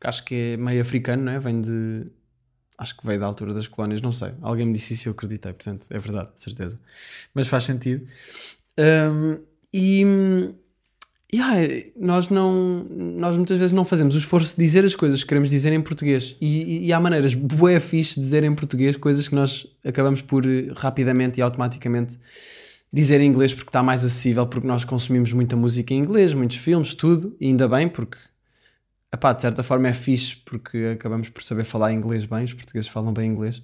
que 0.00 0.06
acho 0.06 0.24
que 0.24 0.34
é 0.34 0.56
meio 0.56 0.80
africano, 0.80 1.24
não 1.24 1.32
é? 1.32 1.38
Vem 1.38 1.60
de 1.62 2.06
acho 2.78 2.96
que 2.96 3.06
veio 3.06 3.18
da 3.18 3.26
altura 3.26 3.54
das 3.54 3.66
colónias, 3.66 4.00
não 4.00 4.12
sei. 4.12 4.32
Alguém 4.40 4.66
me 4.66 4.72
disse 4.72 4.94
isso 4.94 5.06
e 5.06 5.08
eu 5.08 5.12
acreditei, 5.12 5.52
portanto, 5.52 5.86
é 5.90 5.98
verdade, 5.98 6.30
de 6.34 6.42
certeza. 6.42 6.78
Mas 7.34 7.48
faz 7.48 7.64
sentido. 7.64 8.06
Um, 8.78 9.38
e 9.72 10.04
yeah, 11.32 11.90
nós 11.96 12.28
não 12.28 12.86
nós 12.90 13.36
muitas 13.36 13.56
vezes 13.58 13.72
não 13.72 13.84
fazemos 13.84 14.14
o 14.14 14.18
esforço 14.18 14.56
de 14.56 14.62
dizer 14.62 14.84
as 14.84 14.94
coisas 14.94 15.22
que 15.22 15.28
queremos 15.28 15.50
dizer 15.50 15.72
em 15.72 15.80
português. 15.80 16.36
E, 16.40 16.62
e, 16.62 16.86
e 16.86 16.92
há 16.92 17.00
maneiras 17.00 17.34
bué 17.34 17.80
fixe 17.80 18.14
de 18.14 18.20
dizer 18.20 18.44
em 18.44 18.54
português 18.54 18.96
coisas 18.96 19.26
que 19.28 19.34
nós 19.34 19.66
acabamos 19.84 20.22
por 20.22 20.44
rapidamente 20.76 21.40
e 21.40 21.42
automaticamente 21.42 22.18
dizer 22.92 23.20
em 23.20 23.28
inglês 23.28 23.52
porque 23.52 23.68
está 23.68 23.82
mais 23.82 24.04
acessível, 24.04 24.46
porque 24.46 24.66
nós 24.66 24.84
consumimos 24.84 25.32
muita 25.32 25.56
música 25.56 25.92
em 25.92 25.98
inglês, 25.98 26.32
muitos 26.32 26.56
filmes, 26.56 26.94
tudo, 26.94 27.36
e 27.40 27.46
ainda 27.46 27.68
bem, 27.68 27.88
porque 27.88 28.16
Epá, 29.16 29.32
de 29.32 29.40
certa 29.40 29.62
forma 29.62 29.88
é 29.88 29.94
fixe 29.94 30.36
porque 30.44 30.92
acabamos 30.92 31.30
por 31.30 31.42
saber 31.42 31.64
falar 31.64 31.90
inglês 31.90 32.26
bem, 32.26 32.44
os 32.44 32.52
portugueses 32.52 32.86
falam 32.86 33.14
bem 33.14 33.30
inglês, 33.30 33.62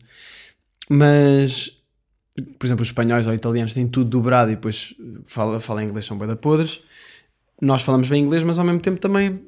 mas, 0.88 1.71
por 2.59 2.67
exemplo, 2.67 2.81
os 2.81 2.88
espanhóis 2.88 3.27
ou 3.27 3.35
italianos 3.35 3.75
têm 3.75 3.87
tudo 3.87 4.09
dobrado 4.09 4.51
e 4.51 4.55
depois 4.55 4.95
falam 5.27 5.61
fala 5.61 5.85
inglês, 5.85 6.07
são 6.07 6.17
bem 6.17 6.27
da 6.27 6.37
podres. 6.37 6.81
Nós 7.61 7.83
falamos 7.83 8.09
bem 8.09 8.25
inglês, 8.25 8.43
mas 8.43 8.59
ao 8.59 8.65
mesmo 8.65 8.81
tempo 8.81 8.99
também, 8.99 9.43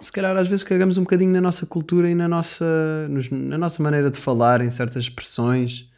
se 0.00 0.10
calhar, 0.10 0.34
às 0.34 0.48
vezes 0.48 0.64
cagamos 0.64 0.96
um 0.96 1.02
bocadinho 1.02 1.30
na 1.30 1.42
nossa 1.42 1.66
cultura 1.66 2.08
e 2.08 2.14
na 2.14 2.26
nossa, 2.26 3.06
nos, 3.10 3.28
na 3.28 3.58
nossa 3.58 3.82
maneira 3.82 4.10
de 4.10 4.18
falar, 4.18 4.62
em 4.62 4.70
certas 4.70 5.04
expressões. 5.04 5.90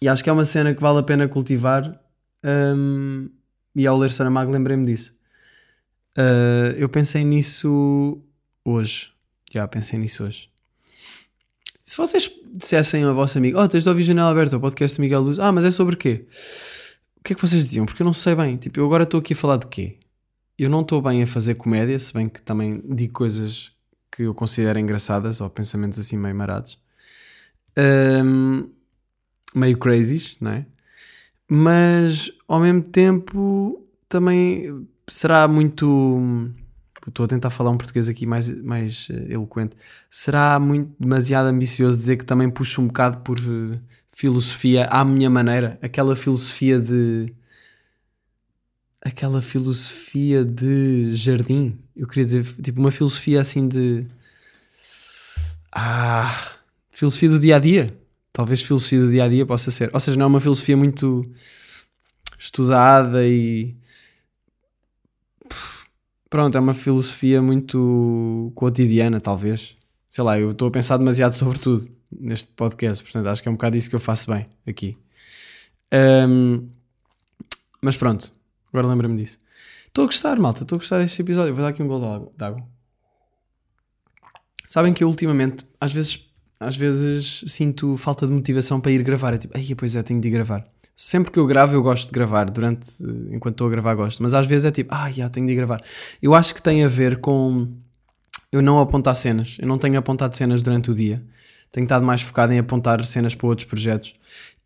E 0.00 0.08
acho 0.08 0.22
que 0.22 0.30
é 0.30 0.32
uma 0.32 0.44
cena 0.44 0.72
que 0.72 0.80
vale 0.80 1.00
a 1.00 1.02
pena 1.02 1.26
cultivar. 1.26 2.00
Um, 2.44 3.28
e 3.74 3.84
ao 3.84 3.98
ler 3.98 4.12
Saramago 4.12 4.52
lembrei-me 4.52 4.86
disso. 4.86 5.15
Uh, 6.16 6.72
eu 6.76 6.88
pensei 6.88 7.24
nisso 7.24 8.22
hoje. 8.64 9.10
Já 9.52 9.68
pensei 9.68 9.98
nisso 9.98 10.24
hoje. 10.24 10.48
Se 11.84 11.96
vocês 11.96 12.30
dissessem 12.52 13.04
ao 13.04 13.14
vosso 13.14 13.38
amigo, 13.38 13.60
oh, 13.60 13.68
tens 13.68 13.84
de 13.84 13.88
ouvir 13.88 14.02
Janela 14.02 14.30
Aberta, 14.30 14.56
o 14.56 14.60
podcast 14.60 14.96
do 14.96 15.02
Miguel 15.02 15.20
Luz, 15.20 15.38
ah, 15.38 15.52
mas 15.52 15.64
é 15.64 15.70
sobre 15.70 15.96
quê? 15.96 16.26
O 17.16 17.22
que 17.22 17.32
é 17.32 17.36
que 17.36 17.40
vocês 17.40 17.64
diziam? 17.64 17.86
Porque 17.86 18.02
eu 18.02 18.04
não 18.06 18.12
sei 18.12 18.34
bem. 18.34 18.56
Tipo, 18.56 18.80
eu 18.80 18.86
agora 18.86 19.04
estou 19.04 19.20
aqui 19.20 19.34
a 19.34 19.36
falar 19.36 19.58
de 19.58 19.66
quê? 19.66 19.98
Eu 20.58 20.70
não 20.70 20.80
estou 20.80 21.02
bem 21.02 21.22
a 21.22 21.26
fazer 21.26 21.54
comédia, 21.54 21.98
se 21.98 22.12
bem 22.12 22.28
que 22.28 22.40
também 22.40 22.82
digo 22.88 23.12
coisas 23.12 23.70
que 24.10 24.22
eu 24.22 24.34
considero 24.34 24.78
engraçadas 24.78 25.40
ou 25.40 25.50
pensamentos 25.50 25.98
assim 25.98 26.16
meio 26.16 26.34
marados. 26.34 26.78
Um, 28.24 28.70
meio 29.54 29.76
crazies, 29.76 30.36
não 30.40 30.52
é? 30.52 30.66
Mas 31.48 32.32
ao 32.48 32.58
mesmo 32.58 32.82
tempo 32.82 33.86
também 34.08 34.88
será 35.08 35.46
muito. 35.48 36.50
Estou 37.06 37.24
a 37.24 37.28
tentar 37.28 37.50
falar 37.50 37.70
um 37.70 37.78
português 37.78 38.08
aqui 38.08 38.26
mais, 38.26 38.50
mais 38.62 39.06
eh, 39.10 39.34
eloquente. 39.34 39.76
Será 40.10 40.58
muito 40.58 40.92
demasiado 40.98 41.46
ambicioso 41.46 41.98
dizer 41.98 42.16
que 42.16 42.24
também 42.24 42.50
puxo 42.50 42.82
um 42.82 42.88
bocado 42.88 43.18
por 43.18 43.38
uh, 43.38 43.80
filosofia 44.10 44.86
à 44.86 45.04
minha 45.04 45.30
maneira, 45.30 45.78
aquela 45.80 46.16
filosofia 46.16 46.80
de 46.80 47.32
aquela 49.06 49.40
filosofia 49.40 50.44
de 50.44 51.14
jardim. 51.14 51.78
Eu 51.94 52.08
queria 52.08 52.24
dizer, 52.24 52.44
tipo, 52.62 52.80
uma 52.80 52.90
filosofia 52.90 53.40
assim 53.40 53.68
de. 53.68 54.06
Ah, 55.70 56.52
filosofia 56.90 57.28
do 57.28 57.38
dia 57.38 57.56
a 57.56 57.58
dia. 57.58 57.96
Talvez 58.32 58.62
filosofia 58.62 59.00
do 59.00 59.10
dia 59.10 59.24
a 59.24 59.28
dia 59.28 59.46
possa 59.46 59.70
ser. 59.70 59.90
Ou 59.92 60.00
seja, 60.00 60.18
não 60.18 60.24
é 60.24 60.28
uma 60.28 60.40
filosofia 60.40 60.76
muito 60.76 61.24
estudada 62.38 63.26
e. 63.26 63.76
Pronto, 66.28 66.56
é 66.56 66.60
uma 66.60 66.74
filosofia 66.74 67.40
muito 67.40 68.52
cotidiana, 68.54 69.20
talvez. 69.20 69.76
Sei 70.08 70.24
lá, 70.24 70.38
eu 70.38 70.50
estou 70.50 70.68
a 70.68 70.70
pensar 70.70 70.96
demasiado 70.96 71.32
sobre 71.34 71.58
tudo 71.58 71.88
neste 72.10 72.50
podcast, 72.52 73.02
portanto 73.02 73.28
acho 73.28 73.42
que 73.42 73.48
é 73.48 73.50
um 73.50 73.54
bocado 73.54 73.76
isso 73.76 73.88
que 73.88 73.96
eu 73.96 74.00
faço 74.00 74.30
bem 74.30 74.46
aqui. 74.66 74.96
Um, 75.92 76.68
mas 77.80 77.96
pronto, 77.96 78.32
agora 78.68 78.86
lembra-me 78.88 79.16
disso. 79.16 79.38
Estou 79.86 80.04
a 80.04 80.06
gostar, 80.06 80.38
malta, 80.38 80.62
estou 80.62 80.76
a 80.76 80.78
gostar 80.78 80.98
deste 80.98 81.22
episódio. 81.22 81.54
Vou 81.54 81.62
dar 81.62 81.70
aqui 81.70 81.82
um 81.82 81.88
gol 81.88 82.30
de 82.36 82.44
água. 82.44 82.66
Sabem 84.66 84.92
que 84.92 85.04
eu 85.04 85.08
ultimamente, 85.08 85.64
às 85.80 85.92
vezes, 85.92 86.25
às 86.58 86.76
vezes 86.76 87.44
sinto 87.46 87.96
falta 87.96 88.26
de 88.26 88.32
motivação 88.32 88.80
para 88.80 88.92
ir 88.92 89.02
gravar. 89.02 89.34
É 89.34 89.38
tipo, 89.38 89.56
ai, 89.56 89.66
pois 89.76 89.96
é, 89.96 90.02
tenho 90.02 90.20
de 90.20 90.28
ir 90.28 90.30
gravar. 90.30 90.66
Sempre 90.94 91.30
que 91.30 91.38
eu 91.38 91.46
gravo, 91.46 91.74
eu 91.74 91.82
gosto 91.82 92.06
de 92.06 92.12
gravar. 92.12 92.50
Durante, 92.50 92.88
enquanto 93.30 93.54
estou 93.54 93.66
a 93.66 93.70
gravar, 93.70 93.94
gosto. 93.94 94.22
Mas 94.22 94.32
às 94.32 94.46
vezes 94.46 94.64
é 94.64 94.70
tipo, 94.70 94.94
ah, 94.94 95.10
já 95.10 95.28
tenho 95.28 95.46
de 95.46 95.52
ir 95.52 95.56
gravar. 95.56 95.82
Eu 96.22 96.34
acho 96.34 96.54
que 96.54 96.62
tem 96.62 96.82
a 96.84 96.88
ver 96.88 97.18
com 97.18 97.68
eu 98.50 98.62
não 98.62 98.80
apontar 98.80 99.14
cenas. 99.14 99.56
Eu 99.60 99.68
não 99.68 99.78
tenho 99.78 99.98
apontado 99.98 100.36
cenas 100.36 100.62
durante 100.62 100.90
o 100.90 100.94
dia. 100.94 101.22
Tenho 101.70 101.84
estado 101.84 102.04
mais 102.04 102.22
focado 102.22 102.52
em 102.52 102.58
apontar 102.58 103.04
cenas 103.04 103.34
para 103.34 103.46
outros 103.46 103.66
projetos. 103.66 104.14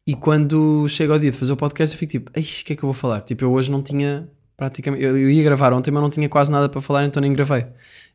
E 0.07 0.15
quando 0.15 0.89
chega 0.89 1.13
ao 1.13 1.19
dia 1.19 1.31
de 1.31 1.37
fazer 1.37 1.53
o 1.53 1.57
podcast, 1.57 1.95
eu 1.95 1.99
fico 1.99 2.11
tipo, 2.13 2.31
ai, 2.35 2.43
o 2.43 2.65
que 2.65 2.73
é 2.73 2.77
que 2.77 2.83
eu 2.83 2.87
vou 2.87 2.95
falar? 2.95 3.23
Tipo, 3.23 3.45
eu 3.45 3.53
hoje 3.53 3.71
não 3.71 3.83
tinha 3.83 4.29
praticamente. 4.57 5.03
Eu 5.03 5.31
ia 5.31 5.43
gravar 5.43 5.73
ontem, 5.73 5.91
mas 5.91 6.03
não 6.03 6.11
tinha 6.11 6.29
quase 6.29 6.53
nada 6.53 6.69
para 6.69 6.81
falar, 6.81 7.05
então 7.05 7.21
nem 7.21 7.33
gravei. 7.33 7.67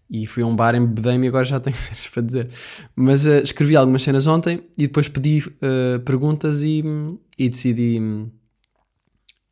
E 0.09 0.27
fui 0.27 0.43
a 0.43 0.45
um 0.45 0.55
bar, 0.55 0.75
embebedei-me 0.75 1.25
e 1.25 1.29
agora 1.29 1.45
já 1.45 1.59
tenho 1.59 1.75
cenas 1.77 2.07
para 2.07 2.21
dizer. 2.23 2.49
Mas 2.95 3.25
uh, 3.25 3.41
escrevi 3.43 3.75
algumas 3.75 4.03
cenas 4.03 4.27
ontem 4.27 4.63
e 4.77 4.87
depois 4.87 5.07
pedi 5.07 5.39
uh, 5.39 5.99
perguntas 6.01 6.63
e, 6.63 6.83
e 7.37 7.49
decidi. 7.49 7.99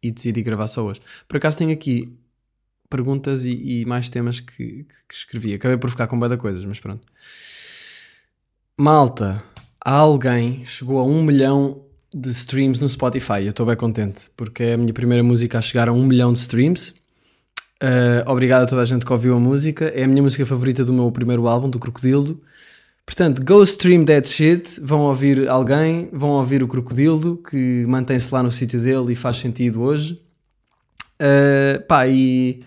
E 0.02 0.12
decidi 0.12 0.44
gravar 0.44 0.68
só 0.68 0.84
hoje. 0.84 1.02
Por 1.28 1.38
acaso 1.38 1.58
tenho 1.58 1.72
aqui 1.72 2.18
perguntas 2.90 3.46
e, 3.46 3.82
e 3.82 3.86
mais 3.86 4.10
temas 4.10 4.40
que, 4.40 4.86
que, 5.10 5.16
escrevi. 5.16 5.54
Acabei 5.54 5.78
por 5.78 5.90
ficar 5.90 6.06
com 6.08 6.20
bem 6.20 6.38
coisas, 6.38 6.64
mas 6.66 6.80
pronto. 6.80 7.08
Malta, 8.78 9.42
alguém 9.80 10.66
chegou 10.66 11.00
a 11.00 11.04
um 11.04 11.24
milhão 11.24 11.84
de 12.14 12.30
streams 12.30 12.80
no 12.80 12.88
Spotify. 12.88 13.42
Eu 13.42 13.50
estou 13.50 13.66
bem 13.66 13.76
contente 13.76 14.30
porque 14.38 14.64
é 14.64 14.74
a 14.74 14.78
minha 14.78 14.94
primeira 14.94 15.24
música 15.24 15.58
a 15.58 15.62
chegar 15.62 15.90
a 15.90 15.94
um 15.94 16.06
milhão 16.06 16.32
de 16.32 16.40
streams. 16.40 16.94
Uh, 17.84 18.24
obrigado 18.32 18.64
a 18.64 18.66
toda 18.66 18.82
a 18.82 18.86
gente 18.86 19.06
que 19.06 19.12
ouviu 19.12 19.36
a 19.36 19.40
música. 19.40 19.92
É 19.94 20.06
a 20.06 20.08
minha 20.08 20.24
música 20.24 20.46
favorita 20.46 20.86
do 20.86 20.94
meu 20.94 21.12
primeiro 21.12 21.50
álbum, 21.50 21.70
do 21.70 21.78
Crocodildo. 21.78 22.42
Portanto, 23.06 23.44
go 23.44 23.62
stream 23.64 24.06
that 24.06 24.30
shit. 24.30 24.80
Vão 24.82 25.02
ouvir 25.02 25.50
alguém, 25.50 26.08
vão 26.14 26.30
ouvir 26.30 26.64
o 26.64 26.68
Crocodildo, 26.68 27.44
que 27.50 27.86
mantém-se 27.86 28.34
lá 28.34 28.42
no 28.42 28.50
sítio 28.50 28.80
dele 28.80 29.12
e 29.12 29.16
faz 29.18 29.36
sentido 29.36 29.82
hoje. 29.82 30.22
Uh, 31.20 31.86
pá, 31.86 32.08
e, 32.08 32.64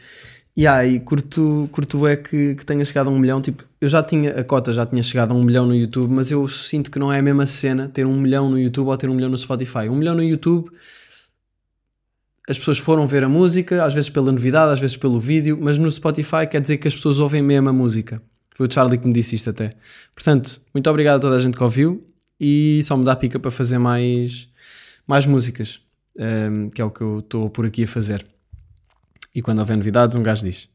e, 0.55 0.67
ah, 0.67 0.87
e 0.87 1.01
curto, 1.01 1.67
curto 1.73 2.07
é 2.07 2.17
que, 2.17 2.55
que 2.55 2.67
tenha 2.67 2.85
chegado 2.85 3.09
a 3.09 3.11
um 3.11 3.19
milhão. 3.19 3.41
Tipo, 3.41 3.65
eu 3.81 3.89
já 3.89 4.03
tinha, 4.03 4.39
a 4.39 4.45
cota 4.45 4.71
já 4.71 4.85
tinha 4.85 5.03
chegado 5.03 5.33
a 5.33 5.35
um 5.35 5.43
milhão 5.43 5.65
no 5.65 5.75
YouTube, 5.75 6.13
mas 6.13 6.31
eu 6.31 6.47
sinto 6.47 6.91
que 6.91 6.99
não 6.99 7.11
é 7.11 7.21
a 7.21 7.23
mesma 7.23 7.47
cena 7.47 7.89
ter 7.89 8.05
um 8.05 8.21
milhão 8.21 8.51
no 8.51 8.59
YouTube 8.59 8.89
ou 8.89 8.97
ter 8.99 9.09
um 9.09 9.15
milhão 9.15 9.31
no 9.31 9.39
Spotify. 9.39 9.89
Um 9.89 9.97
milhão 9.97 10.15
no 10.15 10.23
YouTube, 10.23 10.71
as 12.49 12.59
pessoas 12.59 12.79
foram 12.79 13.07
ver 13.07 13.25
a 13.25 13.29
música, 13.29 13.85
às 13.85 13.93
vezes 13.93 14.09
pela 14.09 14.31
novidade, 14.31 14.73
às 14.73 14.81
vezes 14.81 14.97
pelo 14.97 15.19
vídeo, 15.19 15.59
mas 15.61 15.79
no 15.79 15.91
Spotify 15.91 16.47
quer 16.49 16.61
dizer 16.61 16.77
que 16.79 16.87
as 16.87 16.95
pessoas 16.95 17.19
ouvem 17.19 17.43
mesmo 17.43 17.69
a 17.69 17.73
música. 17.73 18.23
Foi 18.55 18.67
o 18.67 18.73
Charlie 18.73 18.99
que 18.99 19.07
me 19.07 19.13
disse 19.13 19.35
isto 19.35 19.51
até. 19.51 19.73
Portanto, 20.15 20.61
muito 20.73 20.89
obrigado 20.89 21.17
a 21.17 21.21
toda 21.21 21.37
a 21.37 21.41
gente 21.41 21.57
que 21.57 21.63
ouviu 21.63 22.07
e 22.41 22.81
só 22.85 22.97
me 22.97 23.05
dá 23.05 23.17
pica 23.17 23.39
para 23.39 23.51
fazer 23.51 23.79
mais, 23.79 24.49
mais 25.07 25.27
músicas, 25.27 25.81
um, 26.19 26.23
ehm, 26.23 26.69
que 26.71 26.81
é 26.81 26.85
o 26.85 26.91
que 26.91 27.01
eu 27.01 27.19
estou 27.19 27.51
por 27.51 27.67
aqui 27.67 27.85
a 27.85 27.89
fazer. 27.89 28.25
E 29.35 29.43
quando 29.43 29.59
houver 29.59 29.77
novidades, 29.77 30.17
um 30.17 30.23
gajo 30.23 30.47
diz. 30.47 30.69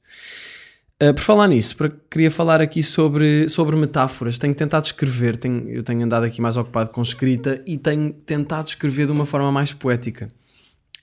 Uh, 1.02 1.16
por 1.16 1.22
falar 1.22 1.48
nisso, 1.48 1.76
para, 1.76 1.90
queria 2.12 2.30
falar 2.30 2.62
aqui 2.62 2.84
sobre, 2.84 3.50
sobre 3.50 3.76
metáforas. 3.76 4.38
Tenho 4.38 4.54
tentado 4.54 4.86
escrever, 4.86 5.36
tenho, 5.36 5.68
eu 5.68 5.82
tenho 5.82 6.04
andado 6.04 6.26
aqui 6.26 6.40
mais 6.40 6.58
ocupado 6.58 6.92
com 6.92 7.02
escrita 7.02 7.64
e 7.66 7.76
tenho 7.78 8.14
tentado 8.14 8.68
escrever 8.68 9.08
de 9.08 9.12
uma 9.12 9.26
forma 9.26 9.52
mais 9.52 9.74
poética. 9.74 10.28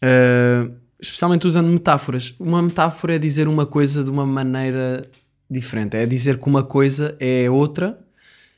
Uh, 0.02 0.72
especialmente 1.00 1.46
usando 1.46 1.68
metáforas. 1.68 2.34
Uma 2.38 2.62
metáfora 2.62 3.16
é 3.16 3.18
dizer 3.18 3.48
uma 3.48 3.66
coisa 3.66 4.02
de 4.02 4.10
uma 4.10 4.26
maneira 4.26 5.08
diferente. 5.48 5.96
É 5.96 6.06
dizer 6.06 6.38
que 6.38 6.48
uma 6.48 6.62
coisa 6.62 7.16
é 7.20 7.48
outra, 7.50 7.98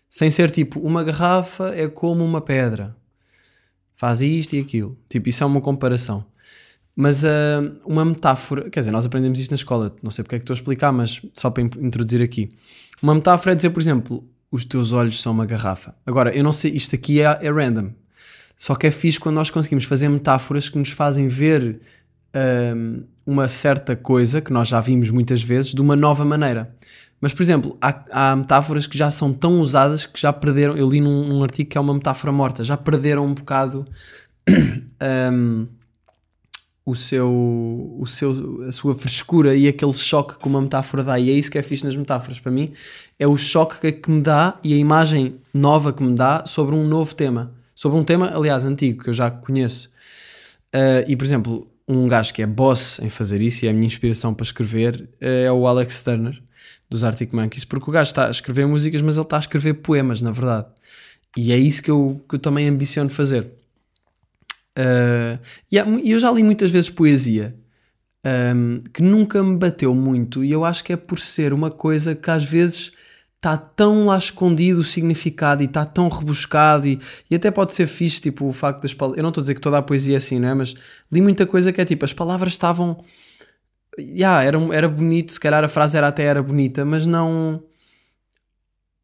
sem 0.08 0.30
ser 0.30 0.50
tipo, 0.50 0.80
uma 0.80 1.04
garrafa 1.04 1.74
é 1.74 1.88
como 1.88 2.24
uma 2.24 2.40
pedra. 2.40 2.96
Faz 3.94 4.22
isto 4.22 4.56
e 4.56 4.60
aquilo. 4.60 4.98
Tipo, 5.08 5.28
isso 5.28 5.44
é 5.44 5.46
uma 5.46 5.60
comparação. 5.60 6.24
Mas 6.96 7.22
uh, 7.22 7.80
uma 7.84 8.04
metáfora, 8.04 8.68
quer 8.68 8.80
dizer, 8.80 8.90
nós 8.90 9.06
aprendemos 9.06 9.38
isto 9.40 9.52
na 9.52 9.56
escola, 9.56 9.94
não 10.02 10.10
sei 10.10 10.24
porque 10.24 10.36
é 10.36 10.38
que 10.38 10.42
estou 10.42 10.54
a 10.54 10.58
explicar, 10.58 10.92
mas 10.92 11.22
só 11.32 11.48
para 11.48 11.62
introduzir 11.62 12.20
aqui. 12.20 12.50
Uma 13.02 13.14
metáfora 13.14 13.52
é 13.52 13.54
dizer, 13.54 13.70
por 13.70 13.80
exemplo, 13.80 14.24
os 14.50 14.64
teus 14.64 14.92
olhos 14.92 15.20
são 15.22 15.32
uma 15.32 15.46
garrafa. 15.46 15.94
Agora, 16.04 16.34
eu 16.36 16.42
não 16.42 16.52
sei, 16.52 16.72
isto 16.72 16.94
aqui 16.94 17.20
é, 17.20 17.38
é 17.40 17.50
random. 17.50 17.92
Só 18.60 18.74
que 18.74 18.86
é 18.86 18.90
fixe 18.90 19.18
quando 19.18 19.36
nós 19.36 19.48
conseguimos 19.48 19.86
fazer 19.86 20.06
metáforas 20.10 20.68
que 20.68 20.76
nos 20.76 20.90
fazem 20.90 21.28
ver 21.28 21.80
uh, 22.36 23.02
uma 23.26 23.48
certa 23.48 23.96
coisa, 23.96 24.42
que 24.42 24.52
nós 24.52 24.68
já 24.68 24.78
vimos 24.82 25.08
muitas 25.08 25.42
vezes, 25.42 25.72
de 25.72 25.80
uma 25.80 25.96
nova 25.96 26.26
maneira. 26.26 26.70
Mas, 27.22 27.32
por 27.32 27.42
exemplo, 27.42 27.78
há, 27.80 28.04
há, 28.10 28.36
metáforas 28.36 28.86
que 28.86 28.98
já 28.98 29.10
são 29.10 29.32
tão 29.32 29.60
usadas 29.60 30.04
que 30.04 30.20
já 30.20 30.30
perderam. 30.30 30.76
Eu 30.76 30.90
li 30.90 31.00
num, 31.00 31.26
num 31.26 31.42
artigo 31.42 31.70
que 31.70 31.78
é 31.78 31.80
uma 31.80 31.94
metáfora 31.94 32.30
morta, 32.30 32.62
já 32.62 32.76
perderam 32.76 33.24
um 33.24 33.32
bocado. 33.32 33.86
um, 35.32 35.66
o 36.84 36.94
seu, 36.94 37.96
o 37.98 38.06
seu, 38.06 38.64
a 38.68 38.72
sua 38.72 38.94
frescura 38.94 39.54
e 39.54 39.68
aquele 39.68 39.94
choque 39.94 40.38
que 40.38 40.46
uma 40.46 40.60
metáfora 40.60 41.02
dá, 41.02 41.18
e 41.18 41.30
é 41.30 41.32
isso 41.32 41.50
que 41.50 41.56
é 41.56 41.62
fixe 41.62 41.84
nas 41.84 41.96
metáforas 41.96 42.38
para 42.40 42.52
mim, 42.52 42.72
é 43.18 43.26
o 43.26 43.38
choque 43.38 43.90
que 43.92 44.10
me 44.10 44.20
dá 44.20 44.58
e 44.62 44.74
a 44.74 44.76
imagem 44.76 45.36
nova 45.54 45.94
que 45.94 46.02
me 46.02 46.14
dá 46.14 46.44
sobre 46.46 46.74
um 46.74 46.86
novo 46.86 47.14
tema. 47.14 47.58
Sobre 47.80 47.98
um 47.98 48.04
tema, 48.04 48.30
aliás, 48.34 48.62
antigo, 48.62 49.02
que 49.02 49.08
eu 49.08 49.14
já 49.14 49.30
conheço. 49.30 49.88
Uh, 50.74 51.08
e, 51.08 51.16
por 51.16 51.24
exemplo, 51.24 51.66
um 51.88 52.06
gajo 52.08 52.34
que 52.34 52.42
é 52.42 52.46
boss 52.46 52.98
em 52.98 53.08
fazer 53.08 53.40
isso 53.40 53.64
e 53.64 53.68
é 53.68 53.70
a 53.70 53.72
minha 53.72 53.86
inspiração 53.86 54.34
para 54.34 54.44
escrever 54.44 55.08
uh, 55.14 55.24
é 55.24 55.50
o 55.50 55.66
Alex 55.66 56.02
Turner, 56.02 56.42
dos 56.90 57.04
Arctic 57.04 57.32
Monkeys, 57.32 57.64
porque 57.64 57.88
o 57.88 57.92
gajo 57.92 58.10
está 58.10 58.26
a 58.26 58.30
escrever 58.30 58.66
músicas, 58.66 59.00
mas 59.00 59.16
ele 59.16 59.24
está 59.24 59.36
a 59.36 59.38
escrever 59.38 59.72
poemas, 59.74 60.20
na 60.20 60.30
verdade. 60.30 60.66
E 61.34 61.52
é 61.52 61.56
isso 61.56 61.82
que 61.82 61.90
eu, 61.90 62.22
que 62.28 62.34
eu 62.34 62.38
também 62.38 62.68
ambiciono 62.68 63.08
fazer 63.08 63.50
Uh, 64.78 65.38
e 65.70 66.10
eu 66.10 66.18
já 66.18 66.30
li 66.30 66.42
muitas 66.42 66.70
vezes 66.70 66.88
poesia 66.88 67.54
um, 68.54 68.80
que 68.94 69.02
nunca 69.02 69.42
me 69.42 69.56
bateu 69.58 69.94
muito, 69.94 70.44
e 70.44 70.52
eu 70.52 70.64
acho 70.64 70.84
que 70.84 70.92
é 70.92 70.96
por 70.96 71.18
ser 71.18 71.52
uma 71.52 71.70
coisa 71.70 72.14
que 72.14 72.30
às 72.30 72.44
vezes 72.44 72.92
está 73.40 73.56
tão 73.56 74.04
lá 74.04 74.18
escondido 74.18 74.80
o 74.80 74.84
significado 74.84 75.62
e 75.62 75.64
está 75.64 75.86
tão 75.86 76.08
rebuscado, 76.10 76.86
e, 76.86 77.00
e 77.30 77.34
até 77.34 77.50
pode 77.50 77.72
ser 77.72 77.86
fixe, 77.86 78.20
tipo 78.20 78.46
o 78.46 78.52
facto 78.52 78.82
das 78.82 78.92
palavras. 78.92 79.18
Eu 79.18 79.22
não 79.22 79.30
estou 79.30 79.40
a 79.40 79.44
dizer 79.44 79.54
que 79.54 79.62
toda 79.62 79.78
a 79.78 79.82
poesia 79.82 80.14
é 80.14 80.18
assim, 80.18 80.38
não 80.38 80.48
é? 80.48 80.54
Mas 80.54 80.74
li 81.10 81.22
muita 81.22 81.46
coisa 81.46 81.72
que 81.72 81.80
é 81.80 81.84
tipo, 81.86 82.04
as 82.04 82.12
palavras 82.12 82.52
estavam. 82.52 83.02
Yeah, 83.98 84.44
era, 84.44 84.58
era 84.74 84.88
bonito, 84.88 85.32
se 85.32 85.40
calhar 85.40 85.64
a 85.64 85.68
frase 85.68 85.96
era 85.96 86.08
até 86.08 86.24
era 86.24 86.42
bonita, 86.42 86.84
mas 86.84 87.06
não. 87.06 87.62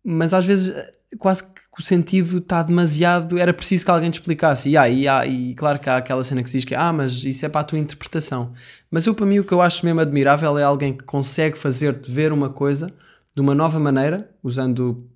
Mas 0.04 0.34
às 0.34 0.44
vezes 0.44 0.74
quase 1.18 1.42
que 1.44 1.60
o 1.78 1.82
sentido 1.82 2.38
está 2.38 2.62
demasiado. 2.62 3.38
Era 3.38 3.54
preciso 3.54 3.86
que 3.86 3.90
alguém 3.90 4.10
te 4.10 4.20
explicasse. 4.20 4.68
E, 4.68 4.76
ah, 4.76 4.88
e, 4.88 5.08
ah, 5.08 5.26
e 5.26 5.54
claro 5.54 5.78
que 5.78 5.88
há 5.88 5.96
aquela 5.96 6.22
cena 6.22 6.42
que 6.42 6.50
se 6.50 6.58
diz 6.58 6.64
que 6.66 6.74
ah, 6.74 6.92
mas 6.92 7.24
isso 7.24 7.44
é 7.46 7.48
para 7.48 7.62
a 7.62 7.64
tua 7.64 7.78
interpretação. 7.78 8.52
Mas 8.90 9.06
eu, 9.06 9.14
para 9.14 9.24
mim, 9.26 9.38
o 9.38 9.44
que 9.44 9.52
eu 9.52 9.62
acho 9.62 9.84
mesmo 9.84 10.00
admirável 10.00 10.58
é 10.58 10.62
alguém 10.62 10.92
que 10.92 11.04
consegue 11.04 11.56
fazer-te 11.56 12.10
ver 12.10 12.32
uma 12.32 12.50
coisa 12.50 12.92
de 13.36 13.42
uma 13.42 13.54
nova 13.54 13.78
maneira, 13.78 14.30
usando 14.42 15.06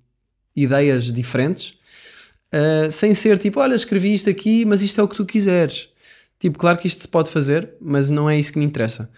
ideias 0.55 1.11
diferentes, 1.11 1.73
uh, 2.53 2.91
sem 2.91 3.15
ser 3.15 3.39
tipo, 3.39 3.59
olha, 3.59 3.73
escrevi 3.73 4.13
isto 4.13 4.29
aqui, 4.29 4.63
mas 4.63 4.83
isto 4.83 5.01
é 5.01 5.03
o 5.03 5.07
que 5.07 5.15
tu 5.15 5.25
quiseres. 5.25 5.89
Tipo, 6.37 6.59
claro 6.59 6.77
que 6.77 6.85
isto 6.85 7.01
se 7.01 7.07
pode 7.07 7.31
fazer, 7.31 7.73
mas 7.81 8.11
não 8.11 8.29
é 8.29 8.37
isso 8.37 8.53
que 8.53 8.59
me 8.59 8.65
interessa. 8.65 9.09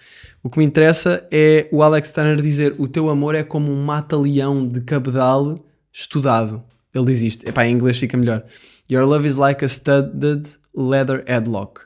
O 0.42 0.50
que 0.50 0.58
me 0.58 0.66
interessa 0.66 1.26
é 1.32 1.68
o 1.72 1.84
Alex 1.84 2.12
Turner 2.12 2.42
dizer: 2.42 2.76
o 2.78 2.88
teu 2.88 3.10
amor 3.10 3.36
é 3.36 3.44
como 3.44 3.72
um 3.72 3.84
mata-leão 3.84 4.68
de 4.68 4.82
cabedal 4.82 5.60
estudado. 5.92 6.64
Ele 6.94 7.06
diz 7.06 7.22
isto. 7.24 7.48
Epá, 7.48 7.66
em 7.66 7.74
inglês 7.74 7.98
fica 7.98 8.18
melhor. 8.18 8.44
Your 8.92 9.06
love 9.06 9.28
is 9.28 9.36
like 9.36 9.64
a 9.64 9.70
studded 9.70 10.48
leather 10.76 11.24
headlock. 11.26 11.82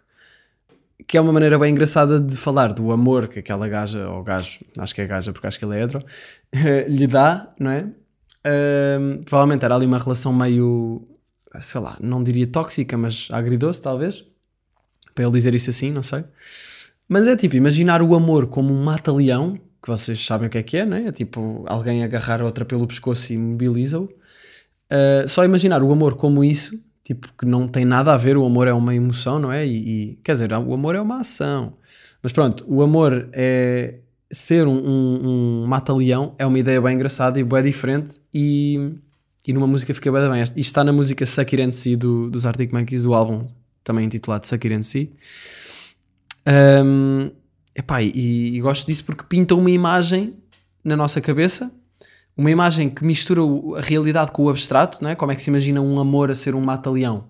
Que 1.07 1.17
é 1.17 1.21
uma 1.21 1.31
maneira 1.31 1.57
bem 1.57 1.71
engraçada 1.71 2.19
de 2.19 2.35
falar 2.35 2.73
do 2.73 2.91
amor 2.91 3.27
que 3.27 3.39
aquela 3.39 3.67
gaja, 3.67 4.09
ou 4.09 4.23
gajo, 4.23 4.59
acho 4.77 4.93
que 4.93 5.01
é 5.01 5.07
gaja 5.07 5.31
porque 5.31 5.47
acho 5.47 5.57
que 5.57 5.63
ele 5.63 5.77
é 5.77 5.83
hetero, 5.83 6.05
lhe 6.89 7.07
dá, 7.07 7.53
não 7.59 7.71
é? 7.71 7.87
Provavelmente 9.25 9.63
era 9.63 9.75
ali 9.75 9.85
uma 9.85 9.99
relação 9.99 10.33
meio, 10.33 11.07
sei 11.61 11.81
lá, 11.81 11.97
não 12.01 12.23
diria 12.23 12.47
tóxica, 12.47 12.97
mas 12.97 13.27
agridoce 13.31 13.81
talvez. 13.81 14.23
Para 15.15 15.23
ele 15.23 15.33
dizer 15.33 15.55
isso 15.55 15.69
assim, 15.69 15.91
não 15.91 16.03
sei. 16.03 16.23
Mas 17.07 17.25
é 17.25 17.35
tipo, 17.35 17.55
imaginar 17.55 18.01
o 18.01 18.13
amor 18.13 18.47
como 18.47 18.73
um 18.73 18.83
mata-leão, 18.83 19.57
que 19.81 19.87
vocês 19.87 20.23
sabem 20.23 20.47
o 20.47 20.49
que 20.49 20.57
é 20.57 20.63
que 20.63 20.77
é, 20.77 20.85
né? 20.85 21.05
É 21.07 21.11
tipo 21.11 21.63
alguém 21.67 22.03
agarrar 22.03 22.41
a 22.41 22.45
outra 22.45 22.65
pelo 22.65 22.85
pescoço 22.85 23.31
e 23.31 23.35
imobiliza-o. 23.35 24.03
Uh, 24.03 25.27
só 25.27 25.43
imaginar 25.43 25.81
o 25.81 25.91
amor 25.91 26.15
como 26.15 26.43
isso, 26.43 26.79
tipo, 27.07 27.29
que 27.37 27.45
não 27.45 27.69
tem 27.69 27.85
nada 27.85 28.13
a 28.13 28.17
ver, 28.17 28.35
o 28.35 28.45
amor 28.45 28.67
é 28.67 28.73
uma 28.73 28.93
emoção, 28.93 29.39
não 29.39 29.49
é? 29.49 29.65
E, 29.65 29.77
e 30.11 30.19
quer 30.21 30.33
dizer, 30.33 30.51
o 30.51 30.73
amor 30.73 30.93
é 30.93 30.99
uma 30.99 31.21
ação. 31.21 31.77
Mas 32.21 32.33
pronto, 32.33 32.65
o 32.67 32.81
amor 32.81 33.29
é 33.31 33.99
ser 34.29 34.67
um, 34.67 34.75
um, 34.75 35.61
um 35.63 35.65
mata-leão, 35.65 36.33
é 36.37 36.45
uma 36.45 36.59
ideia 36.59 36.81
bem 36.81 36.95
engraçada 36.95 37.39
e 37.39 37.45
bem 37.45 37.63
diferente 37.63 38.19
e, 38.33 38.97
e 39.47 39.53
numa 39.53 39.65
música 39.65 39.93
fica 39.93 40.11
bem 40.11 40.29
bem. 40.29 40.41
Isto 40.41 40.57
está 40.57 40.83
na 40.83 40.91
música 40.91 41.25
Suck 41.25 41.55
It 41.55 41.61
and 41.61 41.71
See 41.71 41.95
do, 41.95 42.29
dos 42.29 42.45
Arctic 42.45 42.73
Monkeys, 42.73 43.05
o 43.05 43.13
álbum 43.13 43.47
também 43.85 44.05
intitulado 44.05 44.45
Suck 44.45 44.67
It 44.67 44.77
and 44.77 44.83
See. 44.83 45.13
Um, 46.45 47.31
epá, 47.73 48.01
e, 48.01 48.57
e 48.57 48.59
gosto 48.59 48.85
disso 48.85 49.05
porque 49.05 49.23
pinta 49.23 49.55
uma 49.55 49.71
imagem 49.71 50.33
na 50.83 50.97
nossa 50.97 51.21
cabeça, 51.21 51.71
uma 52.38 52.52
imagem 52.52 52.89
que 52.89 53.04
mistura 53.04 53.41
a 53.78 53.82
realidade 53.82 54.32
com 54.32 54.43
o 54.43 54.50
abstrato, 54.50 55.04
não 55.04 55.10
é? 55.10 55.15
como 55.15 55.32
é 55.32 55.36
que 55.36 55.41
se 55.41 55.50
imagina 55.50 55.82
um 55.82 56.00
amor 56.00 56.30
a 56.30 56.36
ser 56.36 56.54
um 56.54 56.62
mata-leão. 56.62 57.26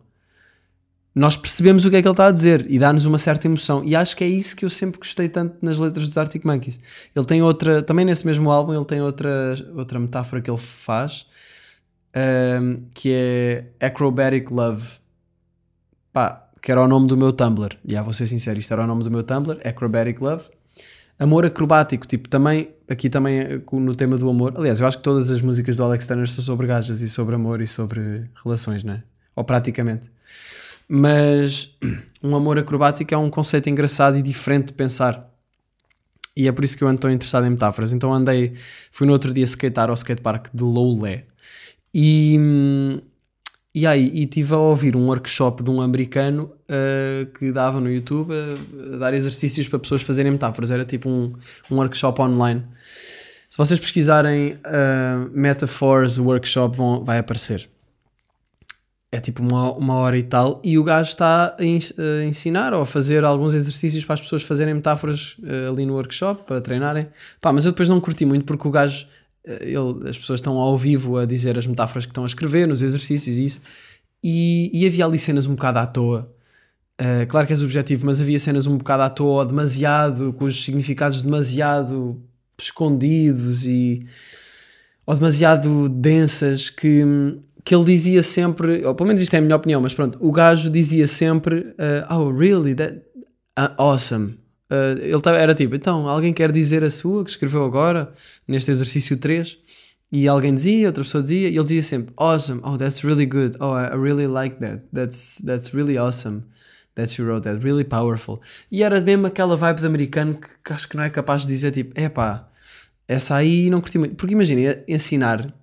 Nós 1.15 1.35
percebemos 1.35 1.83
o 1.83 1.89
que 1.89 1.95
é 1.95 2.01
que 2.01 2.07
ele 2.07 2.13
está 2.13 2.27
a 2.27 2.31
dizer 2.31 2.67
e 2.69 2.77
dá-nos 2.77 3.05
uma 3.05 3.17
certa 3.17 3.47
emoção. 3.47 3.83
E 3.83 3.95
acho 3.95 4.15
que 4.15 4.23
é 4.23 4.27
isso 4.27 4.55
que 4.55 4.63
eu 4.63 4.69
sempre 4.69 4.99
gostei 4.99 5.27
tanto 5.27 5.57
nas 5.63 5.79
letras 5.79 6.09
dos 6.09 6.17
Arctic 6.17 6.45
Monkeys. 6.45 6.79
Ele 7.15 7.25
tem 7.25 7.41
outra, 7.41 7.81
também 7.81 8.05
nesse 8.05 8.23
mesmo 8.23 8.51
álbum, 8.51 8.75
ele 8.75 8.85
tem 8.85 9.01
outra, 9.01 9.55
outra 9.75 9.97
metáfora 9.97 10.43
que 10.43 10.51
ele 10.51 10.59
faz, 10.59 11.25
um, 12.61 12.83
que 12.93 13.11
é 13.11 13.65
Acrobatic 13.79 14.51
Love. 14.51 14.99
Pá, 16.13 16.47
que 16.61 16.71
era 16.71 16.83
o 16.83 16.87
nome 16.87 17.07
do 17.07 17.17
meu 17.17 17.33
Tumblr. 17.33 17.77
Já 17.83 18.03
vou 18.03 18.13
ser 18.13 18.27
sincero, 18.27 18.59
isto 18.59 18.71
era 18.71 18.83
o 18.83 18.87
nome 18.87 19.03
do 19.03 19.09
meu 19.09 19.23
Tumblr, 19.23 19.59
Acrobatic 19.65 20.21
Love. 20.21 20.43
Amor 21.19 21.45
acrobático, 21.45 22.05
tipo, 22.05 22.29
também, 22.29 22.69
aqui 22.87 23.09
também 23.09 23.39
eh, 23.39 23.61
no 23.71 23.95
tema 23.95 24.17
do 24.17 24.29
amor. 24.29 24.53
Aliás, 24.55 24.79
eu 24.79 24.85
acho 24.85 24.97
que 24.97 25.03
todas 25.03 25.31
as 25.31 25.41
músicas 25.41 25.77
do 25.77 25.83
Alex 25.83 26.05
Turner 26.05 26.29
são 26.29 26.43
sobre 26.43 26.67
gajas 26.67 27.01
e 27.01 27.09
sobre 27.09 27.33
amor 27.33 27.59
e 27.59 27.65
sobre 27.65 28.29
relações, 28.43 28.83
né? 28.83 29.03
Ou 29.35 29.43
praticamente. 29.43 30.03
Mas 30.87 31.75
um 32.21 32.35
amor 32.35 32.59
acrobático 32.59 33.13
é 33.13 33.17
um 33.17 33.29
conceito 33.31 33.67
engraçado 33.67 34.17
e 34.17 34.21
diferente 34.21 34.67
de 34.67 34.73
pensar. 34.73 35.27
E 36.35 36.47
é 36.47 36.51
por 36.51 36.63
isso 36.63 36.77
que 36.77 36.83
eu 36.83 36.87
ando 36.87 36.99
tão 36.99 37.09
interessado 37.09 37.47
em 37.47 37.49
metáforas. 37.49 37.93
Então 37.93 38.13
andei, 38.13 38.53
fui 38.91 39.07
no 39.07 39.13
outro 39.13 39.33
dia 39.33 39.43
skatear 39.43 39.89
ao 39.89 39.95
skatepark 39.95 40.49
de 40.53 40.63
Lowlé. 40.63 41.25
E, 41.91 42.37
hum, 42.39 43.01
e 43.77 43.85
aí, 43.85 44.09
e 44.11 44.23
estive 44.23 44.55
a 44.55 44.57
ouvir 44.57 44.95
um 44.95 45.05
workshop 45.05 45.61
de 45.61 45.69
um 45.69 45.81
americano 45.81 46.51
uh, 46.63 47.31
que 47.37 47.51
dava 47.51 47.79
no 47.79 47.91
YouTube 47.91 48.33
a, 48.33 48.95
a, 48.95 48.97
dar 48.97 49.13
exercícios 49.13 49.67
para 49.67 49.77
pessoas 49.77 50.01
fazerem 50.01 50.31
metáforas. 50.31 50.71
Era 50.71 50.83
tipo 50.83 51.07
um, 51.07 51.31
um 51.69 51.75
workshop 51.75 52.19
online. 52.19 52.65
Se 53.47 53.55
vocês 53.55 53.79
pesquisarem 53.79 54.53
uh, 54.53 55.29
Metaphors 55.31 56.17
Workshop, 56.17 56.75
vão, 56.75 57.05
vai 57.05 57.19
aparecer. 57.19 57.69
É 59.11 59.19
tipo 59.19 59.43
uma, 59.43 59.71
uma 59.73 59.93
hora 59.93 60.17
e 60.17 60.23
tal. 60.23 60.59
E 60.63 60.79
o 60.79 60.83
gajo 60.83 61.09
está 61.09 61.55
a, 61.55 61.61
a 61.61 62.25
ensinar 62.25 62.73
ou 62.73 62.81
a 62.81 62.85
fazer 62.85 63.23
alguns 63.23 63.53
exercícios 63.53 64.03
para 64.03 64.15
as 64.15 64.21
pessoas 64.21 64.41
fazerem 64.41 64.73
metáforas 64.73 65.37
ali 65.69 65.85
no 65.85 65.93
workshop, 65.93 66.47
para 66.47 66.59
treinarem. 66.61 67.09
Pá, 67.39 67.53
mas 67.53 67.63
eu 67.63 67.73
depois 67.73 67.87
não 67.87 68.01
curti 68.01 68.25
muito 68.25 68.43
porque 68.43 68.67
o 68.67 68.71
gajo 68.71 69.05
eh, 69.05 69.11
ele, 69.61 70.09
as 70.09 70.17
pessoas 70.17 70.39
estão 70.39 70.57
ao 70.57 70.77
vivo 70.77 71.17
a 71.17 71.25
dizer 71.25 71.57
as 71.57 71.65
metáforas 71.65 72.05
que 72.05 72.11
estão 72.11 72.23
a 72.23 72.27
escrever 72.27 72.67
nos 72.67 72.81
exercícios 72.81 73.37
e 73.37 73.45
isso, 73.45 73.61
e, 74.23 74.69
e 74.73 74.85
havia 74.85 75.05
ali 75.05 75.17
cenas 75.17 75.47
um 75.47 75.55
bocado 75.55 75.79
à 75.79 75.85
toa. 75.85 76.31
Uh, 76.99 77.27
claro 77.27 77.45
que 77.45 77.53
és 77.53 77.61
objetivo, 77.61 78.05
mas 78.05 78.19
havia 78.19 78.39
cenas 78.39 78.65
um 78.65 78.77
bocado 78.77 79.03
à 79.03 79.09
toa, 79.09 79.45
demasiado, 79.45 80.33
com 80.33 80.45
os 80.45 80.63
significados 80.63 81.21
demasiado 81.21 82.19
escondidos 82.59 83.65
e 83.65 84.05
ou 85.05 85.15
demasiado 85.15 85.87
densas 85.87 86.69
que, 86.69 87.03
que 87.63 87.73
ele 87.73 87.85
dizia 87.85 88.21
sempre, 88.21 88.85
ou 88.85 88.93
pelo 88.93 89.07
menos 89.07 89.21
isto 89.21 89.33
é 89.33 89.37
a 89.37 89.41
minha 89.41 89.55
opinião, 89.55 89.79
mas 89.79 89.93
pronto, 89.93 90.17
o 90.19 90.31
gajo 90.31 90.69
dizia 90.69 91.07
sempre, 91.07 91.59
uh, 91.59 92.13
oh 92.13 92.29
really, 92.29 92.75
that, 92.75 92.97
uh, 93.57 93.73
awesome, 93.77 94.37
Uh, 94.69 94.99
ele 95.01 95.37
era 95.37 95.55
tipo, 95.55 95.75
então, 95.75 96.07
alguém 96.07 96.33
quer 96.33 96.51
dizer 96.51 96.83
a 96.83 96.89
sua 96.89 97.23
que 97.23 97.29
escreveu 97.29 97.63
agora, 97.63 98.11
neste 98.47 98.69
exercício 98.69 99.17
3? 99.17 99.57
E 100.11 100.27
alguém 100.27 100.53
dizia, 100.53 100.87
outra 100.87 101.03
pessoa 101.03 101.21
dizia, 101.21 101.49
e 101.49 101.55
ele 101.55 101.63
dizia 101.63 101.81
sempre, 101.81 102.13
awesome, 102.17 102.61
oh, 102.63 102.77
that's 102.77 103.03
really 103.03 103.25
good, 103.25 103.57
oh, 103.59 103.77
I 103.77 103.89
really 103.95 104.27
like 104.27 104.57
that, 104.59 104.83
that's, 104.93 105.41
that's 105.45 105.73
really 105.73 105.97
awesome 105.97 106.43
that 106.95 107.21
you 107.21 107.27
wrote 107.27 107.43
that, 107.43 107.63
really 107.63 107.83
powerful. 107.83 108.41
E 108.71 108.83
era 108.83 108.99
mesmo 108.99 109.27
aquela 109.27 109.55
vibe 109.55 109.79
de 109.79 109.85
americano 109.85 110.35
que, 110.35 110.47
que 110.63 110.73
acho 110.73 110.87
que 110.89 110.97
não 110.97 111.03
é 111.03 111.09
capaz 111.09 111.43
de 111.43 111.49
dizer 111.49 111.71
tipo, 111.71 111.91
é 111.95 112.09
pá, 112.09 112.49
essa 113.07 113.35
aí 113.35 113.69
não 113.69 113.79
curti 113.79 113.97
muito. 113.97 114.15
Porque 114.15 114.33
imagina, 114.33 114.83
ensinar 114.87 115.53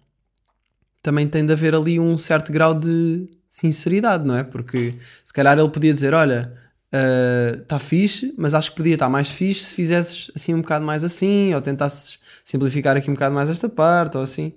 também 1.02 1.28
tem 1.28 1.44
de 1.44 1.52
haver 1.52 1.74
ali 1.74 2.00
um 2.00 2.16
certo 2.16 2.50
grau 2.50 2.72
de 2.72 3.28
sinceridade, 3.46 4.26
não 4.26 4.36
é? 4.36 4.42
Porque 4.42 4.94
se 5.22 5.32
calhar 5.32 5.58
ele 5.58 5.68
podia 5.68 5.92
dizer, 5.92 6.14
olha 6.14 6.50
está 6.94 7.74
ah, 7.74 7.78
uh, 7.78 7.80
fixe, 7.80 8.32
mas 8.38 8.54
acho 8.54 8.70
que 8.70 8.76
podia 8.76 8.94
estar 8.94 9.08
mais 9.08 9.28
fixe 9.28 9.64
se 9.64 9.74
fizesses 9.74 10.30
assim 10.34 10.54
um 10.54 10.60
bocado 10.60 10.84
mais 10.84 11.02
assim, 11.02 11.52
ou 11.52 11.60
tentasses 11.60 12.18
simplificar 12.44 12.96
aqui 12.96 13.10
um 13.10 13.14
bocado 13.14 13.34
mais 13.34 13.50
esta 13.50 13.68
parte, 13.68 14.16
ou 14.16 14.22
assim. 14.22 14.52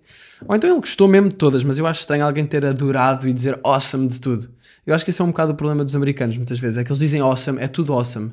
Ou 0.48 0.56
então 0.56 0.70
ele 0.70 0.80
gostou 0.80 1.08
mesmo 1.08 1.30
de 1.30 1.36
todas, 1.36 1.64
mas 1.64 1.80
eu 1.80 1.88
acho 1.88 2.02
estranho 2.02 2.26
alguém 2.26 2.46
ter 2.46 2.66
adorado 2.66 3.28
e 3.28 3.34
dizer 3.34 3.60
awesome 3.64 4.08
de 4.08 4.20
tudo. 4.20 4.52
Eu 4.86 4.94
acho 4.94 5.04
que 5.04 5.10
esse 5.10 5.22
é 5.22 5.24
um 5.24 5.30
bocado 5.30 5.54
o 5.54 5.56
problema 5.56 5.84
dos 5.84 5.96
americanos, 5.96 6.38
muitas 6.38 6.60
vezes, 6.60 6.78
é 6.78 6.84
que 6.84 6.92
eles 6.92 7.00
dizem 7.00 7.22
awesome, 7.22 7.60
é 7.60 7.68
tudo 7.68 7.94
awesome. 7.94 8.32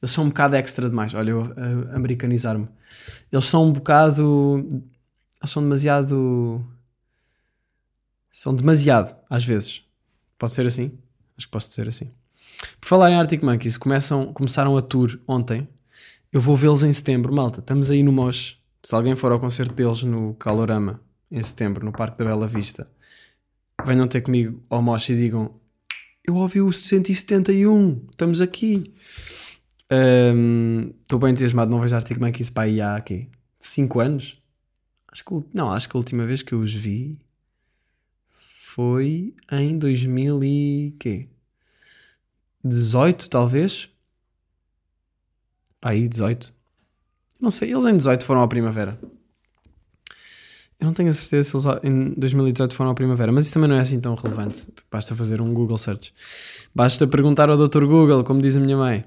Eles 0.00 0.12
são 0.12 0.24
um 0.24 0.28
bocado 0.28 0.54
extra 0.56 0.88
demais. 0.88 1.12
Olha, 1.14 1.30
eu 1.30 1.42
uh, 1.42 1.94
americanizar-me. 1.94 2.68
Eles 3.32 3.46
são 3.46 3.66
um 3.66 3.72
bocado. 3.72 4.64
Eles 5.40 5.50
são 5.50 5.62
demasiado. 5.62 6.64
São 8.30 8.54
demasiado, 8.54 9.16
às 9.28 9.44
vezes. 9.44 9.82
Pode 10.38 10.52
ser 10.52 10.66
assim? 10.66 10.96
Acho 11.36 11.48
que 11.48 11.50
posso 11.50 11.68
dizer 11.68 11.88
assim. 11.88 12.12
Por 12.80 12.88
falar 12.88 13.10
em 13.10 13.14
Arctic 13.14 13.42
Monkeys, 13.42 13.76
começam, 13.76 14.32
começaram 14.32 14.76
a 14.76 14.82
tour 14.82 15.18
ontem. 15.26 15.68
Eu 16.32 16.40
vou 16.40 16.56
vê-los 16.56 16.82
em 16.82 16.92
setembro, 16.92 17.32
malta. 17.32 17.60
Estamos 17.60 17.90
aí 17.90 18.02
no 18.02 18.12
Mosh. 18.12 18.58
Se 18.82 18.94
alguém 18.94 19.14
for 19.14 19.32
ao 19.32 19.40
concerto 19.40 19.74
deles 19.74 20.02
no 20.02 20.34
Calorama, 20.34 21.00
em 21.30 21.42
setembro, 21.42 21.84
no 21.84 21.92
Parque 21.92 22.18
da 22.18 22.24
Bela 22.24 22.46
Vista, 22.46 22.90
venham 23.84 24.06
ter 24.06 24.20
comigo 24.20 24.62
ao 24.68 24.82
Mosh 24.82 25.10
e 25.10 25.16
digam: 25.16 25.54
Eu 26.26 26.36
ouvi 26.36 26.60
o 26.60 26.72
171, 26.72 28.06
estamos 28.10 28.40
aqui. 28.40 28.92
Estou 29.90 31.18
um, 31.18 31.20
bem 31.20 31.30
entusiasmado, 31.30 31.70
não 31.70 31.80
vejo 31.80 31.94
Arctic 31.94 32.18
Monkeys 32.18 32.50
para 32.50 32.64
aí 32.64 32.80
há 32.80 32.96
aqui 32.96 33.28
5 33.58 34.00
anos. 34.00 34.42
Acho 35.10 35.24
que, 35.24 35.34
não, 35.54 35.72
acho 35.72 35.88
que 35.88 35.96
a 35.96 35.98
última 35.98 36.26
vez 36.26 36.42
que 36.42 36.52
eu 36.52 36.60
os 36.60 36.74
vi 36.74 37.18
foi 38.30 39.34
em 39.50 39.78
2000 39.78 40.44
e 40.44 40.94
quê? 40.98 41.28
18, 42.64 43.28
talvez. 43.28 43.88
Pá, 45.80 45.90
aí 45.90 46.08
18. 46.08 46.52
Não 47.40 47.50
sei, 47.50 47.72
eles 47.72 47.84
em 47.84 47.96
18 47.96 48.24
foram 48.24 48.42
à 48.42 48.48
primavera. 48.48 48.98
Eu 50.80 50.86
não 50.86 50.94
tenho 50.94 51.10
a 51.10 51.12
certeza 51.12 51.48
se 51.48 51.56
eles 51.56 51.82
em 51.82 52.14
2018 52.16 52.72
foram 52.72 52.90
à 52.90 52.94
primavera, 52.94 53.32
mas 53.32 53.44
isso 53.44 53.54
também 53.54 53.68
não 53.68 53.76
é 53.76 53.80
assim 53.80 53.98
tão 53.98 54.14
relevante. 54.14 54.68
Basta 54.90 55.14
fazer 55.14 55.40
um 55.40 55.52
Google 55.52 55.76
search. 55.76 56.14
Basta 56.72 57.06
perguntar 57.06 57.50
ao 57.50 57.56
Dr. 57.56 57.84
Google, 57.84 58.22
como 58.22 58.40
diz 58.40 58.56
a 58.56 58.60
minha 58.60 58.76
mãe. 58.76 59.04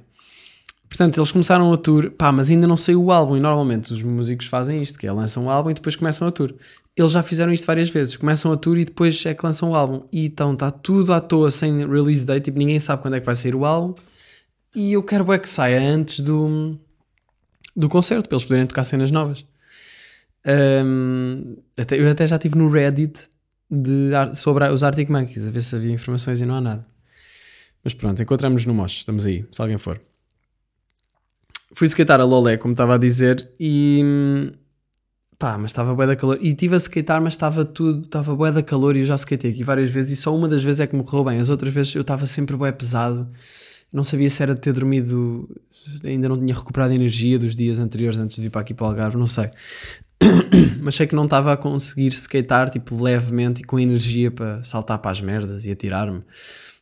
Portanto, 0.90 1.18
eles 1.18 1.32
começaram 1.32 1.72
a 1.72 1.78
tour, 1.78 2.12
pá, 2.12 2.34
mas 2.34 2.50
ainda 2.50 2.68
não 2.68 2.76
saiu 2.76 3.02
o 3.02 3.12
álbum. 3.14 3.38
E 3.38 3.40
normalmente 3.40 3.94
os 3.94 4.04
músicos 4.04 4.48
fazem 4.48 4.82
isto, 4.82 5.00
que 5.00 5.08
é 5.08 5.12
lançam 5.14 5.46
o 5.46 5.50
álbum 5.50 5.72
e 5.72 5.74
depois 5.74 5.96
começam 5.96 6.28
a 6.28 6.32
tour. 6.32 6.54
Eles 6.96 7.12
já 7.12 7.24
fizeram 7.24 7.54
isto 7.54 7.66
várias 7.66 7.90
vezes. 7.90 8.18
Começam 8.18 8.52
a 8.52 8.58
tour 8.58 8.78
e 8.78 8.86
depois 8.86 9.26
é 9.26 9.34
que 9.34 9.46
lançam 9.46 9.72
o 9.72 9.76
álbum. 9.76 10.06
E 10.12 10.26
então 10.26 10.54
está 10.54 10.70
tudo 10.70 11.14
à 11.14 11.22
toa, 11.22 11.50
sem 11.50 11.88
release 11.88 12.26
date. 12.26 12.46
Tipo, 12.46 12.60
ninguém 12.60 12.80
sabe 12.80 13.02
quando 13.02 13.16
é 13.16 13.20
que 13.20 13.26
vai 13.26 13.36
sair 13.36 13.56
o 13.56 13.66
álbum. 13.66 13.96
E 14.76 14.94
eu 14.94 15.04
quero 15.04 15.32
é 15.32 15.39
que 15.39 15.50
saia 15.50 15.82
antes 15.82 16.20
do, 16.20 16.78
do 17.76 17.89
concerto, 17.89 18.28
para 18.28 18.36
eles 18.36 18.46
poderem 18.46 18.66
tocar 18.66 18.84
cenas 18.84 19.12
novas. 19.12 19.46
Um, 20.46 21.58
até, 21.78 22.00
eu 22.00 22.10
até 22.10 22.26
já 22.26 22.38
estive 22.38 22.58
no 22.58 22.70
Reddit 22.70 23.30
de, 23.70 24.12
sobre 24.36 24.68
os 24.70 24.84
Arctic 24.84 25.10
Monkeys, 25.10 25.48
a 25.48 25.52
ver 25.52 25.62
se 25.62 25.76
havia 25.76 25.92
informações 25.92 26.42
e 26.42 26.46
não 26.46 26.56
há 26.56 26.62
nada. 26.62 26.88
Mas 27.84 27.94
pronto, 27.94 28.22
encontramos-nos 28.22 28.66
no 28.66 28.74
Mosh. 28.74 28.98
Estamos 28.98 29.26
aí, 29.26 29.46
se 29.52 29.62
alguém 29.62 29.78
for. 29.78 30.00
Fui 31.74 31.88
skatear 31.88 32.20
a 32.20 32.26
Lolé, 32.26 32.58
como 32.58 32.74
estava 32.74 32.96
a 32.96 32.98
dizer, 32.98 33.50
e 33.60 34.52
pá, 35.42 35.58
mas 35.58 35.72
estava 35.72 35.96
bué 35.96 36.06
da 36.06 36.16
calor. 36.16 36.38
E 36.39 36.50
estive 36.50 36.76
a 36.76 36.78
skatear, 36.78 37.20
mas 37.20 37.34
estava 37.34 37.66
tudo, 37.66 38.06
estava 38.06 38.36
bué 38.36 38.52
da 38.52 38.62
calor 38.62 38.96
e 38.96 39.00
eu 39.00 39.06
já 39.06 39.16
skatei 39.16 39.50
aqui 39.50 39.64
várias 39.64 39.89
vezes 39.89 40.20
e 40.20 40.22
só 40.22 40.34
uma 40.36 40.48
das 40.48 40.64
vezes 40.64 40.82
é 40.82 40.86
que 40.86 40.96
me 40.96 41.04
correu 41.04 41.26
bem. 41.26 41.39
As 41.39 41.50
outras 41.50 41.74
vezes 41.74 41.96
eu 41.96 42.02
estava 42.02 42.28
sempre 42.28 42.56
bué 42.56 42.72
pesado. 42.72 43.28
Não 43.92 44.04
sabia 44.04 44.30
se 44.30 44.44
era 44.44 44.54
de 44.54 44.62
ter 44.62 44.72
dormido, 44.72 45.50
ainda 46.06 46.30
não 46.30 46.38
tinha 46.38 46.54
recuperado 46.54 46.92
a 46.92 46.96
energia 46.96 47.39
dos 47.39 47.56
dias 47.56 47.80
anteriores 47.80 48.20
antes 48.20 48.38
de 48.39 48.46
ir 48.46 48.50
para 48.52 48.62
aqui 48.62 48.76
para 48.76 48.86
o 48.86 48.89
Algarve, 48.89 49.18
não 49.18 49.26
sei. 49.26 49.50
mas 50.80 50.94
sei 50.94 51.08
que 51.08 51.16
não 51.16 51.26
estava 51.26 51.52
a 51.52 51.58
conseguir 51.58 52.10
skatear, 52.10 52.70
tipo, 52.70 53.02
levemente 53.02 53.62
e 53.62 53.66
com 53.66 53.80
energia 53.80 54.30
para 54.30 54.62
saltar 54.62 55.00
para 55.00 55.10
as 55.10 55.20
merdas 55.20 55.66
e 55.66 55.72
atirar-me. 55.72 56.22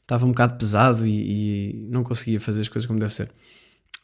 Estava 0.01 0.25
um 0.25 0.29
bocado 0.29 0.55
pesado 0.55 1.07
e, 1.07 1.11
e 1.11 1.87
não 1.89 2.03
conseguia 2.03 2.41
fazer 2.41 2.59
as 2.59 2.67
coisas 2.67 2.85
como 2.85 2.99
deve 2.99 3.13
ser. 3.13 3.31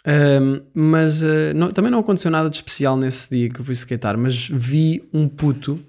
Um, 0.07 0.61
mas 0.73 1.23
uh, 1.23 1.53
não, 1.55 1.71
também 1.71 1.89
não 1.89 1.99
aconteceu 1.99 2.29
nada 2.29 2.49
de 2.49 2.57
especial 2.57 2.95
nesse 2.95 3.35
dia 3.35 3.49
que 3.49 3.59
eu 3.59 3.65
fui 3.65 3.73
skatear, 3.73 4.17
mas 4.17 4.47
vi 4.47 5.03
um 5.11 5.27
puto, 5.27 5.83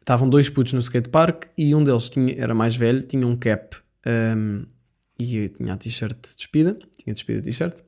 estavam 0.00 0.28
dois 0.28 0.50
putos 0.50 0.74
no 0.74 0.80
skatepark 0.80 1.46
e 1.56 1.74
um 1.74 1.82
deles 1.82 2.10
tinha, 2.10 2.34
era 2.36 2.54
mais 2.54 2.76
velho, 2.76 3.00
tinha 3.02 3.26
um 3.26 3.34
cap 3.34 3.76
um, 4.06 4.66
e 5.18 5.48
tinha 5.48 5.72
a 5.72 5.76
t-shirt 5.76 6.16
despida, 6.36 6.78
tinha 6.98 7.14
despida 7.14 7.38
a 7.38 7.42
t-shirt. 7.42 7.78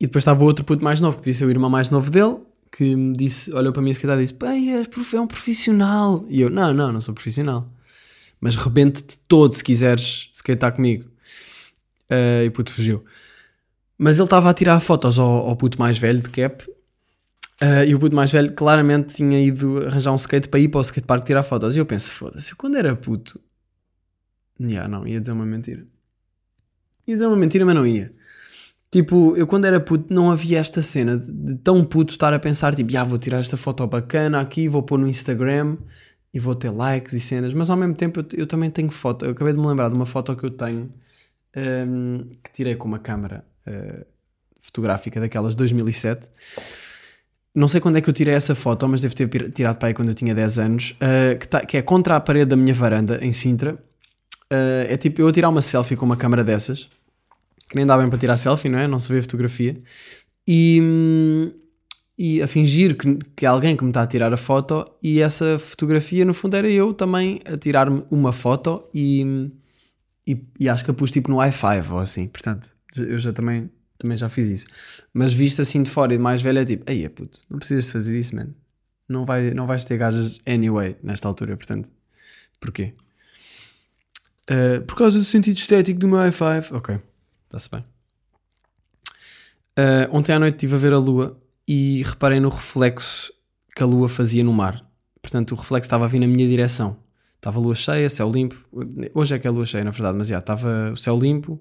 E 0.00 0.06
depois 0.06 0.22
estava 0.22 0.44
outro 0.44 0.64
puto 0.64 0.84
mais 0.84 1.00
novo, 1.00 1.16
que 1.16 1.22
devia 1.22 1.34
ser 1.34 1.44
o 1.44 1.50
irmão 1.50 1.68
mais 1.68 1.90
novo 1.90 2.08
dele, 2.08 2.38
que 2.70 2.94
me 2.94 3.14
disse, 3.14 3.52
olhou 3.52 3.72
para 3.72 3.82
mim 3.82 3.90
skatear 3.90 4.18
e 4.18 4.22
disse: 4.22 4.34
Pai, 4.34 4.68
é 4.68 5.20
um 5.20 5.26
profissional. 5.26 6.24
E 6.28 6.40
eu: 6.40 6.50
Não, 6.50 6.72
não, 6.72 6.92
não 6.92 7.00
sou 7.00 7.12
profissional. 7.12 7.68
Mas 8.40 8.54
rebente-te 8.54 9.18
todo 9.26 9.52
se 9.52 9.64
quiseres 9.64 10.28
skatear 10.32 10.72
comigo. 10.72 11.10
Uh, 12.10 12.44
e 12.44 12.50
puto 12.50 12.72
fugiu. 12.72 13.04
Mas 13.98 14.18
ele 14.18 14.24
estava 14.24 14.48
a 14.48 14.54
tirar 14.54 14.78
fotos 14.78 15.18
ao, 15.18 15.48
ao 15.48 15.56
puto 15.56 15.78
mais 15.78 15.98
velho 15.98 16.20
de 16.20 16.30
cap. 16.30 16.64
Uh, 17.60 17.82
e 17.88 17.94
o 17.94 17.98
puto 17.98 18.14
mais 18.14 18.30
velho 18.30 18.52
claramente 18.52 19.14
tinha 19.14 19.40
ido 19.40 19.84
arranjar 19.84 20.12
um 20.12 20.16
skate 20.16 20.48
para 20.48 20.60
ir 20.60 20.68
para 20.68 20.78
o 20.78 20.82
skatepark 20.82 21.26
tirar 21.26 21.42
fotos. 21.42 21.74
E 21.74 21.80
eu 21.80 21.86
penso: 21.86 22.12
Foda-se, 22.12 22.54
quando 22.54 22.76
era 22.76 22.94
puto. 22.94 23.40
Yeah, 24.60 24.88
não, 24.88 25.06
ia 25.06 25.20
dizer 25.20 25.32
uma 25.32 25.44
mentira. 25.44 25.84
Ia 27.06 27.14
dizer 27.14 27.26
uma 27.26 27.36
mentira, 27.36 27.64
mas 27.66 27.74
não 27.74 27.86
ia. 27.86 28.12
Tipo, 28.90 29.36
eu 29.36 29.46
quando 29.46 29.66
era 29.66 29.80
puto 29.80 30.12
não 30.12 30.30
havia 30.30 30.58
esta 30.58 30.80
cena 30.80 31.16
de, 31.16 31.30
de 31.30 31.54
tão 31.56 31.84
puto 31.84 32.12
estar 32.12 32.32
a 32.32 32.38
pensar, 32.38 32.74
tipo, 32.74 32.96
ah, 32.96 33.04
vou 33.04 33.18
tirar 33.18 33.38
esta 33.38 33.56
foto 33.56 33.86
bacana 33.86 34.40
aqui, 34.40 34.66
vou 34.68 34.82
pôr 34.82 34.98
no 34.98 35.06
Instagram 35.06 35.76
e 36.32 36.38
vou 36.40 36.54
ter 36.54 36.70
likes 36.70 37.12
e 37.12 37.20
cenas, 37.20 37.52
mas 37.52 37.68
ao 37.68 37.76
mesmo 37.76 37.94
tempo 37.94 38.20
eu, 38.20 38.26
eu 38.32 38.46
também 38.46 38.70
tenho 38.70 38.90
foto. 38.90 39.24
Eu 39.24 39.32
acabei 39.32 39.52
de 39.52 39.58
me 39.58 39.66
lembrar 39.66 39.88
de 39.90 39.94
uma 39.94 40.06
foto 40.06 40.34
que 40.36 40.44
eu 40.44 40.50
tenho 40.50 40.92
um, 41.56 42.28
que 42.42 42.52
tirei 42.52 42.76
com 42.76 42.88
uma 42.88 42.98
câmera 42.98 43.44
uh, 43.68 44.06
fotográfica 44.58 45.20
daquelas 45.20 45.54
2007. 45.54 46.28
Não 47.54 47.68
sei 47.68 47.80
quando 47.80 47.96
é 47.96 48.00
que 48.00 48.08
eu 48.08 48.14
tirei 48.14 48.34
essa 48.34 48.54
foto, 48.54 48.88
mas 48.88 49.00
devo 49.02 49.14
ter 49.14 49.52
tirado 49.52 49.76
para 49.76 49.88
aí 49.88 49.94
quando 49.94 50.08
eu 50.08 50.14
tinha 50.14 50.34
10 50.34 50.58
anos, 50.58 50.90
uh, 50.92 51.38
que, 51.38 51.48
tá, 51.48 51.60
que, 51.60 51.76
é 51.76 51.82
contra 51.82 52.16
a 52.16 52.20
parede 52.20 52.46
da 52.46 52.56
minha 52.56 52.74
varanda 52.74 53.18
em 53.22 53.32
Sintra. 53.32 53.74
Uh, 54.52 54.88
é 54.88 54.96
tipo 54.96 55.20
eu 55.20 55.28
a 55.28 55.32
tirar 55.32 55.48
uma 55.48 55.60
selfie 55.60 55.96
com 55.96 56.06
uma 56.06 56.16
câmera 56.16 56.42
dessas 56.42 56.88
que 57.68 57.76
nem 57.76 57.86
dá 57.86 57.96
bem 57.96 58.08
para 58.08 58.18
tirar 58.18 58.36
selfie, 58.36 58.68
não 58.68 58.78
é? 58.78 58.88
Não 58.88 58.98
se 58.98 59.12
vê 59.12 59.18
a 59.18 59.22
fotografia. 59.22 59.76
E, 60.46 61.52
e 62.16 62.40
a 62.40 62.48
fingir 62.48 62.96
que, 62.96 63.18
que 63.36 63.44
é 63.44 63.48
alguém 63.48 63.76
que 63.76 63.84
me 63.84 63.90
está 63.90 64.02
a 64.02 64.06
tirar 64.06 64.32
a 64.32 64.36
foto, 64.36 64.90
e 65.02 65.20
essa 65.20 65.58
fotografia, 65.58 66.24
no 66.24 66.32
fundo, 66.32 66.56
era 66.56 66.68
eu 66.68 66.94
também 66.94 67.40
a 67.44 67.56
tirar-me 67.56 68.02
uma 68.10 68.32
foto 68.32 68.82
e, 68.94 69.50
e, 70.26 70.42
e, 70.58 70.68
acho 70.68 70.84
que 70.84 70.90
a 70.90 70.94
pus 70.94 71.10
tipo 71.10 71.30
no 71.30 71.36
i5 71.36 71.90
ou 71.90 71.98
assim. 71.98 72.26
Portanto, 72.26 72.74
eu 72.96 73.18
já 73.18 73.32
também, 73.32 73.70
também 73.98 74.16
já 74.16 74.28
fiz 74.28 74.48
isso. 74.48 74.66
Mas 75.12 75.32
visto 75.32 75.60
assim 75.60 75.82
de 75.82 75.90
fora 75.90 76.14
e 76.14 76.16
de 76.16 76.22
mais 76.22 76.42
velho, 76.42 76.58
é 76.58 76.64
tipo, 76.64 76.90
aí 76.90 77.04
é 77.04 77.08
puto, 77.08 77.40
não 77.50 77.58
precisas 77.58 77.86
de 77.86 77.92
fazer 77.92 78.18
isso, 78.18 78.34
man. 78.34 78.48
Não, 79.08 79.24
vai, 79.24 79.52
não 79.52 79.66
vais 79.66 79.84
ter 79.84 79.96
gajas 79.96 80.38
anyway 80.46 80.96
nesta 81.02 81.26
altura, 81.26 81.56
portanto, 81.56 81.90
porquê? 82.60 82.94
Uh, 84.50 84.82
por 84.86 84.96
causa 84.96 85.18
do 85.18 85.24
sentido 85.24 85.56
estético 85.56 86.00
do 86.00 86.08
meu 86.08 86.18
i5. 86.18 86.72
Ok. 86.72 86.98
Está-se 87.44 87.70
bem. 87.70 87.84
Uh, 89.78 90.08
ontem 90.10 90.32
à 90.32 90.38
noite 90.38 90.54
estive 90.54 90.74
a 90.74 90.78
ver 90.78 90.92
a 90.92 90.98
lua 90.98 91.38
e 91.66 92.02
reparei 92.02 92.40
no 92.40 92.48
reflexo 92.48 93.32
que 93.76 93.82
a 93.82 93.86
lua 93.86 94.08
fazia 94.08 94.42
no 94.42 94.52
mar. 94.52 94.84
Portanto, 95.20 95.52
o 95.52 95.54
reflexo 95.54 95.86
estava 95.86 96.04
a 96.04 96.08
vir 96.08 96.18
na 96.18 96.26
minha 96.26 96.48
direção. 96.48 96.96
Estava 97.36 97.58
a 97.58 97.62
lua 97.62 97.74
cheia, 97.74 98.08
céu 98.08 98.30
limpo. 98.30 98.56
Hoje 99.14 99.34
é 99.34 99.38
que 99.38 99.46
é 99.46 99.50
a 99.50 99.52
lua 99.52 99.66
cheia, 99.66 99.84
na 99.84 99.90
verdade, 99.90 100.16
mas 100.16 100.28
já 100.28 100.38
estava 100.38 100.90
o 100.92 100.96
céu 100.96 101.18
limpo. 101.18 101.60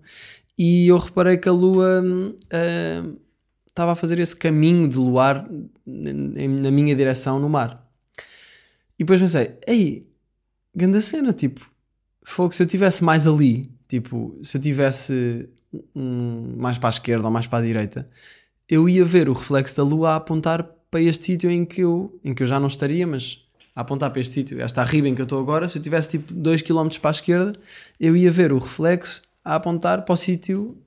E 0.58 0.88
eu 0.88 0.98
reparei 0.98 1.38
que 1.38 1.48
a 1.48 1.52
lua 1.52 2.02
uh, 2.04 3.20
estava 3.68 3.92
a 3.92 3.96
fazer 3.96 4.18
esse 4.18 4.36
caminho 4.36 4.90
de 4.90 4.98
luar 4.98 5.48
na 5.86 6.72
minha 6.72 6.96
direção 6.96 7.40
no 7.40 7.48
mar. 7.48 7.88
E 8.98 9.04
depois 9.04 9.20
pensei, 9.20 9.56
ei, 9.68 10.10
grande 10.76 11.00
cena, 11.04 11.32
tipo, 11.32 11.70
fogo, 12.24 12.56
se 12.56 12.64
eu 12.64 12.66
estivesse 12.66 13.04
mais 13.04 13.28
ali, 13.28 13.72
tipo, 13.88 14.40
se 14.44 14.58
eu 14.58 14.62
tivesse 14.62 15.48
um, 15.96 16.56
mais 16.58 16.80
para 16.80 16.90
a 16.90 16.92
esquerda 16.92 17.26
ou 17.26 17.32
mais 17.32 17.46
para 17.46 17.60
a 17.60 17.62
direita, 17.62 18.10
eu 18.68 18.90
ia 18.90 19.06
ver 19.06 19.30
o 19.30 19.34
reflexo 19.34 19.78
da 19.78 19.84
lua 19.84 20.12
a 20.12 20.16
apontar 20.16 20.64
para 20.90 21.02
este 21.02 21.26
sítio 21.26 21.52
em 21.52 21.64
que 21.64 21.82
eu, 21.82 22.20
em 22.24 22.34
que 22.34 22.42
eu 22.42 22.48
já 22.48 22.60
não 22.60 22.68
estaria, 22.68 23.06
mas 23.06 23.46
a 23.76 23.82
apontar 23.82 24.10
para 24.10 24.20
este 24.20 24.34
sítio, 24.34 24.60
esta 24.60 24.82
arriba 24.82 25.08
em 25.08 25.14
que 25.14 25.22
eu 25.22 25.26
estou 25.26 25.40
agora, 25.40 25.68
se 25.68 25.78
eu 25.78 25.84
tivesse 25.84 26.10
tipo 26.18 26.34
2 26.34 26.64
km 26.64 26.90
para 27.00 27.12
a 27.12 27.12
esquerda, 27.12 27.54
eu 28.00 28.18
ia 28.18 28.32
ver 28.32 28.52
o 28.52 28.58
reflexo 28.58 29.22
a 29.48 29.56
apontar 29.56 30.04
para 30.04 30.14
o 30.14 30.18
sítio, 30.18 30.78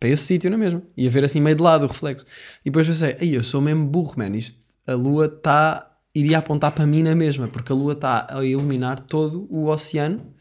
para 0.00 0.08
esse 0.08 0.24
sítio, 0.24 0.50
não 0.50 0.56
é 0.56 0.60
mesmo? 0.60 0.82
Ia 0.96 1.10
ver 1.10 1.24
assim 1.24 1.40
meio 1.40 1.54
de 1.54 1.62
lado 1.62 1.84
o 1.84 1.88
reflexo. 1.88 2.24
E 2.62 2.70
depois 2.70 2.86
pensei, 2.86 3.16
aí 3.20 3.34
eu 3.34 3.42
sou 3.42 3.60
mesmo 3.60 3.86
burro, 3.86 4.14
man, 4.16 4.34
isto, 4.34 4.78
a 4.86 4.94
lua 4.94 5.26
está, 5.26 5.94
iria 6.14 6.38
apontar 6.38 6.72
para 6.72 6.86
mim 6.86 7.02
na 7.02 7.14
mesma, 7.14 7.48
porque 7.48 7.70
a 7.70 7.74
lua 7.74 7.92
está 7.92 8.26
a 8.30 8.42
iluminar 8.42 9.00
todo 9.00 9.46
o 9.50 9.66
oceano, 9.68 10.34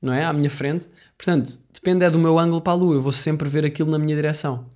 não 0.00 0.12
é? 0.12 0.24
À 0.24 0.32
minha 0.32 0.48
frente. 0.48 0.88
Portanto, 1.16 1.58
depende 1.72 2.04
é 2.04 2.10
do 2.10 2.18
meu 2.18 2.38
ângulo 2.38 2.60
para 2.60 2.72
a 2.72 2.76
lua, 2.76 2.94
eu 2.94 3.02
vou 3.02 3.12
sempre 3.12 3.48
ver 3.48 3.64
aquilo 3.64 3.90
na 3.90 3.98
minha 3.98 4.14
direção. 4.14 4.66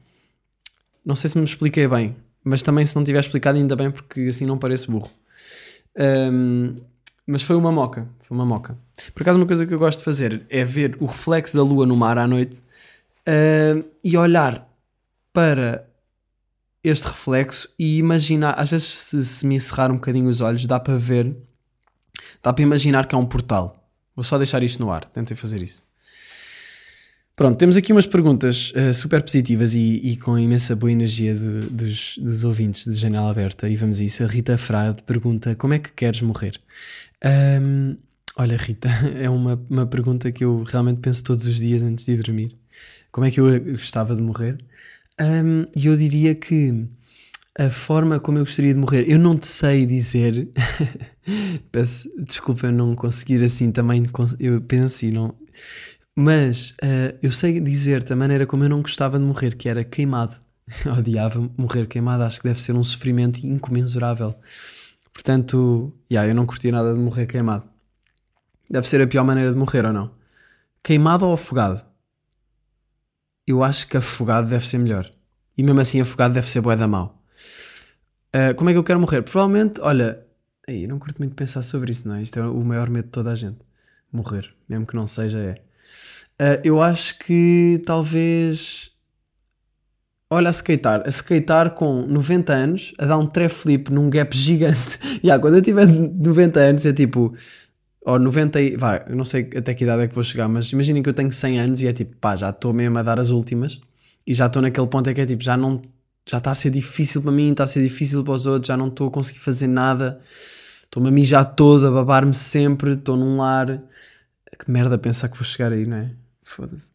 Não 1.05 1.15
sei 1.15 1.31
se 1.31 1.39
me 1.39 1.45
expliquei 1.45 1.87
bem, 1.87 2.17
mas 2.43 2.63
também 2.63 2.85
se 2.85 2.97
não 2.97 3.05
tiver 3.05 3.21
explicado 3.21 3.59
ainda 3.59 3.77
bem 3.77 3.93
porque 3.93 4.23
assim 4.23 4.45
não 4.45 4.59
pareço 4.59 4.91
burro. 4.91 5.11
Um, 5.97 6.77
mas 7.27 7.43
foi 7.43 7.55
uma 7.55 7.71
moca, 7.71 8.09
foi 8.21 8.37
uma 8.37 8.45
moca. 8.45 8.77
Por 9.15 9.23
acaso 9.23 9.39
uma 9.39 9.47
coisa 9.47 9.67
que 9.67 9.75
eu 9.75 9.79
gosto 9.79 9.99
de 9.99 10.05
fazer 10.05 10.47
é 10.49 10.65
ver 10.65 10.97
o 11.01 11.07
reflexo 11.07 11.57
da 11.57 11.63
lua 11.63 11.87
no 11.87 11.97
mar 11.97 12.19
à 12.19 12.27
noite 12.27 12.61
uh, 13.29 13.85
e 14.03 14.17
olhar 14.17 14.69
para 15.33 15.87
este 16.85 17.07
reflexo 17.07 17.69
e 17.79 17.99
imaginar, 17.99 18.55
às 18.59 18.69
vezes 18.69 18.89
se, 18.89 19.25
se 19.25 19.47
me 19.47 19.55
encerrar 19.55 19.91
um 19.91 19.95
bocadinho 19.95 20.29
os 20.29 20.41
olhos 20.41 20.67
dá 20.67 20.81
para 20.81 20.97
ver, 20.97 21.35
dá 22.43 22.53
para 22.53 22.63
imaginar 22.63 23.07
que 23.07 23.15
é 23.15 23.19
um 23.19 23.27
portal. 23.27 23.79
Vou 24.15 24.25
só 24.25 24.37
deixar 24.37 24.63
isto 24.63 24.83
no 24.83 24.91
ar, 24.91 25.05
tentem 25.07 25.37
fazer 25.37 25.63
isso. 25.63 25.85
Pronto, 27.35 27.57
temos 27.57 27.79
aqui 27.79 27.93
umas 27.93 28.07
perguntas 28.07 28.73
uh, 28.77 28.93
super 28.93 29.23
positivas 29.23 29.75
e, 29.75 30.01
e, 30.13 30.17
com 30.19 30.39
imensa 30.39 30.77
boa 30.77 30.93
energia 30.93 31.35
dos, 31.35 32.19
dos, 32.19 32.45
ouvintes 32.45 32.85
de 32.85 32.93
Janela 32.93 33.31
Aberta. 33.31 33.69
E 33.69 33.75
vamos 33.75 34.01
a 34.01 34.05
isso. 34.05 34.23
A 34.23 34.27
Rita 34.27 34.59
Frade 34.59 35.03
pergunta: 35.03 35.55
Como 35.55 35.73
é 35.73 35.79
que 35.79 35.91
queres 35.93 36.21
morrer? 36.21 36.61
Um, 37.61 37.97
olha, 38.37 38.57
Rita, 38.57 38.89
é 39.19 39.29
uma, 39.29 39.61
uma 39.69 39.87
pergunta 39.87 40.31
que 40.33 40.45
eu 40.45 40.63
realmente 40.63 41.01
penso 41.01 41.25
todos 41.25 41.47
os 41.47 41.59
dias 41.59 41.83
antes 41.83 42.05
de 42.05 42.13
ir 42.13 42.23
dormir. 42.23 42.57
Como 43.11 43.27
é 43.27 43.31
que 43.31 43.41
eu 43.41 43.61
gostava 43.73 44.15
de 44.15 44.23
morrer? 44.23 44.59
Um, 45.21 45.67
e 45.77 45.87
eu 45.87 45.97
diria 45.97 46.35
que 46.35 46.89
a 47.59 47.69
forma 47.69 48.19
como 48.19 48.39
eu 48.39 48.45
gostaria 48.45 48.73
de 48.73 48.81
morrer, 48.81 49.05
eu 49.09 49.19
não 49.19 49.37
te 49.37 49.47
sei 49.47 49.85
dizer. 49.85 50.49
Peço 51.71 52.09
desculpa 52.25 52.67
eu 52.67 52.73
não 52.73 52.95
conseguir 52.95 53.45
assim 53.45 53.71
também. 53.71 54.05
Eu 54.41 54.61
penso 54.63 55.05
e 55.05 55.11
não 55.11 55.35
mas 56.15 56.71
uh, 56.83 57.17
eu 57.23 57.33
sei 57.33 57.59
dizer-te 57.61 58.13
a 58.13 58.17
maneira 58.17 58.47
como 58.47 58.65
eu 58.65 58.69
não 58.69 58.83
gostava 58.83 59.19
de 59.19 59.25
morrer, 59.25 59.57
que 59.57 59.69
era 59.69 59.83
queimado. 59.83 60.37
Odiava 60.99 61.51
morrer 61.57 61.87
queimado, 61.87 62.23
acho 62.23 62.41
que 62.41 62.49
deve 62.49 62.61
ser 62.61 62.75
um 62.75 62.85
sofrimento 62.85 63.45
incomensurável. 63.47 64.35
Portanto, 65.13 65.93
yeah, 66.11 66.31
eu 66.31 66.35
não 66.35 66.47
curtia 66.47 66.71
nada 66.73 66.95
de 66.95 67.01
morrer 67.01 67.27
queimado. 67.27 67.65
Deve 68.73 68.89
ser 68.89 69.03
a 69.03 69.07
pior 69.07 69.23
maneira 69.23 69.53
de 69.53 69.57
morrer 69.59 69.85
ou 69.85 69.93
não? 69.93 70.11
Queimado 70.83 71.27
ou 71.27 71.35
afogado? 71.35 71.85
Eu 73.47 73.63
acho 73.63 73.87
que 73.87 73.99
afogado 73.99 74.49
deve 74.49 74.67
ser 74.67 74.79
melhor. 74.79 75.11
E 75.59 75.63
mesmo 75.63 75.79
assim, 75.79 76.01
afogado 76.01 76.33
deve 76.33 76.49
ser 76.49 76.63
bué 76.63 76.75
da 76.75 76.89
mau. 76.89 77.23
Uh, 78.35 78.55
como 78.57 78.71
é 78.71 78.73
que 78.73 78.79
eu 78.79 78.83
quero 78.83 78.99
morrer? 78.99 79.21
Provavelmente, 79.21 79.79
olha, 79.83 80.25
aí, 80.67 80.87
não 80.87 80.99
curto 80.99 81.19
muito 81.19 81.35
pensar 81.35 81.63
sobre 81.63 81.93
isso, 81.93 82.09
não 82.09 82.15
é? 82.15 82.23
Isto 82.23 82.39
é 82.39 82.47
o 82.47 82.65
maior 82.65 82.89
medo 82.89 83.05
de 83.05 83.11
toda 83.11 83.31
a 83.31 83.35
gente. 83.35 83.59
Morrer. 84.11 84.49
Mesmo 84.67 84.87
que 84.87 84.97
não 84.97 85.07
seja, 85.07 85.39
é. 85.39 85.53
Uh, 86.41 86.61
eu 86.65 86.81
acho 86.81 87.19
que 87.19 87.83
talvez. 87.85 88.91
Olha, 90.31 90.49
a 90.49 90.51
skatear. 90.51 91.03
A 91.05 91.11
skatear 91.11 91.73
com 91.73 92.07
90 92.07 92.53
anos, 92.55 92.95
a 92.99 93.05
dar 93.05 93.19
um 93.19 93.27
tref 93.27 93.55
flip 93.55 93.93
num 93.93 94.09
gap 94.09 94.35
gigante. 94.35 94.99
e 95.23 95.27
yeah, 95.29 95.39
quando 95.39 95.57
eu 95.57 95.63
tiver 95.63 95.87
90 95.87 96.59
anos, 96.59 96.87
é 96.87 96.93
tipo. 96.95 97.37
Ou 98.05 98.19
90 98.19 98.61
e. 98.61 98.77
Vai, 98.77 99.05
eu 99.09 99.17
não 99.17 99.25
sei 99.25 99.49
até 99.57 99.75
que 99.75 99.85
idade 99.85 100.03
é 100.03 100.09
que 100.09 100.15
vou 100.15 100.25
chegar, 100.25 100.49
mas 100.49 100.73
imaginem 100.73 101.03
que 101.03 101.09
eu 101.09 101.15
tenho 101.15 101.31
100 101.31 101.61
anos 101.61 101.83
e 101.83 101.87
é 101.87 101.93
tipo, 101.93 102.17
pá, 102.17 102.35
já 102.37 102.51
estou 102.51 102.73
mesmo 102.73 102.99
a 102.99 103.03
dar 103.03 103.21
as 103.21 103.31
últimas. 103.31 103.81
E 104.27 104.35
já 104.35 104.47
estou 104.47 104.63
naquele 104.63 104.87
ponto 104.87 105.09
em 105.09 105.15
que 105.15 105.21
é 105.21 105.27
tipo, 105.27 105.43
já 105.43 105.57
não. 105.57 105.81
Já 106.29 106.39
está 106.39 106.53
a 106.53 106.55
ser 106.55 106.71
difícil 106.71 107.21
para 107.21 107.33
mim, 107.33 107.51
está 107.51 107.65
a 107.65 107.67
ser 107.67 107.83
difícil 107.83 108.23
para 108.23 108.35
os 108.35 108.47
outros, 108.47 108.69
já 108.69 108.77
não 108.77 108.87
estou 108.87 109.09
a 109.09 109.11
conseguir 109.11 109.41
fazer 109.41 109.67
nada. 109.67 110.21
Estou-me 110.85 111.09
a 111.09 111.13
mijar 111.13 111.45
todo, 111.55 111.87
a 111.87 111.91
babar-me 111.91 112.35
sempre, 112.35 112.93
estou 112.93 113.17
num 113.17 113.39
lar. 113.39 113.83
Que 114.59 114.71
merda 114.71 114.97
pensar 114.99 115.29
que 115.29 115.37
vou 115.37 115.45
chegar 115.45 115.73
aí, 115.73 115.87
não 115.87 115.97
é? 115.97 116.11
Foda-se. 116.43 116.91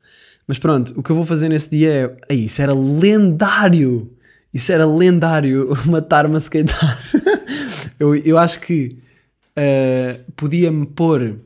Mas 0.48 0.60
pronto, 0.60 0.94
o 0.96 1.04
que 1.04 1.10
eu 1.10 1.16
vou 1.16 1.26
fazer 1.26 1.50
nesse 1.50 1.70
dia 1.70 1.90
é. 1.90 2.18
Aí, 2.30 2.46
isso 2.46 2.62
era 2.62 2.74
lendário! 2.74 4.14
Isso 4.54 4.72
era 4.72 4.86
lendário, 4.86 5.78
matar-me 5.86 6.36
a 6.36 6.40
skatear. 6.40 7.00
eu, 8.00 8.16
eu 8.16 8.38
acho 8.38 8.60
que 8.62 8.98
uh, 9.58 10.32
podia-me 10.34 10.86
pôr. 10.86 11.42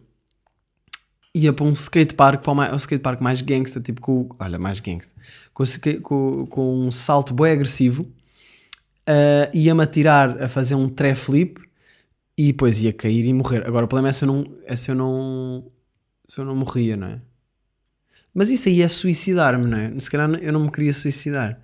Ia 1.33 1.53
para 1.53 1.63
um 1.63 1.71
skatepark, 1.71 2.43
para 2.43 2.51
o, 2.51 2.55
mais, 2.55 2.81
skatepark 2.81 3.21
mais 3.21 3.41
gangsta, 3.41 3.79
tipo 3.79 4.01
com. 4.01 4.29
Olha, 4.37 4.59
mais 4.59 4.81
gangsta. 4.81 5.13
com, 5.53 5.63
com, 6.01 6.45
com 6.47 6.87
um 6.87 6.91
salto 6.91 7.33
bem 7.33 7.53
agressivo, 7.53 8.03
uh, 8.03 9.49
ia-me 9.53 9.81
atirar 9.81 10.43
a 10.43 10.49
fazer 10.49 10.75
um 10.75 10.89
tré 10.89 11.15
flip 11.15 11.61
e 12.37 12.47
depois 12.47 12.83
ia 12.83 12.91
cair 12.91 13.25
e 13.25 13.33
morrer. 13.33 13.65
Agora 13.65 13.85
o 13.85 13.87
problema 13.87 14.09
é 14.09 14.13
se 14.13 14.25
eu 14.25 14.27
não, 14.27 14.57
é 14.65 14.75
se 14.75 14.91
eu 14.91 14.95
não, 14.95 15.71
se 16.27 16.37
eu 16.39 16.43
não 16.43 16.55
morria, 16.55 16.97
não 16.97 17.07
é? 17.07 17.21
Mas 18.33 18.49
isso 18.49 18.69
aí 18.69 18.81
é 18.81 18.87
suicidar-me, 18.87 19.65
não 19.65 19.77
é? 19.77 19.99
Se 19.99 20.09
calhar 20.09 20.29
eu 20.41 20.51
não 20.51 20.61
me 20.61 20.71
queria 20.71 20.93
suicidar. 20.93 21.61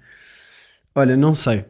Olha, 0.96 1.16
não 1.18 1.36
sei. 1.36 1.66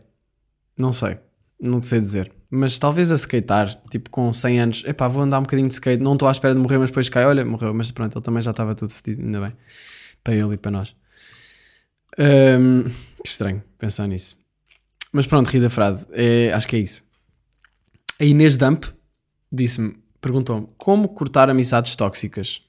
Não 0.78 0.93
sei. 0.93 1.17
Não 1.59 1.82
sei 1.82 1.99
dizer. 1.99 2.36
Mas 2.50 2.80
talvez 2.80 3.12
a 3.12 3.16
skatear, 3.16 3.82
tipo 3.91 4.10
com 4.10 4.32
100 4.32 4.60
anos, 4.60 4.84
epá, 4.86 5.08
vou 5.08 5.22
andar 5.22 5.39
um 5.39 5.43
bocadinho 5.43 5.68
de 5.68 5.74
skate, 5.74 6.02
não 6.02 6.14
estou 6.14 6.28
à 6.28 6.32
espera 6.32 6.54
de 6.54 6.60
morrer, 6.60 6.78
mas 6.78 6.89
depois 6.89 7.10
cai, 7.10 7.26
olha, 7.26 7.43
morreu, 7.43 7.74
mas 7.74 7.91
pronto, 7.91 8.18
ele 8.18 8.24
também 8.24 8.41
já 8.41 8.52
estava 8.52 8.74
tudo 8.74 8.89
fedido, 8.89 9.22
ainda 9.22 9.41
bem. 9.41 9.54
Para 10.24 10.34
ele 10.34 10.54
e 10.54 10.58
para 10.58 10.72
nós. 10.72 10.95
Um, 12.18 12.84
que 13.22 13.30
estranho 13.30 13.62
pensar 13.78 14.08
nisso. 14.08 14.38
Mas 15.12 15.28
pronto, 15.28 15.48
Rida 15.48 15.70
Frade, 15.70 16.06
é, 16.12 16.52
acho 16.54 16.68
que 16.68 16.76
é 16.76 16.80
isso. 16.80 17.04
A 18.20 18.24
Inês 18.24 18.58
Dump 18.58 18.86
disse-me, 19.52 19.98
perguntou-me, 20.22 20.68
como 20.78 21.10
cortar 21.10 21.50
amizades 21.50 21.95
tóxicas? 21.95 22.62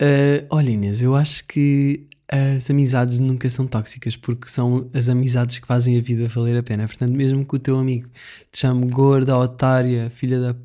Uh, 0.00 0.46
olha 0.50 0.70
Inês, 0.70 1.02
eu 1.02 1.14
acho 1.14 1.46
que 1.46 2.08
as 2.28 2.68
amizades 2.70 3.18
nunca 3.18 3.48
são 3.48 3.66
tóxicas 3.66 4.16
porque 4.16 4.48
são 4.48 4.90
as 4.92 5.08
amizades 5.08 5.58
que 5.58 5.66
fazem 5.66 5.96
a 5.96 6.00
vida 6.00 6.26
valer 6.26 6.56
a 6.58 6.62
pena. 6.62 6.86
Portanto, 6.86 7.12
mesmo 7.12 7.44
que 7.44 7.54
o 7.54 7.58
teu 7.58 7.78
amigo 7.78 8.08
te 8.50 8.58
chame 8.58 8.86
gorda, 8.88 9.36
otária, 9.36 10.10
filha 10.10 10.40
da 10.40 10.56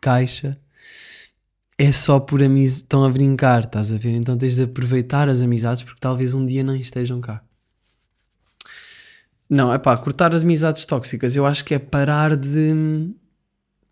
caixa, 0.00 0.58
é 1.78 1.90
só 1.90 2.20
por 2.20 2.42
amizade. 2.42 2.82
Estão 2.82 3.04
a 3.04 3.10
brincar, 3.10 3.64
estás 3.64 3.92
a 3.92 3.96
ver? 3.96 4.12
Então 4.12 4.36
tens 4.36 4.56
de 4.56 4.64
aproveitar 4.64 5.28
as 5.28 5.40
amizades 5.40 5.82
porque 5.82 6.00
talvez 6.00 6.34
um 6.34 6.44
dia 6.44 6.62
não 6.62 6.76
estejam 6.76 7.20
cá. 7.20 7.42
Não, 9.48 9.72
é 9.72 9.78
pá, 9.78 9.96
cortar 9.96 10.34
as 10.34 10.42
amizades 10.42 10.84
tóxicas 10.84 11.34
eu 11.34 11.46
acho 11.46 11.64
que 11.64 11.74
é 11.74 11.78
parar 11.78 12.36
de. 12.36 13.14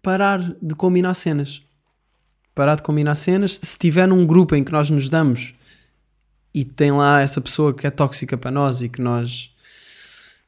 parar 0.02 0.54
de 0.60 0.74
combinar 0.74 1.14
cenas. 1.14 1.62
Parar 2.54 2.74
de 2.74 2.82
combinar 2.82 3.14
cenas. 3.14 3.58
Se 3.62 3.78
tiver 3.78 4.06
num 4.06 4.26
grupo 4.26 4.54
em 4.54 4.62
que 4.62 4.72
nós 4.72 4.90
nos 4.90 5.08
damos 5.08 5.54
e 6.56 6.64
tem 6.64 6.90
lá 6.90 7.20
essa 7.20 7.38
pessoa 7.38 7.74
que 7.74 7.86
é 7.86 7.90
tóxica 7.90 8.34
para 8.34 8.50
nós 8.50 8.80
e 8.80 8.88
que 8.88 9.02
nós 9.02 9.54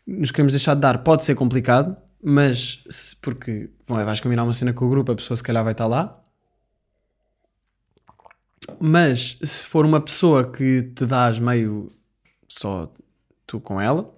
nos 0.07 0.31
queremos 0.31 0.55
deixar 0.55 0.73
de 0.73 0.81
dar, 0.81 1.05
pode 1.05 1.23
ser 1.23 1.35
complicado, 1.35 1.95
mas 2.25 2.83
se, 2.89 3.15
porque 3.17 3.69
bom, 3.87 4.03
vais 4.03 4.19
combinar 4.19 4.45
uma 4.45 4.55
cena 4.55 4.73
com 4.73 4.87
o 4.87 4.89
grupo, 4.89 5.13
a 5.13 5.15
pessoa 5.15 5.37
se 5.37 5.43
calhar 5.43 5.63
vai 5.63 5.73
estar 5.73 5.87
lá. 5.87 6.19
Mas 8.81 9.39
se 9.43 9.67
for 9.67 9.85
uma 9.85 10.01
pessoa 10.01 10.51
que 10.51 10.83
te 10.83 11.05
dás 11.05 11.39
meio 11.39 11.93
só 12.49 12.91
tu 13.47 13.61
com 13.61 13.79
ela, 13.79 14.11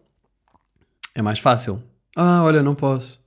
é 1.12 1.20
mais 1.20 1.41
fácil. 1.41 1.82
Ah, 2.14 2.45
olha, 2.45 2.62
não 2.62 2.76
posso. 2.76 3.20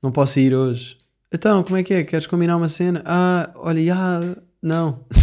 Não 0.00 0.12
posso 0.12 0.38
ir 0.38 0.54
hoje. 0.54 0.96
Então, 1.32 1.64
como 1.64 1.76
é 1.76 1.82
que 1.82 1.94
é? 1.94 2.04
Queres 2.04 2.28
combinar 2.28 2.56
uma 2.56 2.68
cena? 2.68 3.02
Ah, 3.04 3.50
olha, 3.56 3.84
já, 3.84 4.20
não. 4.62 5.04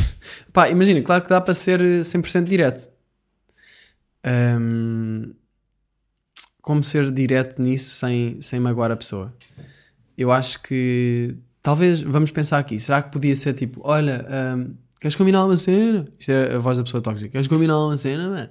Pá, 0.52 0.70
imagina, 0.70 1.02
claro 1.02 1.24
que 1.24 1.30
dá 1.30 1.40
para 1.40 1.54
ser 1.54 1.80
100% 1.80 2.44
direto. 2.44 2.90
Um, 4.26 5.34
como 6.62 6.84
ser 6.84 7.12
direto 7.12 7.62
nisso 7.62 7.96
sem, 7.96 8.40
sem 8.42 8.60
magoar 8.60 8.92
a 8.92 8.98
pessoa? 8.98 9.34
Eu 10.18 10.32
acho 10.32 10.62
que 10.62 11.36
talvez 11.62 12.02
vamos 12.02 12.32
pensar 12.32 12.60
aqui. 12.60 12.80
Será 12.80 13.02
que 13.02 13.12
podia 13.12 13.36
ser 13.36 13.54
tipo: 13.54 13.82
Olha, 13.84 14.26
um, 14.58 14.76
queres 15.00 15.16
combinar 15.16 15.46
uma 15.46 15.58
cena? 15.58 16.06
Isto 16.20 16.32
é 16.32 16.56
a 16.56 16.60
voz 16.60 16.78
da 16.78 16.84
pessoa 16.84 17.02
tóxica. 17.02 17.30
Queres 17.32 17.48
combinar 17.48 17.80
uma 17.80 17.98
cena, 17.98 18.30
mano? 18.30 18.50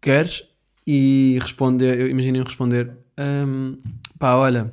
Queres? 0.00 0.44
E 0.86 1.38
responder, 1.40 2.08
imaginem 2.08 2.42
responder: 2.42 2.92
um, 3.18 3.78
Pá, 4.18 4.34
olha 4.34 4.72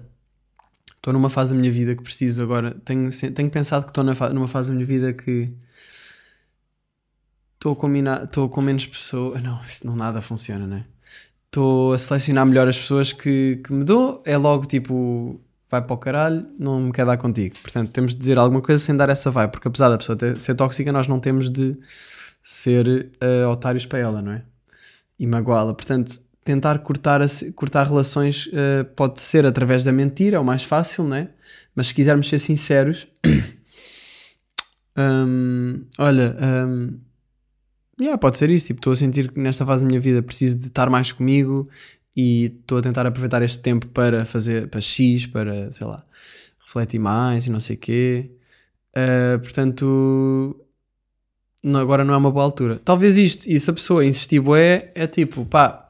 estou 0.99 1.13
numa 1.13 1.29
fase 1.29 1.53
da 1.53 1.59
minha 1.59 1.71
vida 1.71 1.95
que 1.95 2.03
preciso 2.03 2.43
agora. 2.43 2.75
Tenho, 2.85 3.09
tenho 3.09 3.49
pensado 3.49 3.85
que 3.85 3.91
estou 3.91 4.03
numa 4.03 4.47
fase 4.47 4.69
da 4.69 4.75
minha 4.75 4.85
vida 4.85 5.13
que 5.13 5.49
estou 7.55 7.75
combinar, 7.75 8.25
estou 8.25 8.49
com 8.49 8.61
menos 8.61 8.85
pessoas. 8.85 9.41
Não, 9.41 9.59
isto 9.61 9.87
não 9.87 9.95
nada 9.95 10.21
funciona, 10.21 10.67
né? 10.67 10.85
Estou 11.45 11.93
a 11.93 11.97
selecionar 11.97 12.45
melhor 12.45 12.67
as 12.67 12.77
pessoas 12.77 13.11
que, 13.11 13.61
que 13.63 13.73
me 13.73 13.83
dou. 13.83 14.21
É 14.25 14.37
logo 14.37 14.65
tipo, 14.65 15.41
vai 15.69 15.81
para 15.81 15.93
o 15.93 15.97
caralho, 15.97 16.45
não 16.59 16.81
me 16.81 16.91
quer 16.91 17.05
dar 17.05 17.17
contigo. 17.17 17.55
Portanto, 17.61 17.91
temos 17.91 18.13
de 18.13 18.19
dizer 18.19 18.37
alguma 18.37 18.61
coisa 18.61 18.83
sem 18.83 18.95
dar 18.95 19.09
essa 19.09 19.31
vibe, 19.31 19.51
porque 19.51 19.67
apesar 19.67 19.89
da 19.89 19.97
pessoa 19.97 20.17
ter, 20.17 20.39
ser 20.39 20.55
tóxica, 20.55 20.91
nós 20.91 21.07
não 21.07 21.19
temos 21.19 21.49
de 21.49 21.77
ser 22.43 23.11
uh, 23.21 23.49
otários 23.49 23.85
para 23.85 23.99
ela, 23.99 24.21
não 24.21 24.33
é? 24.33 24.43
E 25.17 25.25
magoá-la. 25.25 25.73
Portanto, 25.73 26.21
tentar 26.43 26.79
cortar, 26.79 27.21
cortar 27.55 27.83
relações 27.83 28.47
uh, 28.47 28.85
pode 28.95 29.21
ser 29.21 29.45
através 29.45 29.83
da 29.83 29.91
mentira, 29.91 30.37
é 30.37 30.39
o 30.39 30.43
mais 30.43 30.63
fácil, 30.63 31.03
né? 31.03 31.29
Mas 31.75 31.87
se 31.87 31.93
quisermos 31.93 32.27
ser 32.27 32.39
sinceros, 32.39 33.07
um, 34.97 35.85
olha, 35.97 36.35
um, 36.67 36.99
yeah, 38.01 38.17
pode 38.17 38.37
ser 38.37 38.49
isso. 38.49 38.67
Tipo, 38.67 38.79
estou 38.79 38.93
a 38.93 38.95
sentir 38.95 39.31
que 39.31 39.39
nesta 39.39 39.65
fase 39.65 39.83
da 39.83 39.87
minha 39.87 39.99
vida 39.99 40.21
preciso 40.21 40.57
de 40.57 40.67
estar 40.67 40.89
mais 40.89 41.11
comigo 41.11 41.69
e 42.15 42.45
estou 42.61 42.79
a 42.79 42.81
tentar 42.81 43.05
aproveitar 43.05 43.41
este 43.41 43.59
tempo 43.59 43.87
para 43.87 44.25
fazer 44.25 44.67
para 44.67 44.81
X, 44.81 45.27
para 45.27 45.71
sei 45.71 45.87
lá, 45.87 46.03
refletir 46.59 46.99
mais 46.99 47.47
e 47.47 47.49
não 47.49 47.59
sei 47.59 47.75
o 47.75 47.79
quê. 47.79 48.31
Uh, 48.91 49.39
portanto, 49.39 50.65
não, 51.63 51.79
agora 51.79 52.03
não 52.03 52.13
é 52.13 52.17
uma 52.17 52.31
boa 52.31 52.43
altura. 52.43 52.81
Talvez 52.83 53.17
isto, 53.17 53.47
e 53.47 53.59
se 53.59 53.69
a 53.69 53.73
pessoa 53.73 54.05
insistir, 54.05 54.41
é, 54.57 54.91
é 54.95 55.07
tipo, 55.07 55.45
pá, 55.45 55.88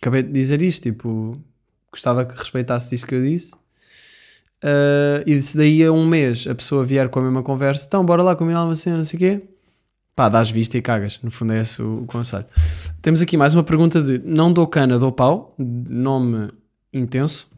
acabei 0.00 0.22
de 0.22 0.32
dizer 0.32 0.62
isto, 0.62 0.84
tipo, 0.84 1.32
gostava 1.90 2.24
que 2.24 2.36
respeitasse 2.36 2.94
isto 2.94 3.06
que 3.06 3.14
eu 3.14 3.22
disse. 3.22 3.54
Uh, 4.62 5.24
e 5.26 5.40
se 5.42 5.56
daí 5.56 5.82
a 5.84 5.92
um 5.92 6.06
mês 6.06 6.46
a 6.46 6.54
pessoa 6.54 6.84
vier 6.84 7.08
com 7.08 7.18
a 7.20 7.22
mesma 7.22 7.42
conversa, 7.42 7.86
então 7.86 8.04
bora 8.04 8.22
lá 8.22 8.36
combinar 8.36 8.64
uma 8.64 8.74
cena, 8.74 8.98
não 8.98 9.04
sei 9.04 9.16
o 9.16 9.20
quê. 9.20 9.42
Pá, 10.14 10.28
dás 10.28 10.50
vista 10.50 10.76
e 10.76 10.82
cagas. 10.82 11.18
No 11.22 11.30
fundo 11.30 11.52
é 11.52 11.60
esse 11.60 11.80
o, 11.80 12.02
o 12.02 12.06
conselho. 12.06 12.44
Temos 13.00 13.22
aqui 13.22 13.36
mais 13.36 13.54
uma 13.54 13.62
pergunta 13.62 14.02
de 14.02 14.18
não 14.18 14.52
dou 14.52 14.66
cana, 14.66 14.98
dou 14.98 15.12
pau. 15.12 15.54
Nome 15.58 16.50
intenso. 16.92 17.48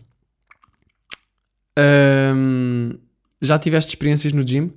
Um, 1.77 2.95
já 3.41 3.59
tiveste 3.59 3.91
experiências 3.91 4.33
no 4.33 4.47
gym? 4.47 4.71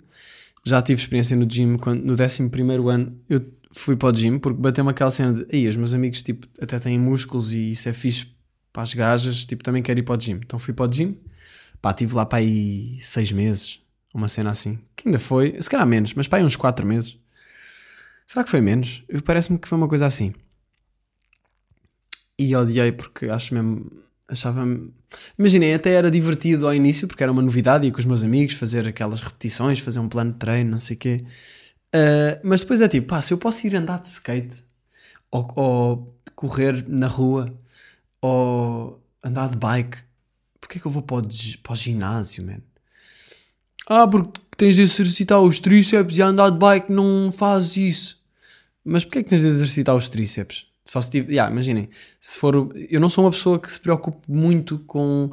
Já 0.66 0.82
tive 0.82 1.00
experiência 1.00 1.36
no 1.36 1.46
gym 1.46 1.78
quando, 1.78 2.04
no 2.04 2.14
11 2.14 2.50
ano. 2.90 3.20
Eu 3.30 3.46
fui 3.76 3.96
para 3.96 4.10
o 4.10 4.16
gym 4.16 4.40
porque 4.40 4.60
bateu-me 4.60 4.90
aquela 4.90 5.12
cena 5.12 5.34
de 5.34 5.56
aí 5.56 5.68
os 5.68 5.76
meus 5.76 5.94
amigos 5.94 6.24
tipo, 6.24 6.48
até 6.62 6.80
têm 6.80 6.98
músculos 6.98 7.54
e 7.54 7.72
isso 7.72 7.90
é 7.90 7.94
fixe 7.94 8.28
para 8.72 8.84
as 8.84 8.94
gajas, 8.94 9.44
tipo, 9.46 9.64
também 9.64 9.82
quero 9.82 10.00
ir 10.00 10.04
para 10.04 10.16
o 10.16 10.18
gym. 10.18 10.40
Então 10.44 10.60
fui 10.60 10.74
para 10.74 10.86
o 10.86 10.92
gym, 10.92 11.18
pá, 11.82 11.92
estive 11.92 12.14
lá 12.14 12.26
para 12.26 12.40
aí 12.40 12.98
seis 13.00 13.32
meses, 13.32 13.80
uma 14.14 14.28
cena 14.28 14.50
assim, 14.50 14.80
que 14.96 15.08
ainda 15.08 15.20
foi, 15.20 15.62
se 15.62 15.70
calhar 15.70 15.86
menos, 15.86 16.14
mas 16.14 16.28
para 16.28 16.40
aí 16.40 16.46
uns 16.46 16.56
quatro 16.56 16.86
meses. 16.86 17.18
Será 18.28 18.44
que 18.44 18.50
foi 18.50 18.60
menos? 18.60 19.04
Parece-me 19.24 19.60
que 19.60 19.68
foi 19.68 19.78
uma 19.78 19.88
coisa 19.88 20.06
assim. 20.06 20.34
E 22.38 22.54
odiei 22.56 22.92
porque 22.92 23.28
acho 23.28 23.54
mesmo, 23.54 23.90
achava 24.28 24.66
Imaginei, 25.38 25.74
até 25.74 25.92
era 25.92 26.12
divertido 26.12 26.68
ao 26.68 26.74
início 26.74 27.08
porque 27.08 27.24
era 27.24 27.32
uma 27.32 27.42
novidade, 27.42 27.86
ia 27.86 27.92
com 27.92 28.00
os 28.00 28.06
meus 28.06 28.24
amigos 28.24 28.56
fazer 28.56 28.88
aquelas 28.88 29.22
repetições, 29.22 29.80
fazer 29.80 30.00
um 30.00 30.10
plano 30.10 30.34
de 30.34 30.40
treino, 30.40 30.72
não 30.72 30.80
sei 30.80 30.96
o 30.96 31.00
quê. 31.00 31.18
Uh, 31.96 32.42
mas 32.44 32.60
depois 32.60 32.82
é 32.82 32.90
tipo, 32.90 33.08
pá, 33.08 33.22
se 33.22 33.34
eu 33.34 33.38
posso 33.38 33.66
ir 33.66 33.74
andar 33.74 34.02
de 34.02 34.08
skate, 34.08 34.66
ou, 35.32 35.50
ou 35.56 36.20
correr 36.36 36.84
na 36.90 37.08
rua, 37.08 37.58
ou 38.22 39.02
andar 39.24 39.50
de 39.50 39.56
bike, 39.56 40.00
porquê 40.60 40.78
é 40.78 40.82
que 40.82 40.88
eu 40.88 40.92
vou 40.92 41.02
para 41.02 41.18
o, 41.18 41.30
para 41.64 41.72
o 41.72 41.76
ginásio, 41.76 42.46
man? 42.46 42.60
Ah, 43.88 44.06
porque 44.06 44.42
tens 44.58 44.76
de 44.76 44.82
exercitar 44.82 45.40
os 45.40 45.62
tríceps 45.62 46.18
e 46.18 46.22
andar 46.22 46.50
de 46.50 46.58
bike 46.58 46.92
não 46.92 47.32
faz 47.32 47.78
isso. 47.78 48.22
Mas 48.84 49.06
porquê 49.06 49.20
é 49.20 49.24
que 49.24 49.30
tens 49.30 49.42
de 49.42 49.48
exercitar 49.48 49.96
os 49.96 50.10
tríceps? 50.10 50.66
Só 50.84 51.02
se 51.02 51.10
tiver, 51.10 51.32
yeah, 51.32 51.52
imaginem, 51.52 51.90
se 52.20 52.38
for, 52.38 52.72
eu 52.90 53.00
não 53.00 53.10
sou 53.10 53.24
uma 53.24 53.32
pessoa 53.32 53.58
que 53.58 53.72
se 53.72 53.80
preocupe 53.80 54.30
muito 54.30 54.80
com 54.80 55.32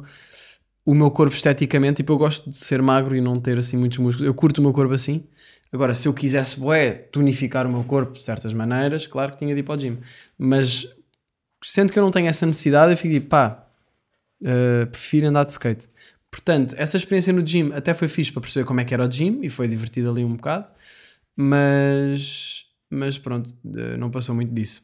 o 0.85 0.95
meu 0.95 1.11
corpo 1.11 1.35
esteticamente, 1.35 1.97
tipo, 1.97 2.13
eu 2.13 2.17
gosto 2.17 2.49
de 2.49 2.57
ser 2.57 2.81
magro 2.81 3.15
e 3.15 3.21
não 3.21 3.39
ter 3.39 3.57
assim 3.57 3.77
muitos 3.77 3.97
músculos, 3.99 4.25
eu 4.25 4.33
curto 4.33 4.59
o 4.59 4.61
meu 4.61 4.73
corpo 4.73 4.93
assim, 4.93 5.23
Agora, 5.73 5.95
se 5.95 6.07
eu 6.07 6.13
quisesse, 6.13 6.59
bué, 6.59 6.93
tonificar 6.93 7.65
o 7.65 7.71
meu 7.71 7.83
corpo 7.83 8.13
de 8.13 8.23
certas 8.23 8.53
maneiras, 8.53 9.07
claro 9.07 9.31
que 9.31 9.39
tinha 9.39 9.55
de 9.55 9.61
ir 9.61 9.63
para 9.63 9.73
o 9.73 9.77
gym. 9.77 9.97
Mas, 10.37 10.87
sendo 11.63 11.91
que 11.91 11.97
eu 11.97 12.03
não 12.03 12.11
tenho 12.11 12.27
essa 12.27 12.45
necessidade, 12.45 12.93
eu 12.93 12.97
fico 12.97 13.11
tipo, 13.11 13.29
pá, 13.29 13.67
uh, 14.43 14.85
prefiro 14.85 15.27
andar 15.27 15.43
de 15.45 15.51
skate. 15.51 15.89
Portanto, 16.29 16.75
essa 16.77 16.95
experiência 16.95 17.33
no 17.33 17.41
gym 17.41 17.71
até 17.73 17.91
foi 17.95 18.07
fixe 18.07 18.31
para 18.31 18.41
perceber 18.41 18.65
como 18.65 18.81
é 18.81 18.85
que 18.85 18.93
era 18.93 19.03
o 19.03 19.11
gym 19.11 19.39
e 19.41 19.49
foi 19.49 19.67
divertido 19.67 20.11
ali 20.11 20.23
um 20.23 20.35
bocado, 20.35 20.67
mas, 21.35 22.65
mas 22.87 23.17
pronto, 23.17 23.49
uh, 23.65 23.97
não 23.97 24.11
passou 24.11 24.35
muito 24.35 24.53
disso. 24.53 24.83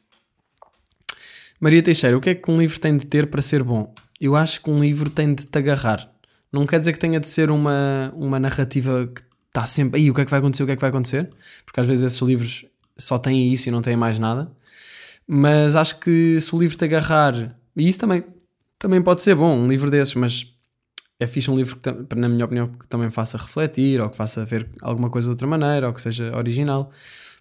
Maria 1.60 1.84
Teixeira, 1.84 2.18
o 2.18 2.20
que 2.20 2.30
é 2.30 2.34
que 2.34 2.50
um 2.50 2.58
livro 2.58 2.80
tem 2.80 2.96
de 2.96 3.06
ter 3.06 3.28
para 3.28 3.40
ser 3.40 3.62
bom? 3.62 3.94
Eu 4.20 4.34
acho 4.34 4.60
que 4.60 4.68
um 4.68 4.82
livro 4.82 5.08
tem 5.08 5.32
de 5.34 5.46
te 5.46 5.56
agarrar. 5.56 6.10
Não 6.52 6.66
quer 6.66 6.80
dizer 6.80 6.94
que 6.94 6.98
tenha 6.98 7.20
de 7.20 7.28
ser 7.28 7.48
uma, 7.48 8.12
uma 8.16 8.40
narrativa 8.40 9.06
que 9.06 9.29
está 9.50 9.66
sempre 9.66 10.00
aí 10.00 10.10
o 10.10 10.14
que 10.14 10.22
é 10.22 10.24
que 10.24 10.30
vai 10.30 10.38
acontecer, 10.38 10.62
o 10.62 10.66
que 10.66 10.72
é 10.72 10.76
que 10.76 10.80
vai 10.80 10.90
acontecer, 10.90 11.28
porque 11.64 11.80
às 11.80 11.86
vezes 11.86 12.04
esses 12.04 12.20
livros 12.22 12.64
só 12.96 13.18
têm 13.18 13.52
isso 13.52 13.68
e 13.68 13.72
não 13.72 13.82
têm 13.82 13.96
mais 13.96 14.18
nada. 14.18 14.50
Mas 15.26 15.76
acho 15.76 16.00
que 16.00 16.40
se 16.40 16.54
o 16.54 16.58
livro 16.58 16.76
te 16.76 16.84
agarrar, 16.84 17.56
e 17.76 17.88
isso 17.88 17.98
também, 17.98 18.24
também 18.78 19.02
pode 19.02 19.22
ser 19.22 19.34
bom, 19.34 19.56
um 19.56 19.68
livro 19.68 19.90
desses, 19.90 20.14
mas 20.14 20.52
é 21.18 21.26
fixe 21.26 21.50
um 21.50 21.56
livro 21.56 21.76
que, 21.76 22.14
na 22.16 22.28
minha 22.28 22.44
opinião, 22.44 22.68
que 22.68 22.88
também 22.88 23.10
faça 23.10 23.36
refletir, 23.36 24.00
ou 24.00 24.08
que 24.08 24.16
faça 24.16 24.44
ver 24.44 24.68
alguma 24.80 25.10
coisa 25.10 25.26
de 25.26 25.30
outra 25.30 25.46
maneira, 25.46 25.86
ou 25.86 25.92
que 25.92 26.00
seja 26.00 26.36
original. 26.36 26.90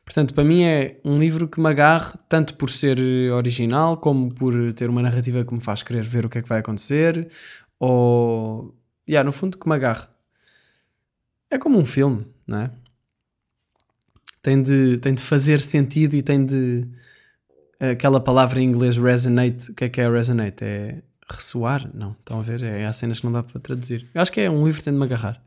Portanto, 0.04 0.34
para 0.34 0.44
mim 0.44 0.64
é 0.64 1.00
um 1.06 1.18
livro 1.18 1.48
que 1.48 1.62
me 1.62 1.70
agarre, 1.70 2.14
tanto 2.28 2.56
por 2.56 2.70
ser 2.72 3.00
original, 3.32 3.98
como 3.98 4.34
por 4.34 4.74
ter 4.74 4.90
uma 4.90 5.02
narrativa 5.02 5.46
que 5.46 5.54
me 5.54 5.62
faz 5.62 5.84
querer 5.84 6.04
ver 6.04 6.26
o 6.26 6.30
que 6.30 6.40
é 6.40 6.42
que 6.42 6.50
vai 6.50 6.60
acontecer, 6.60 7.30
ou. 7.80 8.76
Yeah, 9.08 9.26
no 9.26 9.32
fundo, 9.32 9.58
que 9.58 9.68
me 9.68 9.76
agarre. 9.76 10.08
É 11.50 11.58
como 11.58 11.78
um 11.78 11.86
filme, 11.86 12.26
não 12.46 12.60
é? 12.60 12.72
Tem 14.42 14.62
de, 14.62 14.98
tem 15.00 15.14
de 15.14 15.22
fazer 15.22 15.60
sentido 15.60 16.16
e 16.16 16.22
tem 16.22 16.46
de. 16.46 16.88
Aquela 17.80 18.20
palavra 18.20 18.62
em 18.62 18.66
inglês 18.66 18.98
resonate, 18.98 19.72
o 19.72 19.74
que 19.74 19.86
é 19.86 19.90
que 19.90 20.02
é 20.02 20.10
resonate? 20.10 20.64
É 20.64 21.02
ressoar? 21.30 21.90
Não, 21.94 22.12
estão 22.12 22.40
a 22.40 22.42
ver? 22.42 22.64
É, 22.64 22.86
há 22.86 22.94
cenas 22.94 23.20
que 23.20 23.26
não 23.26 23.32
dá 23.32 23.44
para 23.44 23.60
traduzir. 23.60 24.08
Eu 24.14 24.22
acho 24.22 24.32
que 24.32 24.42
é 24.42 24.50
um 24.50 24.66
livro 24.66 24.80
que 24.80 24.84
tem 24.84 24.94
de 24.94 25.00
me 25.00 25.06
agarrar. 25.06 25.42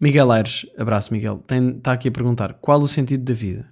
Miguel 0.00 0.32
Aires, 0.32 0.66
abraço 0.76 1.12
Miguel, 1.12 1.42
está 1.76 1.92
aqui 1.92 2.08
a 2.08 2.12
perguntar 2.12 2.54
qual 2.54 2.80
o 2.80 2.88
sentido 2.88 3.24
da 3.24 3.34
vida? 3.34 3.70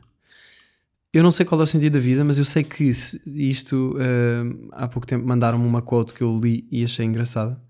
Eu 1.13 1.25
não 1.25 1.33
sei 1.33 1.45
qual 1.45 1.61
é 1.61 1.65
o 1.65 1.67
sentido 1.67 1.95
da 1.95 1.99
vida, 1.99 2.25
mas 2.25 2.39
eu 2.39 2.45
sei 2.45 2.63
que 2.63 2.85
isto 2.85 3.97
uh, 3.97 4.69
há 4.71 4.87
pouco 4.87 5.09
tempo 5.09 5.27
mandaram-me 5.27 5.67
uma 5.67 5.83
quote 5.83 6.15
que 6.15 6.23
eu 6.23 6.39
li 6.39 6.69
e 6.71 6.85
achei 6.85 7.05
engraçada. 7.05 7.61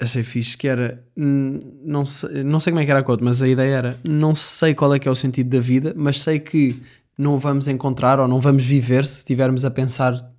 Achei 0.00 0.22
fixe, 0.22 0.56
que 0.56 0.68
era 0.68 1.04
não 1.16 2.06
sei, 2.06 2.44
não 2.44 2.60
sei 2.60 2.72
como 2.72 2.80
é 2.80 2.84
que 2.84 2.90
era 2.90 3.00
a 3.00 3.02
quote, 3.02 3.24
mas 3.24 3.42
a 3.42 3.48
ideia 3.48 3.74
era 3.74 4.00
não 4.08 4.34
sei 4.34 4.72
qual 4.74 4.94
é 4.94 4.98
que 4.98 5.08
é 5.08 5.10
o 5.10 5.14
sentido 5.14 5.50
da 5.50 5.60
vida, 5.60 5.92
mas 5.96 6.22
sei 6.22 6.38
que 6.38 6.80
não 7.16 7.36
vamos 7.36 7.66
encontrar 7.66 8.20
ou 8.20 8.28
não 8.28 8.40
vamos 8.40 8.64
viver 8.64 9.04
se 9.04 9.18
estivermos 9.18 9.64
a 9.64 9.70
pensar 9.70 10.32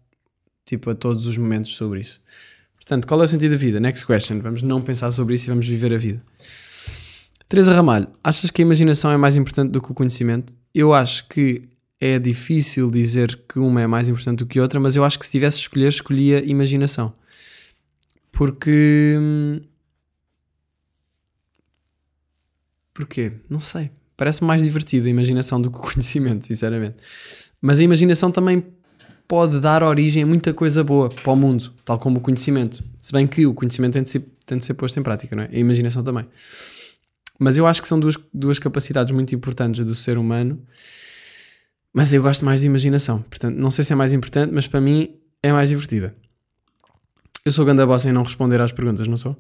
tipo 0.66 0.89
a 0.89 0.95
todos 0.95 1.26
os 1.26 1.36
momentos 1.36 1.76
sobre 1.76 1.99
isso. 1.99 2.22
Portanto, 2.76 3.05
qual 3.05 3.22
é 3.22 3.26
o 3.26 3.28
sentido 3.28 3.51
da 3.51 3.57
vida? 3.57 3.80
Next 3.80 4.05
question. 4.05 4.39
Vamos 4.39 4.62
não 4.62 4.82
pensar 4.82 5.12
sobre 5.12 5.36
isso 5.36 5.47
e 5.47 5.49
vamos 5.49 5.68
viver 5.68 5.93
a 5.93 5.97
vida. 5.97 6.22
Teresa 7.49 7.74
Ramalho, 7.74 8.07
achas 8.24 8.49
que 8.49 8.62
a 8.62 8.66
imaginação 8.66 9.12
é 9.12 9.18
mais 9.18 9.36
importante 9.36 9.72
do 9.72 9.82
que 9.82 9.91
o 9.91 9.93
conhecimento? 9.93 10.53
Eu 10.74 10.93
acho 10.93 11.28
que 11.28 11.64
é 11.99 12.18
difícil 12.18 12.89
dizer 12.89 13.41
que 13.47 13.60
uma 13.60 13.82
é 13.82 13.88
mais 13.88 14.07
importante 14.07 14.39
do 14.39 14.45
que 14.45 14.60
outra, 14.60 14.80
mas 14.80 14.95
eu 14.95 15.03
acho 15.03 15.20
que 15.20 15.26
se 15.26 15.32
tivesse 15.32 15.57
de 15.57 15.64
escolher, 15.64 15.89
escolhia 15.89 16.43
imaginação. 16.45 17.12
Porque. 18.40 19.18
Hum, 19.20 19.60
porquê? 22.94 23.34
Não 23.50 23.60
sei. 23.60 23.92
Parece 24.16 24.46
mais 24.46 24.64
divertido 24.64 25.08
a 25.08 25.10
imaginação 25.10 25.62
do 25.62 25.70
que 25.70 25.78
o 25.78 25.82
conhecimento, 25.92 26.48
sinceramente. 26.48 26.96
Mas 27.62 27.82
a 27.82 27.84
imaginação 27.84 28.32
também 28.32 28.64
pode 29.28 29.60
dar 29.60 29.84
origem 29.84 30.24
a 30.24 30.26
muita 30.26 30.54
coisa 30.54 30.86
boa 30.86 31.10
para 31.10 31.34
o 31.34 31.36
mundo, 31.36 31.74
tal 31.84 32.00
como 32.00 32.20
o 32.20 32.22
conhecimento. 32.22 32.82
Se 32.98 33.12
bem 33.12 33.28
que 33.28 33.46
o 33.46 33.54
conhecimento 33.54 33.92
tem 33.92 34.04
de 34.04 34.10
ser, 34.10 34.26
tem 34.46 34.58
de 34.58 34.64
ser 34.64 34.74
posto 34.74 34.98
em 34.98 35.04
prática, 35.04 35.36
não 35.36 35.44
é? 35.44 35.50
A 35.52 35.60
imaginação 35.60 36.02
também. 36.02 36.26
Mas 37.38 37.58
eu 37.58 37.68
acho 37.68 37.82
que 37.82 37.90
são 37.90 38.00
duas, 38.00 38.16
duas 38.34 38.58
capacidades 38.58 39.14
muito 39.14 39.36
importantes 39.36 39.86
do 39.86 39.94
ser 39.94 40.18
humano. 40.18 40.66
Mas 41.94 42.14
eu 42.14 42.22
gosto 42.22 42.46
mais 42.46 42.62
de 42.62 42.68
imaginação. 42.68 43.22
Portanto, 43.24 43.58
não 43.58 43.70
sei 43.70 43.84
se 43.84 43.92
é 43.92 43.98
mais 43.98 44.14
importante, 44.14 44.54
mas 44.54 44.66
para 44.66 44.80
mim 44.80 45.14
é 45.44 45.52
mais 45.52 45.68
divertida. 45.68 46.16
Eu 47.46 47.52
sou 47.52 47.66
ganda 47.66 47.86
bossa 47.86 48.10
em 48.10 48.12
não 48.12 48.24
responder 48.24 48.60
às 48.62 48.72
perguntas, 48.72 49.08
não 49.08 49.18
sou? 49.18 49.36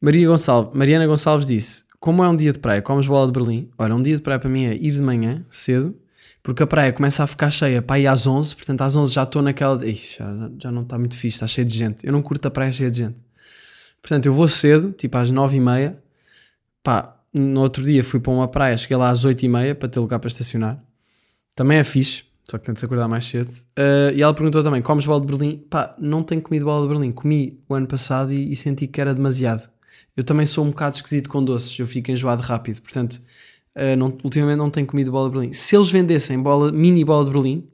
Maria 0.00 0.26
Gonçalves, 0.28 0.74
Mariana 0.74 1.06
Gonçalves 1.06 1.46
disse: 1.46 1.84
Como 1.98 2.22
é 2.22 2.28
um 2.28 2.36
dia 2.36 2.52
de 2.52 2.58
praia, 2.58 2.82
comes 2.82 3.06
bola 3.06 3.26
de 3.26 3.32
Berlim? 3.32 3.70
Olha, 3.78 3.94
um 3.94 4.02
dia 4.02 4.16
de 4.16 4.22
praia 4.22 4.38
para 4.38 4.48
mim 4.48 4.64
é 4.64 4.74
ir 4.74 4.90
de 4.90 5.02
manhã, 5.02 5.44
cedo, 5.48 5.96
porque 6.42 6.62
a 6.62 6.66
praia 6.66 6.92
começa 6.92 7.22
a 7.22 7.26
ficar 7.26 7.50
cheia 7.50 7.82
para 7.82 7.98
ir 7.98 8.06
às 8.06 8.26
11, 8.26 8.54
portanto 8.54 8.80
às 8.82 8.96
11 8.96 9.12
já 9.12 9.22
estou 9.22 9.42
naquela. 9.42 9.86
Ixi, 9.86 10.18
já, 10.18 10.50
já 10.58 10.70
não 10.72 10.82
está 10.82 10.98
muito 10.98 11.16
fixe, 11.16 11.36
está 11.36 11.46
cheio 11.46 11.66
de 11.66 11.76
gente. 11.76 12.06
Eu 12.06 12.12
não 12.12 12.22
curto 12.22 12.46
a 12.46 12.50
praia 12.50 12.72
cheia 12.72 12.90
de 12.90 12.98
gente. 12.98 13.16
Portanto, 14.00 14.26
eu 14.26 14.32
vou 14.32 14.48
cedo, 14.48 14.92
tipo 14.92 15.16
às 15.18 15.30
9 15.30 15.56
e 15.56 15.60
meia, 15.60 16.02
pá, 16.82 17.16
no 17.32 17.60
outro 17.60 17.84
dia 17.84 18.02
fui 18.02 18.18
para 18.18 18.32
uma 18.32 18.48
praia, 18.48 18.76
cheguei 18.76 18.96
lá 18.96 19.10
às 19.10 19.24
8 19.24 19.44
e 19.44 19.48
meia 19.48 19.74
para 19.74 19.88
ter 19.88 20.00
lugar 20.00 20.18
para 20.18 20.28
estacionar. 20.28 20.82
Também 21.54 21.78
é 21.78 21.84
fixe, 21.84 22.24
só 22.50 22.58
que 22.58 22.66
tento-se 22.66 22.84
acordar 22.84 23.06
mais 23.06 23.24
cedo. 23.24 23.50
Uh, 23.78 24.12
e 24.12 24.22
ela 24.22 24.34
perguntou 24.34 24.62
também: 24.62 24.82
comes 24.82 25.06
bola 25.06 25.20
de 25.20 25.26
Berlim? 25.26 25.58
Pá, 25.70 25.94
não 25.98 26.22
tenho 26.22 26.42
comido 26.42 26.64
bola 26.64 26.82
de 26.82 26.92
Berlim. 26.92 27.12
Comi 27.12 27.62
o 27.68 27.74
ano 27.74 27.86
passado 27.86 28.32
e, 28.32 28.52
e, 28.52 28.56
senti 28.56 28.88
que 28.88 29.00
era 29.00 29.14
demasiado. 29.14 29.70
Eu 30.16 30.24
também 30.24 30.44
sou 30.46 30.64
um 30.64 30.70
bocado 30.70 30.96
esquisito 30.96 31.28
com 31.28 31.44
doces, 31.44 31.78
eu 31.78 31.86
fico 31.86 32.10
enjoado 32.10 32.42
rápido. 32.42 32.82
Portanto, 32.82 33.20
uh, 33.76 33.96
não, 33.96 34.18
ultimamente 34.24 34.58
não 34.58 34.68
tenho 34.68 34.86
comido 34.86 35.12
bola 35.12 35.28
de 35.28 35.36
Berlim. 35.36 35.52
Se 35.52 35.76
eles 35.76 35.90
vendessem 35.90 36.42
bola, 36.42 36.72
mini 36.72 37.04
bola 37.04 37.24
de 37.24 37.30
Berlim, 37.30 37.68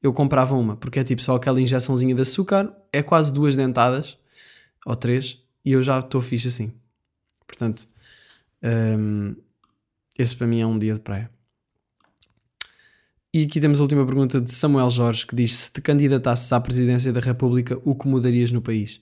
eu 0.00 0.12
comprava 0.12 0.54
uma, 0.54 0.76
porque 0.76 1.00
é 1.00 1.04
tipo 1.04 1.20
só 1.20 1.34
aquela 1.34 1.60
injeçãozinha 1.60 2.14
de 2.14 2.22
açúcar, 2.22 2.72
é 2.92 3.02
quase 3.02 3.34
duas 3.34 3.56
dentadas, 3.56 4.16
ou 4.86 4.94
três, 4.94 5.42
e 5.64 5.72
eu 5.72 5.82
já 5.82 5.98
estou 5.98 6.20
fixe 6.20 6.48
assim. 6.48 6.72
Portanto, 7.46 7.86
um, 8.62 9.34
esse 10.16 10.34
para 10.36 10.46
mim 10.46 10.60
é 10.60 10.66
um 10.66 10.78
dia 10.78 10.94
de 10.94 11.00
praia. 11.00 11.30
E 13.32 13.44
aqui 13.44 13.60
temos 13.60 13.78
a 13.78 13.82
última 13.82 14.04
pergunta 14.04 14.40
de 14.40 14.50
Samuel 14.50 14.90
Jorge 14.90 15.26
que 15.26 15.36
diz: 15.36 15.56
Se 15.56 15.72
te 15.72 15.80
candidatasses 15.80 16.52
à 16.52 16.60
presidência 16.60 17.12
da 17.12 17.20
República, 17.20 17.80
o 17.84 17.94
que 17.94 18.08
mudarias 18.08 18.50
no 18.50 18.60
país? 18.60 19.00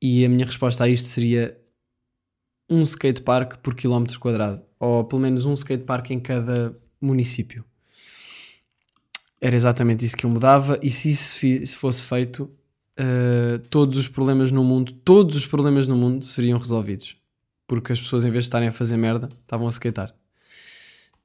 E 0.00 0.24
a 0.24 0.28
minha 0.28 0.46
resposta 0.46 0.84
a 0.84 0.88
isto 0.88 1.06
seria 1.06 1.58
um 2.70 2.82
skatepark 2.82 3.58
por 3.58 3.74
quilómetro 3.74 4.20
quadrado, 4.20 4.62
ou 4.78 5.04
pelo 5.04 5.22
menos 5.22 5.44
um 5.44 5.54
skatepark 5.54 6.10
em 6.10 6.20
cada 6.20 6.76
município. 7.00 7.64
Era 9.40 9.54
exatamente 9.54 10.04
isso 10.04 10.16
que 10.16 10.26
eu 10.26 10.30
mudava, 10.30 10.78
e 10.82 10.90
se 10.90 11.10
isso 11.10 11.38
se 11.38 11.76
fosse 11.76 12.02
feito, 12.02 12.50
uh, 12.98 13.58
todos 13.70 13.98
os 13.98 14.08
problemas 14.08 14.50
no 14.50 14.64
mundo, 14.64 14.92
todos 15.04 15.36
os 15.36 15.46
problemas 15.46 15.86
no 15.86 15.96
mundo 15.96 16.24
seriam 16.24 16.58
resolvidos 16.58 17.16
porque 17.66 17.92
as 17.92 18.00
pessoas, 18.00 18.24
em 18.24 18.30
vez 18.30 18.44
de 18.44 18.48
estarem 18.48 18.68
a 18.68 18.72
fazer 18.72 18.96
merda, 18.96 19.28
estavam 19.28 19.66
a 19.66 19.70
skatear. 19.70 20.14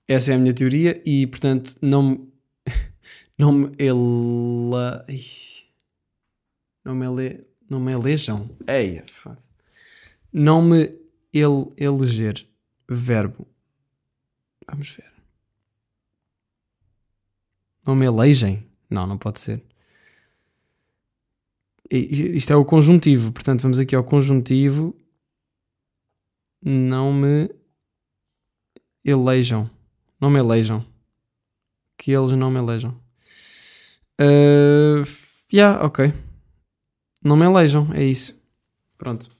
Essa 0.08 0.32
é 0.32 0.36
a 0.36 0.38
minha 0.38 0.54
teoria 0.54 1.02
e, 1.06 1.28
portanto, 1.28 1.76
não. 1.82 2.28
Não 3.42 3.52
me. 3.52 3.76
Ela. 3.80 5.04
Não 6.86 6.94
me, 6.94 7.06
ele, 7.08 7.48
não 7.68 7.80
me 7.80 7.92
elejam. 7.92 8.56
Ei, 8.68 9.04
Não 10.32 10.62
me 10.62 10.96
ele, 11.34 11.72
eleger. 11.76 12.48
Verbo. 12.88 13.48
Vamos 14.70 14.90
ver. 14.90 15.12
Não 17.84 17.96
me 17.96 18.06
elejem? 18.06 18.64
Não, 18.88 19.08
não 19.08 19.18
pode 19.18 19.42
ser. 19.42 19.64
Isto 21.90 22.54
é 22.54 22.56
o 22.56 22.64
conjuntivo, 22.64 23.32
portanto, 23.32 23.62
vamos 23.62 23.80
aqui 23.80 23.96
ao 23.96 24.04
conjuntivo 24.04 24.96
não 26.64 27.12
me 27.12 27.50
elejam. 29.04 29.68
Não 30.20 30.30
me 30.30 30.38
elejam. 30.40 30.86
Que 31.98 32.12
eles 32.12 32.34
não 32.34 32.52
me 32.52 32.60
elejam. 32.60 33.02
Uh, 34.22 35.04
yeah, 35.52 35.84
ok. 35.84 36.14
Não 37.24 37.36
me 37.36 37.46
elejam, 37.46 37.88
é 37.94 38.04
isso. 38.04 38.40
Pronto. 38.96 39.32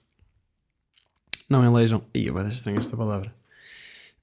Não 1.48 1.64
elejam. 1.64 2.02
Ih, 2.12 2.26
eu 2.26 2.32
vou 2.32 2.42
deixar 2.42 2.56
estranha 2.56 2.78
esta 2.78 2.96
palavra. 2.96 3.32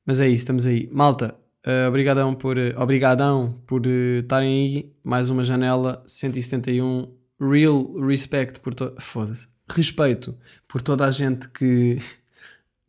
Mas 0.06 0.20
é 0.20 0.28
isso, 0.28 0.44
estamos 0.44 0.68
aí. 0.68 0.90
Malta, 0.92 1.34
uh, 1.66 1.88
obrigadão 1.88 2.36
por 2.36 2.58
uh, 2.58 2.74
obrigadão 2.78 3.62
por 3.66 3.86
estarem 3.86 4.50
uh, 4.50 4.54
aí. 4.54 4.94
Mais 5.02 5.30
uma 5.30 5.46
janela 5.46 6.04
171. 6.06 7.08
Real 7.40 7.94
respect 8.06 8.60
por 8.60 8.76
todo. 8.76 9.00
Foda-se. 9.00 9.48
Respeito 9.70 10.38
por 10.68 10.82
toda 10.82 11.06
a 11.06 11.12
gente 11.12 11.48
que 11.50 12.00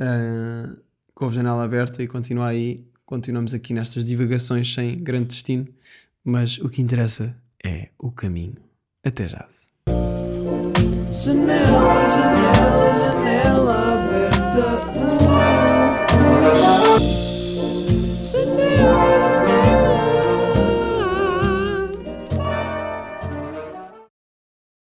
uh, 0.01 0.81
com 1.15 1.29
a 1.29 1.31
janela 1.31 1.63
aberta 1.63 2.03
e 2.03 2.09
continua 2.09 2.49
aí. 2.49 2.85
Continuamos 3.05 3.55
aqui 3.55 3.73
nestas 3.75 4.05
divagações 4.05 4.73
sem 4.73 4.99
grande 4.99 5.29
destino, 5.29 5.69
mas 6.25 6.59
o 6.59 6.69
que 6.69 6.81
interessa 6.81 7.37
é 7.65 7.89
o 7.99 8.11
caminho. 8.11 8.57
Até 9.05 9.27
já. 9.27 9.49
Janela, 11.13 11.95
janela, 12.17 12.95
janela 13.01 13.77
aberta. 13.95 15.10